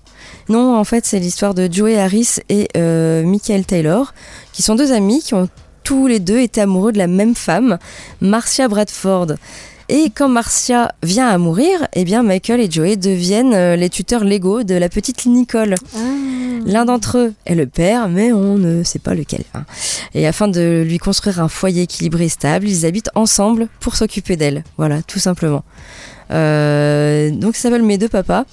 non 0.48 0.76
en 0.76 0.84
fait 0.84 1.04
c'est 1.04 1.18
l'histoire 1.18 1.54
de 1.54 1.68
Joey 1.70 1.96
Harris 1.98 2.36
et 2.48 2.68
euh, 2.76 3.22
Michael 3.24 3.64
Taylor 3.64 4.14
qui 4.52 4.62
sont 4.62 4.74
deux 4.76 4.92
amis 4.92 5.22
qui 5.22 5.34
ont 5.34 5.48
tous 5.82 6.06
les 6.06 6.20
deux 6.20 6.38
été 6.40 6.60
amoureux 6.60 6.92
de 6.92 6.98
la 6.98 7.06
même 7.06 7.34
femme 7.34 7.78
Marcia 8.20 8.68
Bradford 8.68 9.28
et 9.88 10.10
quand 10.14 10.28
Marcia 10.28 10.92
vient 11.02 11.28
à 11.28 11.38
mourir, 11.38 11.86
eh 11.94 12.04
bien 12.04 12.22
Michael 12.22 12.60
et 12.60 12.70
Joey 12.70 12.96
deviennent 12.96 13.54
euh, 13.54 13.76
les 13.76 13.88
tuteurs 13.88 14.24
légaux 14.24 14.62
de 14.64 14.74
la 14.74 14.88
petite 14.88 15.26
Nicole. 15.26 15.74
L'un 16.64 16.84
d'entre 16.84 17.18
eux 17.18 17.34
est 17.44 17.54
le 17.54 17.66
père, 17.66 18.08
mais 18.08 18.32
on 18.32 18.56
ne 18.58 18.82
sait 18.82 18.98
pas 18.98 19.14
lequel. 19.14 19.44
hein. 19.54 19.64
Et 20.14 20.26
afin 20.26 20.48
de 20.48 20.82
lui 20.84 20.98
construire 20.98 21.40
un 21.40 21.48
foyer 21.48 21.82
équilibré 21.82 22.24
et 22.24 22.28
stable, 22.28 22.68
ils 22.68 22.84
habitent 22.84 23.10
ensemble 23.14 23.68
pour 23.78 23.94
s'occuper 23.94 24.36
d'elle. 24.36 24.64
Voilà, 24.76 25.02
tout 25.02 25.20
simplement. 25.20 25.62
Euh, 26.32 27.30
donc 27.30 27.54
ça 27.54 27.62
s'appelle 27.62 27.82
Mes 27.84 27.98
deux 27.98 28.08
papas. 28.08 28.44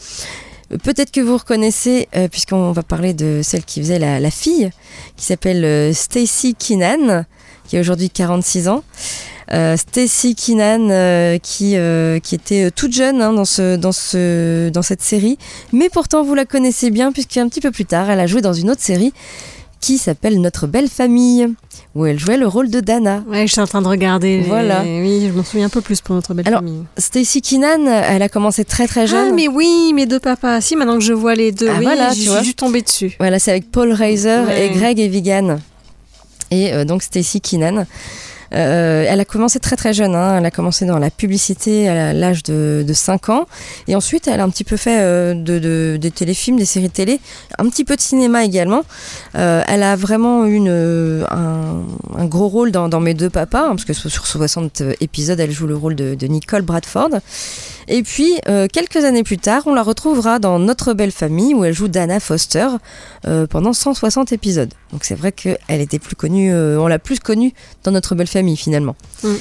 Peut-être 0.84 1.12
que 1.12 1.22
vous 1.22 1.38
reconnaissez, 1.38 2.08
euh, 2.16 2.28
puisqu'on 2.28 2.72
va 2.72 2.84
parler 2.84 3.14
de 3.14 3.42
celle 3.44 3.64
qui 3.64 3.80
faisait 3.82 4.00
la, 4.00 4.20
la 4.20 4.32
fille, 4.32 4.70
qui 5.16 5.26
s'appelle 5.26 5.64
euh, 5.66 5.94
Stacy 5.94 6.56
Keenan, 6.56 7.26
qui 7.68 7.78
a 7.78 7.80
aujourd'hui 7.82 8.10
46 8.10 8.68
ans. 8.70 8.84
Euh, 9.54 9.78
Stacy 9.78 10.34
Keenan, 10.36 10.90
euh, 10.90 11.38
qui, 11.38 11.74
euh, 11.76 12.20
qui 12.20 12.34
était 12.34 12.72
toute 12.72 12.92
jeune 12.94 13.22
hein, 13.22 13.34
dans, 13.34 13.46
ce, 13.46 13.76
dans, 13.76 13.92
ce, 13.92 14.70
dans 14.70 14.82
cette 14.82 15.02
série, 15.04 15.38
mais 15.72 15.90
pourtant 15.90 16.24
vous 16.24 16.34
la 16.34 16.46
connaissez 16.46 16.90
bien, 16.90 17.12
puisqu'un 17.12 17.48
petit 17.50 17.62
peu 17.62 17.70
plus 17.70 17.86
tard, 17.86 18.10
elle 18.10 18.20
a 18.20 18.26
joué 18.26 18.42
dans 18.42 18.54
une 18.54 18.72
autre 18.72 18.82
série 18.82 19.14
qui 19.80 19.98
s'appelle 19.98 20.40
Notre 20.42 20.66
belle 20.66 20.88
famille, 20.88 21.48
où 21.94 22.06
elle 22.06 22.18
jouait 22.18 22.38
le 22.38 22.48
rôle 22.48 22.70
de 22.72 22.80
Dana. 22.80 23.22
Ouais, 23.28 23.46
je 23.46 23.52
suis 23.52 23.62
en 23.62 23.68
train 23.68 23.82
de 23.82 23.88
regarder. 23.88 24.38
les- 24.38 24.44
Voilà. 24.44 24.82
Oui, 24.84 25.28
je 25.28 25.38
m'en 25.38 25.44
souviens 25.44 25.66
un 25.68 25.70
peu 25.70 25.82
plus 25.82 26.00
pour 26.02 26.16
notre 26.16 26.34
belle 26.34 26.48
Alors, 26.48 26.62
famille. 26.62 26.84
Stacy 26.98 27.42
Keenan, 27.42 27.86
elle 27.86 28.22
a 28.22 28.30
commencé 28.30 28.64
très 28.66 28.88
très 28.88 29.06
jeune. 29.08 29.28
Ah, 29.32 29.34
mais 29.36 29.50
oui, 29.50 29.92
mes 29.94 30.06
deux 30.06 30.22
papas. 30.22 30.62
Si, 30.62 30.76
maintenant 30.78 30.98
que 30.98 31.04
je 31.04 31.14
vois 31.14 31.36
les 31.36 31.52
deux, 31.52 31.68
Ah, 31.70 31.76
oui, 31.78 31.84
voilà, 31.84 32.10
je 32.12 32.16
tu 32.16 32.30
suis 32.30 32.44
juste 32.46 32.60
tombée 32.60 32.82
dessus. 32.82 33.14
Voilà, 33.20 33.38
c'est 33.40 33.52
avec 33.52 33.70
Paul 33.72 33.92
Reiser 33.92 34.40
Ouais. 34.48 34.68
et 34.68 34.70
Greg 34.72 35.00
Evigan. 35.00 35.58
Et 36.50 36.74
euh, 36.74 36.86
donc 36.86 37.04
Stacy 37.04 37.42
Keenan. 37.42 37.86
Euh, 38.54 39.06
elle 39.08 39.20
a 39.20 39.26
commencé 39.26 39.60
très 39.60 39.76
très 39.76 39.94
jeune, 39.94 40.14
hein. 40.16 40.38
elle 40.38 40.46
a 40.46 40.52
commencé 40.52 40.86
dans 40.86 41.00
la 41.00 41.10
publicité 41.10 41.90
à 41.90 42.14
l'âge 42.14 42.44
de, 42.44 42.84
de 42.88 42.94
5 42.94 43.30
ans 43.30 43.48
et 43.88 43.96
ensuite 43.96 44.28
elle 44.28 44.40
a 44.40 44.44
un 44.44 44.50
petit 44.50 44.64
peu 44.64 44.78
fait 44.78 45.00
euh, 45.02 45.34
de, 45.34 45.58
de- 45.58 45.98
des 46.00 46.12
téléfilms, 46.12 46.58
des 46.58 46.66
séries 46.66 46.90
télé, 46.92 47.20
un 47.58 47.68
petit 47.70 47.84
peu 47.84 47.96
de 47.96 48.02
cinéma 48.02 48.44
également. 48.46 48.82
Euh, 49.36 49.64
elle 49.68 49.82
a 49.82 49.96
vraiment 49.96 50.46
eu 50.46 50.54
une, 50.56 51.26
un, 51.32 51.73
un 52.24 52.28
gros 52.28 52.48
rôle 52.48 52.72
dans, 52.72 53.00
Mes 53.00 53.14
deux 53.14 53.30
papas, 53.30 53.66
hein, 53.66 53.70
parce 53.70 53.86
que 53.86 53.94
sur 53.94 54.26
60 54.26 54.82
épisodes 55.02 55.40
elle 55.40 55.52
joue 55.52 55.68
le 55.68 55.76
rôle 55.76 55.96
de, 55.96 56.16
de 56.16 56.28
Nicole 56.28 56.62
Bradford. 56.62 57.10
Et 57.88 58.04
puis, 58.04 58.34
euh, 58.48 58.68
quelques 58.72 59.04
années 59.04 59.24
plus 59.24 59.38
tard, 59.38 59.64
on 59.66 59.74
la 59.74 59.84
retrouvera 59.84 60.40
dans 60.40 60.60
Notre 60.60 60.94
Belle 60.94 61.12
Famille, 61.12 61.54
où 61.54 61.66
elle 61.66 61.74
joue 61.74 61.88
Dana 61.88 62.20
Foster 62.20 62.68
euh, 63.28 63.48
pendant 63.48 63.74
160 63.74 64.32
épisodes. 64.32 64.74
Donc 64.92 65.04
c'est 65.04 65.16
vrai 65.16 65.32
qu'elle 65.32 65.82
était 65.82 66.00
plus 66.00 66.16
connue, 66.16 66.54
euh, 66.54 66.80
on 66.80 66.88
l'a 66.88 67.00
plus 67.00 67.20
connue 67.20 67.54
dans 67.84 67.92
Notre 67.92 68.16
Belle 68.16 68.28
Famille 68.28 68.58
finalement. 68.58 68.96
Mm. 69.24 69.34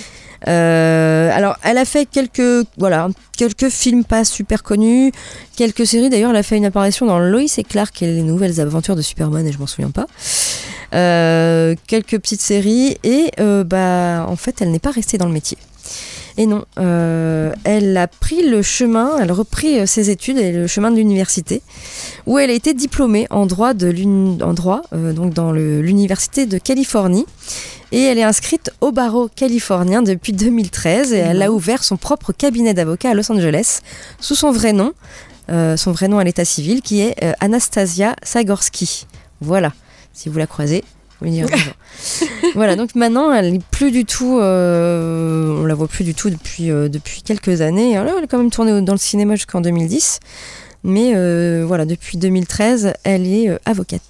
Euh, 0.48 1.30
alors, 1.32 1.56
elle 1.62 1.78
a 1.78 1.84
fait 1.84 2.06
quelques, 2.06 2.66
voilà, 2.78 3.08
quelques 3.36 3.68
films 3.68 4.04
pas 4.04 4.24
super 4.24 4.62
connus, 4.62 5.12
quelques 5.56 5.86
séries. 5.86 6.10
D'ailleurs, 6.10 6.30
elle 6.30 6.36
a 6.36 6.42
fait 6.42 6.56
une 6.56 6.64
apparition 6.64 7.06
dans 7.06 7.18
Lois 7.18 7.42
et 7.56 7.64
Clark 7.64 8.02
et 8.02 8.06
les 8.06 8.22
nouvelles 8.22 8.60
aventures 8.60 8.96
de 8.96 9.02
Superman, 9.02 9.46
et 9.46 9.52
je 9.52 9.58
m'en 9.58 9.66
souviens 9.66 9.90
pas. 9.90 10.06
Euh, 10.94 11.74
quelques 11.86 12.18
petites 12.18 12.42
séries, 12.42 12.98
et 13.04 13.30
euh, 13.40 13.64
bah, 13.64 14.26
en 14.28 14.36
fait, 14.36 14.60
elle 14.60 14.70
n'est 14.70 14.78
pas 14.78 14.90
restée 14.90 15.18
dans 15.18 15.26
le 15.26 15.32
métier. 15.32 15.58
Et 16.38 16.46
non, 16.46 16.64
euh, 16.78 17.52
elle 17.64 17.94
a 17.96 18.06
pris 18.08 18.48
le 18.48 18.62
chemin, 18.62 19.18
elle 19.20 19.30
a 19.30 19.34
repris 19.34 19.78
euh, 19.80 19.86
ses 19.86 20.08
études 20.08 20.38
et 20.38 20.52
le 20.52 20.66
chemin 20.66 20.90
de 20.90 20.96
l'université, 20.96 21.60
où 22.26 22.38
elle 22.38 22.48
a 22.48 22.54
été 22.54 22.72
diplômée 22.72 23.26
en 23.30 23.44
droit, 23.46 23.74
de 23.74 23.88
l'uni- 23.88 24.42
en 24.42 24.54
droit 24.54 24.80
euh, 24.94 25.12
donc 25.12 25.34
dans 25.34 25.52
l'université 25.52 26.46
de 26.46 26.56
Californie. 26.58 27.26
Et 27.92 28.00
elle 28.00 28.16
est 28.18 28.22
inscrite 28.22 28.70
au 28.80 28.90
barreau 28.92 29.28
californien 29.28 30.00
depuis 30.00 30.32
2013 30.32 31.12
et 31.12 31.18
elle 31.18 31.42
a 31.42 31.52
ouvert 31.52 31.84
son 31.84 31.98
propre 31.98 32.32
cabinet 32.32 32.72
d'avocat 32.72 33.10
à 33.10 33.14
Los 33.14 33.30
Angeles 33.30 33.80
sous 34.18 34.34
son 34.34 34.50
vrai 34.50 34.72
nom, 34.72 34.92
euh, 35.50 35.76
son 35.76 35.92
vrai 35.92 36.08
nom 36.08 36.18
à 36.18 36.24
l'état 36.24 36.46
civil 36.46 36.80
qui 36.80 37.02
est 37.02 37.14
Anastasia 37.40 38.16
Sagorski. 38.22 39.06
Voilà, 39.42 39.74
si 40.14 40.30
vous 40.30 40.38
la 40.38 40.46
croisez, 40.46 40.84
voilà, 42.54 42.76
donc 42.76 42.94
maintenant 42.94 43.32
elle 43.32 43.54
est 43.54 43.62
plus 43.70 43.90
du 43.90 44.04
tout, 44.04 44.38
euh, 44.40 45.60
on 45.60 45.64
la 45.66 45.74
voit 45.74 45.88
plus 45.88 46.04
du 46.04 46.14
tout 46.14 46.30
depuis, 46.30 46.70
euh, 46.70 46.88
depuis 46.88 47.22
quelques 47.22 47.60
années. 47.60 47.96
Alors, 47.96 48.14
elle 48.18 48.24
a 48.24 48.26
quand 48.26 48.38
même 48.38 48.50
tourné 48.50 48.80
dans 48.82 48.92
le 48.92 48.98
cinéma 48.98 49.36
jusqu'en 49.36 49.60
2010, 49.60 50.20
mais 50.84 51.12
euh, 51.14 51.64
voilà, 51.66 51.84
depuis 51.86 52.18
2013, 52.18 52.92
elle 53.04 53.26
est 53.26 53.48
euh, 53.48 53.58
avocate. 53.64 54.02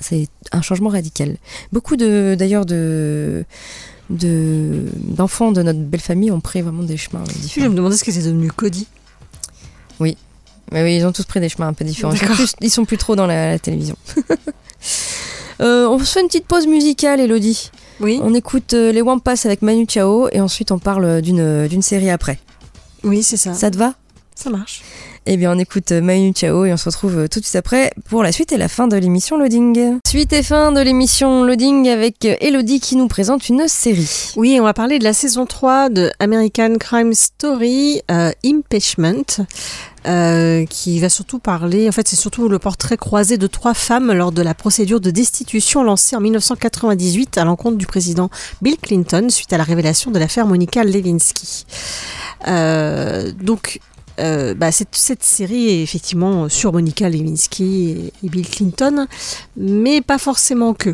C'est 0.00 0.26
un 0.52 0.60
changement 0.60 0.90
radical. 0.90 1.36
Beaucoup 1.72 1.96
de, 1.96 2.34
d'ailleurs 2.36 2.66
de, 2.66 3.44
de- 4.10 4.86
d'enfants 4.96 5.52
de 5.52 5.62
notre 5.62 5.78
belle 5.78 6.00
famille 6.00 6.30
ont 6.32 6.40
pris 6.40 6.60
vraiment 6.62 6.82
des 6.82 6.96
chemins 6.96 7.22
Je 7.28 7.38
différents. 7.38 7.70
me 7.70 7.74
demandais 7.76 7.96
ce 7.96 8.04
que 8.04 8.10
c'était 8.10 8.26
devenu 8.26 8.50
Cody. 8.50 8.86
Oui, 10.00 10.16
oui, 10.72 10.96
ils 10.96 11.06
ont 11.06 11.12
tous 11.12 11.24
pris 11.24 11.38
des 11.40 11.48
chemins 11.48 11.68
un 11.68 11.72
peu 11.72 11.84
différents. 11.84 12.12
Ils 12.12 12.18
sont 12.18 12.26
plus, 12.34 12.52
ils 12.60 12.70
sont 12.70 12.84
plus 12.84 12.98
trop 12.98 13.14
dans 13.14 13.26
la, 13.26 13.50
la 13.52 13.58
télévision. 13.60 13.96
Euh, 15.60 15.86
on 15.88 15.98
se 15.98 16.12
fait 16.12 16.20
une 16.20 16.26
petite 16.26 16.46
pause 16.46 16.66
musicale, 16.66 17.20
Elodie. 17.20 17.70
Oui. 18.00 18.20
On 18.22 18.34
écoute 18.34 18.74
euh, 18.74 18.92
les 18.92 19.02
Wampas 19.02 19.44
avec 19.44 19.62
Manu 19.62 19.86
Chao 19.88 20.28
et 20.32 20.40
ensuite 20.40 20.72
on 20.72 20.78
parle 20.78 21.22
d'une, 21.22 21.66
d'une 21.68 21.82
série 21.82 22.10
après. 22.10 22.38
Oui, 23.04 23.22
c'est 23.22 23.36
ça. 23.36 23.54
Ça 23.54 23.70
te 23.70 23.76
va? 23.76 23.94
Ça 24.34 24.50
marche. 24.50 24.82
Eh 25.26 25.38
bien, 25.38 25.56
on 25.56 25.58
écoute 25.58 25.90
euh, 25.92 26.02
Manu 26.02 26.34
Chao 26.34 26.66
et 26.66 26.72
on 26.72 26.76
se 26.76 26.84
retrouve 26.84 27.18
euh, 27.18 27.28
tout 27.28 27.40
de 27.40 27.44
suite 27.44 27.56
après 27.56 27.92
pour 28.10 28.22
la 28.22 28.30
suite 28.30 28.52
et 28.52 28.58
la 28.58 28.68
fin 28.68 28.88
de 28.88 28.96
l'émission 28.96 29.38
Loading. 29.38 29.98
Suite 30.06 30.34
et 30.34 30.42
fin 30.42 30.70
de 30.70 30.80
l'émission 30.80 31.44
Loading 31.44 31.88
avec 31.88 32.26
euh, 32.26 32.34
Elodie 32.40 32.78
qui 32.78 32.96
nous 32.96 33.08
présente 33.08 33.48
une 33.48 33.66
série. 33.66 34.32
Oui, 34.36 34.58
on 34.60 34.64
va 34.64 34.74
parler 34.74 34.98
de 34.98 35.04
la 35.04 35.14
saison 35.14 35.46
3 35.46 35.88
de 35.88 36.10
American 36.18 36.74
Crime 36.78 37.14
Story, 37.14 38.02
euh, 38.10 38.32
Impeachment, 38.44 39.46
euh, 40.06 40.66
qui 40.66 41.00
va 41.00 41.08
surtout 41.08 41.38
parler, 41.38 41.88
en 41.88 41.92
fait 41.92 42.06
c'est 42.06 42.16
surtout 42.16 42.46
le 42.50 42.58
portrait 42.58 42.98
croisé 42.98 43.38
de 43.38 43.46
trois 43.46 43.72
femmes 43.72 44.12
lors 44.12 44.32
de 44.32 44.42
la 44.42 44.52
procédure 44.52 45.00
de 45.00 45.10
destitution 45.10 45.82
lancée 45.82 46.14
en 46.14 46.20
1998 46.20 47.38
à 47.38 47.44
l'encontre 47.44 47.78
du 47.78 47.86
président 47.86 48.28
Bill 48.60 48.76
Clinton 48.76 49.28
suite 49.30 49.54
à 49.54 49.56
la 49.56 49.64
révélation 49.64 50.10
de 50.10 50.18
l'affaire 50.18 50.46
Monica 50.46 50.84
Lewinsky. 50.84 51.64
Euh, 52.48 53.32
donc 53.32 53.80
euh, 54.20 54.52
bah, 54.52 54.72
cette, 54.72 55.24
série 55.24 55.70
est 55.70 55.82
effectivement 55.82 56.50
sur 56.50 56.74
Monica 56.74 57.08
Lewinsky 57.08 58.12
et, 58.22 58.28
Bill 58.28 58.46
Clinton, 58.46 59.06
mais 59.56 60.02
pas 60.02 60.18
forcément 60.18 60.74
que. 60.74 60.92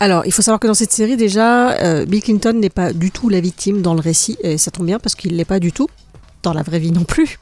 Alors, 0.00 0.26
il 0.26 0.32
faut 0.32 0.42
savoir 0.42 0.60
que 0.60 0.66
dans 0.66 0.74
cette 0.74 0.92
série, 0.92 1.16
déjà, 1.16 2.04
Bill 2.06 2.22
Clinton 2.22 2.54
n'est 2.54 2.70
pas 2.70 2.92
du 2.94 3.10
tout 3.10 3.28
la 3.28 3.40
victime 3.40 3.82
dans 3.82 3.94
le 3.94 4.00
récit, 4.00 4.36
et 4.42 4.58
ça 4.58 4.70
tombe 4.70 4.86
bien 4.86 4.98
parce 4.98 5.14
qu'il 5.14 5.32
ne 5.32 5.36
l'est 5.36 5.44
pas 5.44 5.60
du 5.60 5.70
tout, 5.70 5.88
dans 6.44 6.52
la 6.52 6.62
vraie 6.62 6.78
vie 6.78 6.92
non 6.92 7.04
plus. 7.04 7.40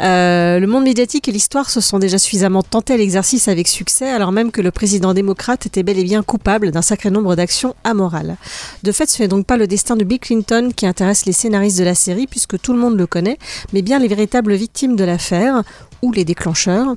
Euh, 0.00 0.58
le 0.58 0.66
monde 0.66 0.84
médiatique 0.84 1.28
et 1.28 1.32
l'histoire 1.32 1.70
se 1.70 1.80
sont 1.80 1.98
déjà 1.98 2.18
suffisamment 2.18 2.62
tentés 2.62 2.94
à 2.94 2.96
l'exercice 2.96 3.48
avec 3.48 3.68
succès, 3.68 4.10
alors 4.10 4.32
même 4.32 4.50
que 4.50 4.60
le 4.60 4.70
président 4.70 5.14
démocrate 5.14 5.64
était 5.64 5.82
bel 5.82 5.98
et 5.98 6.04
bien 6.04 6.22
coupable 6.22 6.70
d'un 6.70 6.82
sacré 6.82 7.10
nombre 7.10 7.36
d'actions 7.36 7.74
amorales. 7.84 8.36
De 8.82 8.92
fait, 8.92 9.08
ce 9.08 9.22
n'est 9.22 9.28
donc 9.28 9.46
pas 9.46 9.56
le 9.56 9.66
destin 9.66 9.96
de 9.96 10.04
Bill 10.04 10.18
Clinton 10.18 10.70
qui 10.74 10.86
intéresse 10.86 11.24
les 11.24 11.32
scénaristes 11.32 11.78
de 11.78 11.84
la 11.84 11.94
série, 11.94 12.26
puisque 12.26 12.60
tout 12.60 12.72
le 12.72 12.78
monde 12.78 12.98
le 12.98 13.06
connaît, 13.06 13.38
mais 13.72 13.82
bien 13.82 13.98
les 13.98 14.08
véritables 14.08 14.54
victimes 14.54 14.96
de 14.96 15.04
l'affaire, 15.04 15.62
ou 16.02 16.12
les 16.12 16.24
déclencheurs. 16.24 16.96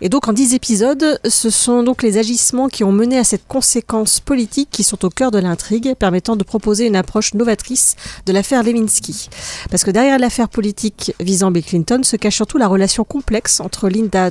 Et 0.00 0.08
donc 0.08 0.28
en 0.28 0.32
10 0.32 0.54
épisodes, 0.54 1.20
ce 1.28 1.50
sont 1.50 1.82
donc 1.82 2.02
les 2.02 2.16
agissements 2.16 2.68
qui 2.68 2.84
ont 2.84 2.92
mené 2.92 3.18
à 3.18 3.24
cette 3.24 3.46
conséquence 3.46 4.20
politique 4.20 4.68
qui 4.70 4.84
sont 4.84 5.04
au 5.04 5.10
cœur 5.10 5.30
de 5.30 5.38
l'intrigue, 5.38 5.94
permettant 5.98 6.36
de 6.36 6.44
proposer 6.44 6.86
une 6.86 6.96
approche 6.96 7.34
novatrice 7.34 7.96
de 8.24 8.32
l'affaire 8.32 8.62
Lewinsky. 8.62 9.28
Parce 9.70 9.84
que 9.84 9.90
derrière 9.90 10.18
l'affaire 10.18 10.48
politique 10.48 11.12
visant 11.20 11.50
Bill 11.50 11.64
Clinton 11.64 12.00
se 12.02 12.16
cache 12.16 12.36
surtout 12.36 12.58
la 12.58 12.68
relation 12.68 13.04
complexe 13.04 13.60
entre 13.60 13.88
Linda 13.88 14.30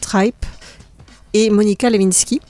Tripe 0.00 0.46
et 1.34 1.50
Monica 1.50 1.90
Lewinsky. 1.90 2.40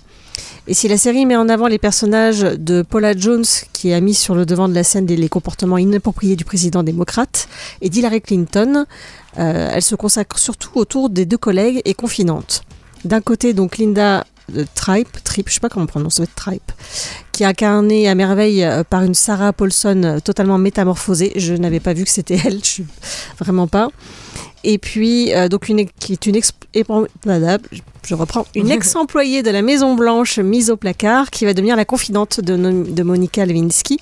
Et 0.70 0.74
si 0.74 0.86
la 0.86 0.98
série 0.98 1.24
met 1.24 1.34
en 1.34 1.48
avant 1.48 1.66
les 1.66 1.78
personnages 1.78 2.40
de 2.40 2.82
Paula 2.82 3.16
Jones, 3.16 3.46
qui 3.72 3.94
a 3.94 4.00
mis 4.02 4.12
sur 4.12 4.34
le 4.34 4.44
devant 4.44 4.68
de 4.68 4.74
la 4.74 4.84
scène 4.84 5.06
les 5.06 5.28
comportements 5.30 5.78
inappropriés 5.78 6.36
du 6.36 6.44
président 6.44 6.82
démocrate, 6.82 7.48
et 7.80 7.88
d'Hillary 7.88 8.20
Clinton, 8.20 8.84
euh, 9.38 9.70
elle 9.72 9.80
se 9.80 9.94
consacre 9.94 10.38
surtout 10.38 10.72
autour 10.74 11.08
des 11.08 11.24
deux 11.24 11.38
collègues 11.38 11.80
et 11.86 11.94
confidentes. 11.94 12.64
D'un 13.06 13.22
côté, 13.22 13.54
donc 13.54 13.78
Linda 13.78 14.26
euh, 14.54 14.66
Tripe, 14.74 15.24
Tripe, 15.24 15.48
je 15.48 15.54
sais 15.54 15.60
pas 15.60 15.70
comment 15.70 15.84
on 15.84 15.86
prononce, 15.86 16.20
Tripe, 16.36 16.70
qui 17.32 17.44
est 17.44 17.46
incarnée 17.46 18.06
à 18.06 18.14
merveille 18.14 18.62
euh, 18.62 18.84
par 18.84 19.02
une 19.04 19.14
Sarah 19.14 19.54
Paulson 19.54 20.20
totalement 20.22 20.58
métamorphosée. 20.58 21.32
Je 21.36 21.54
n'avais 21.54 21.80
pas 21.80 21.94
vu 21.94 22.04
que 22.04 22.10
c'était 22.10 22.38
elle, 22.44 22.62
je 22.62 22.82
vraiment 23.38 23.68
pas. 23.68 23.88
Et 24.64 24.76
puis, 24.76 25.30
donc 25.48 25.70
qui 25.98 26.12
est 26.12 26.26
une 26.26 26.34
je 28.04 28.14
reprends, 28.14 28.46
une 28.54 28.70
ex-employée 28.70 29.42
de 29.42 29.50
la 29.50 29.62
Maison 29.62 29.94
Blanche 29.94 30.38
mise 30.38 30.70
au 30.70 30.76
placard 30.76 31.30
qui 31.30 31.44
va 31.44 31.54
devenir 31.54 31.76
la 31.76 31.84
confidente 31.84 32.40
de, 32.40 33.02
Monica 33.02 33.46
Lewinsky 33.46 33.98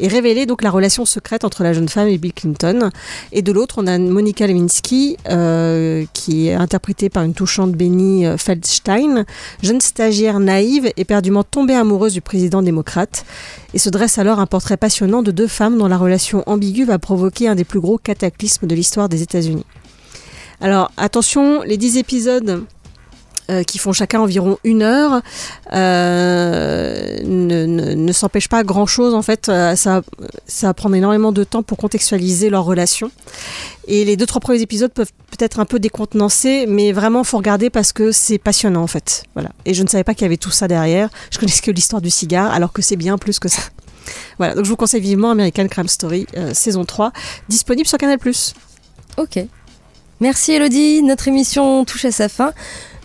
et 0.00 0.08
révéler 0.08 0.46
donc 0.46 0.62
la 0.62 0.70
relation 0.70 1.04
secrète 1.04 1.44
entre 1.44 1.62
la 1.62 1.72
jeune 1.72 1.88
femme 1.88 2.08
et 2.08 2.16
Bill 2.16 2.32
Clinton. 2.32 2.90
Et 3.32 3.42
de 3.42 3.52
l'autre, 3.52 3.76
on 3.78 3.86
a 3.86 3.98
Monica 3.98 4.46
Lewinsky 4.46 5.18
euh, 5.28 6.06
qui 6.14 6.48
est 6.48 6.54
interprétée 6.54 7.10
par 7.10 7.24
une 7.24 7.34
touchante 7.34 7.72
Benny 7.72 8.26
euh, 8.26 8.38
Feldstein, 8.38 9.24
jeune 9.62 9.80
stagiaire 9.80 10.40
naïve 10.40 10.90
et 10.96 11.04
perdument 11.04 11.44
tombée 11.44 11.74
amoureuse 11.74 12.14
du 12.14 12.22
président 12.22 12.62
démocrate. 12.62 13.26
Et 13.74 13.78
se 13.78 13.90
dresse 13.90 14.18
alors 14.18 14.38
un 14.38 14.46
portrait 14.46 14.78
passionnant 14.78 15.22
de 15.22 15.30
deux 15.30 15.48
femmes 15.48 15.76
dont 15.76 15.88
la 15.88 15.98
relation 15.98 16.42
ambiguë 16.46 16.84
va 16.84 16.98
provoquer 16.98 17.48
un 17.48 17.54
des 17.54 17.64
plus 17.64 17.80
gros 17.80 17.98
cataclysmes 17.98 18.66
de 18.66 18.74
l'histoire 18.74 19.10
des 19.10 19.22
États-Unis. 19.22 19.66
Alors 20.60 20.90
attention, 20.96 21.62
les 21.62 21.76
10 21.76 21.98
épisodes 21.98 22.64
euh, 23.50 23.62
qui 23.62 23.78
font 23.78 23.94
chacun 23.94 24.20
environ 24.20 24.58
une 24.62 24.82
heure 24.82 25.22
euh, 25.72 27.18
ne, 27.24 27.64
ne, 27.64 28.12
s'empêchent 28.12 28.50
pas 28.50 28.62
grand-chose 28.62 29.14
en 29.14 29.22
fait. 29.22 29.48
Euh, 29.48 29.74
ça, 29.74 30.02
ça 30.46 30.66
va 30.66 30.74
prendre 30.74 30.94
énormément 30.94 31.32
de 31.32 31.44
temps 31.44 31.62
pour 31.62 31.78
contextualiser 31.78 32.50
leur 32.50 32.64
relation. 32.64 33.10
Et 33.86 34.04
les 34.04 34.18
deux 34.18 34.26
trois 34.26 34.42
premiers 34.42 34.60
épisodes 34.60 34.92
peuvent 34.92 35.12
peut-être 35.30 35.60
un 35.60 35.64
peu 35.64 35.78
décontenancés, 35.78 36.66
mais 36.68 36.92
vraiment 36.92 37.24
faut 37.24 37.38
regarder 37.38 37.70
parce 37.70 37.94
que 37.94 38.12
c'est 38.12 38.36
passionnant 38.36 38.82
en 38.82 38.86
fait. 38.86 39.24
Voilà. 39.32 39.48
Et 39.64 39.72
je 39.72 39.82
ne 39.82 39.88
savais 39.88 40.04
pas 40.04 40.12
qu'il 40.12 40.24
y 40.24 40.26
avait 40.26 40.36
tout 40.36 40.50
ça 40.50 40.68
derrière. 40.68 41.08
Je 41.30 41.38
connaissais 41.38 41.62
que 41.62 41.70
l'histoire 41.70 42.02
du 42.02 42.10
cigare, 42.10 42.52
alors 42.52 42.74
que 42.74 42.82
c'est 42.82 42.96
bien 42.96 43.16
plus 43.16 43.38
que 43.38 43.48
ça. 43.48 43.62
Voilà, 44.36 44.54
donc 44.54 44.66
je 44.66 44.70
vous 44.70 44.76
conseille 44.76 45.00
vivement 45.00 45.30
American 45.30 45.68
Crime 45.68 45.88
Story 45.88 46.26
saison 46.52 46.84
3, 46.84 47.12
disponible 47.48 47.88
sur 47.88 47.96
Canal+. 47.96 48.18
Ok. 49.16 49.38
Merci 50.20 50.52
Elodie, 50.52 51.02
notre 51.02 51.28
émission 51.28 51.84
touche 51.84 52.04
à 52.04 52.10
sa 52.10 52.28
fin. 52.28 52.52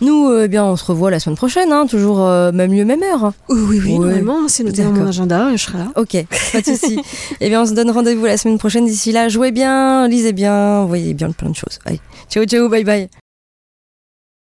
Nous, 0.00 0.28
euh, 0.28 0.44
eh 0.44 0.48
bien, 0.48 0.64
on 0.64 0.76
se 0.76 0.84
revoit 0.84 1.10
la 1.10 1.20
semaine 1.20 1.36
prochaine, 1.36 1.72
hein, 1.72 1.86
toujours 1.86 2.20
euh, 2.20 2.50
même 2.50 2.72
lieu, 2.72 2.84
même 2.84 3.02
heure. 3.02 3.32
Oui, 3.48 3.60
oui, 3.60 3.80
oui, 3.84 3.92
Ouais. 3.92 3.98
normalement, 4.20 4.48
c'est 4.48 4.64
noté 4.64 4.82
dans 4.82 4.90
mon 4.90 5.06
agenda 5.06 5.50
je 5.52 5.62
serai 5.62 5.78
là. 5.78 5.92
Ok, 5.96 6.16
pas 6.52 6.60
de 6.60 6.64
souci. 6.66 6.98
eh 7.40 7.48
bien, 7.48 7.62
on 7.62 7.66
se 7.66 7.72
donne 7.72 7.90
rendez-vous 7.90 8.24
la 8.24 8.36
semaine 8.36 8.58
prochaine. 8.58 8.86
D'ici 8.86 9.12
là, 9.12 9.28
jouez 9.28 9.52
bien, 9.52 10.08
lisez 10.08 10.32
bien, 10.32 10.84
voyez 10.86 11.14
bien 11.14 11.30
plein 11.30 11.50
de 11.50 11.56
choses. 11.56 11.78
Allez, 11.84 12.00
ciao, 12.28 12.44
ciao, 12.44 12.68
bye 12.68 12.84
bye. 12.84 13.08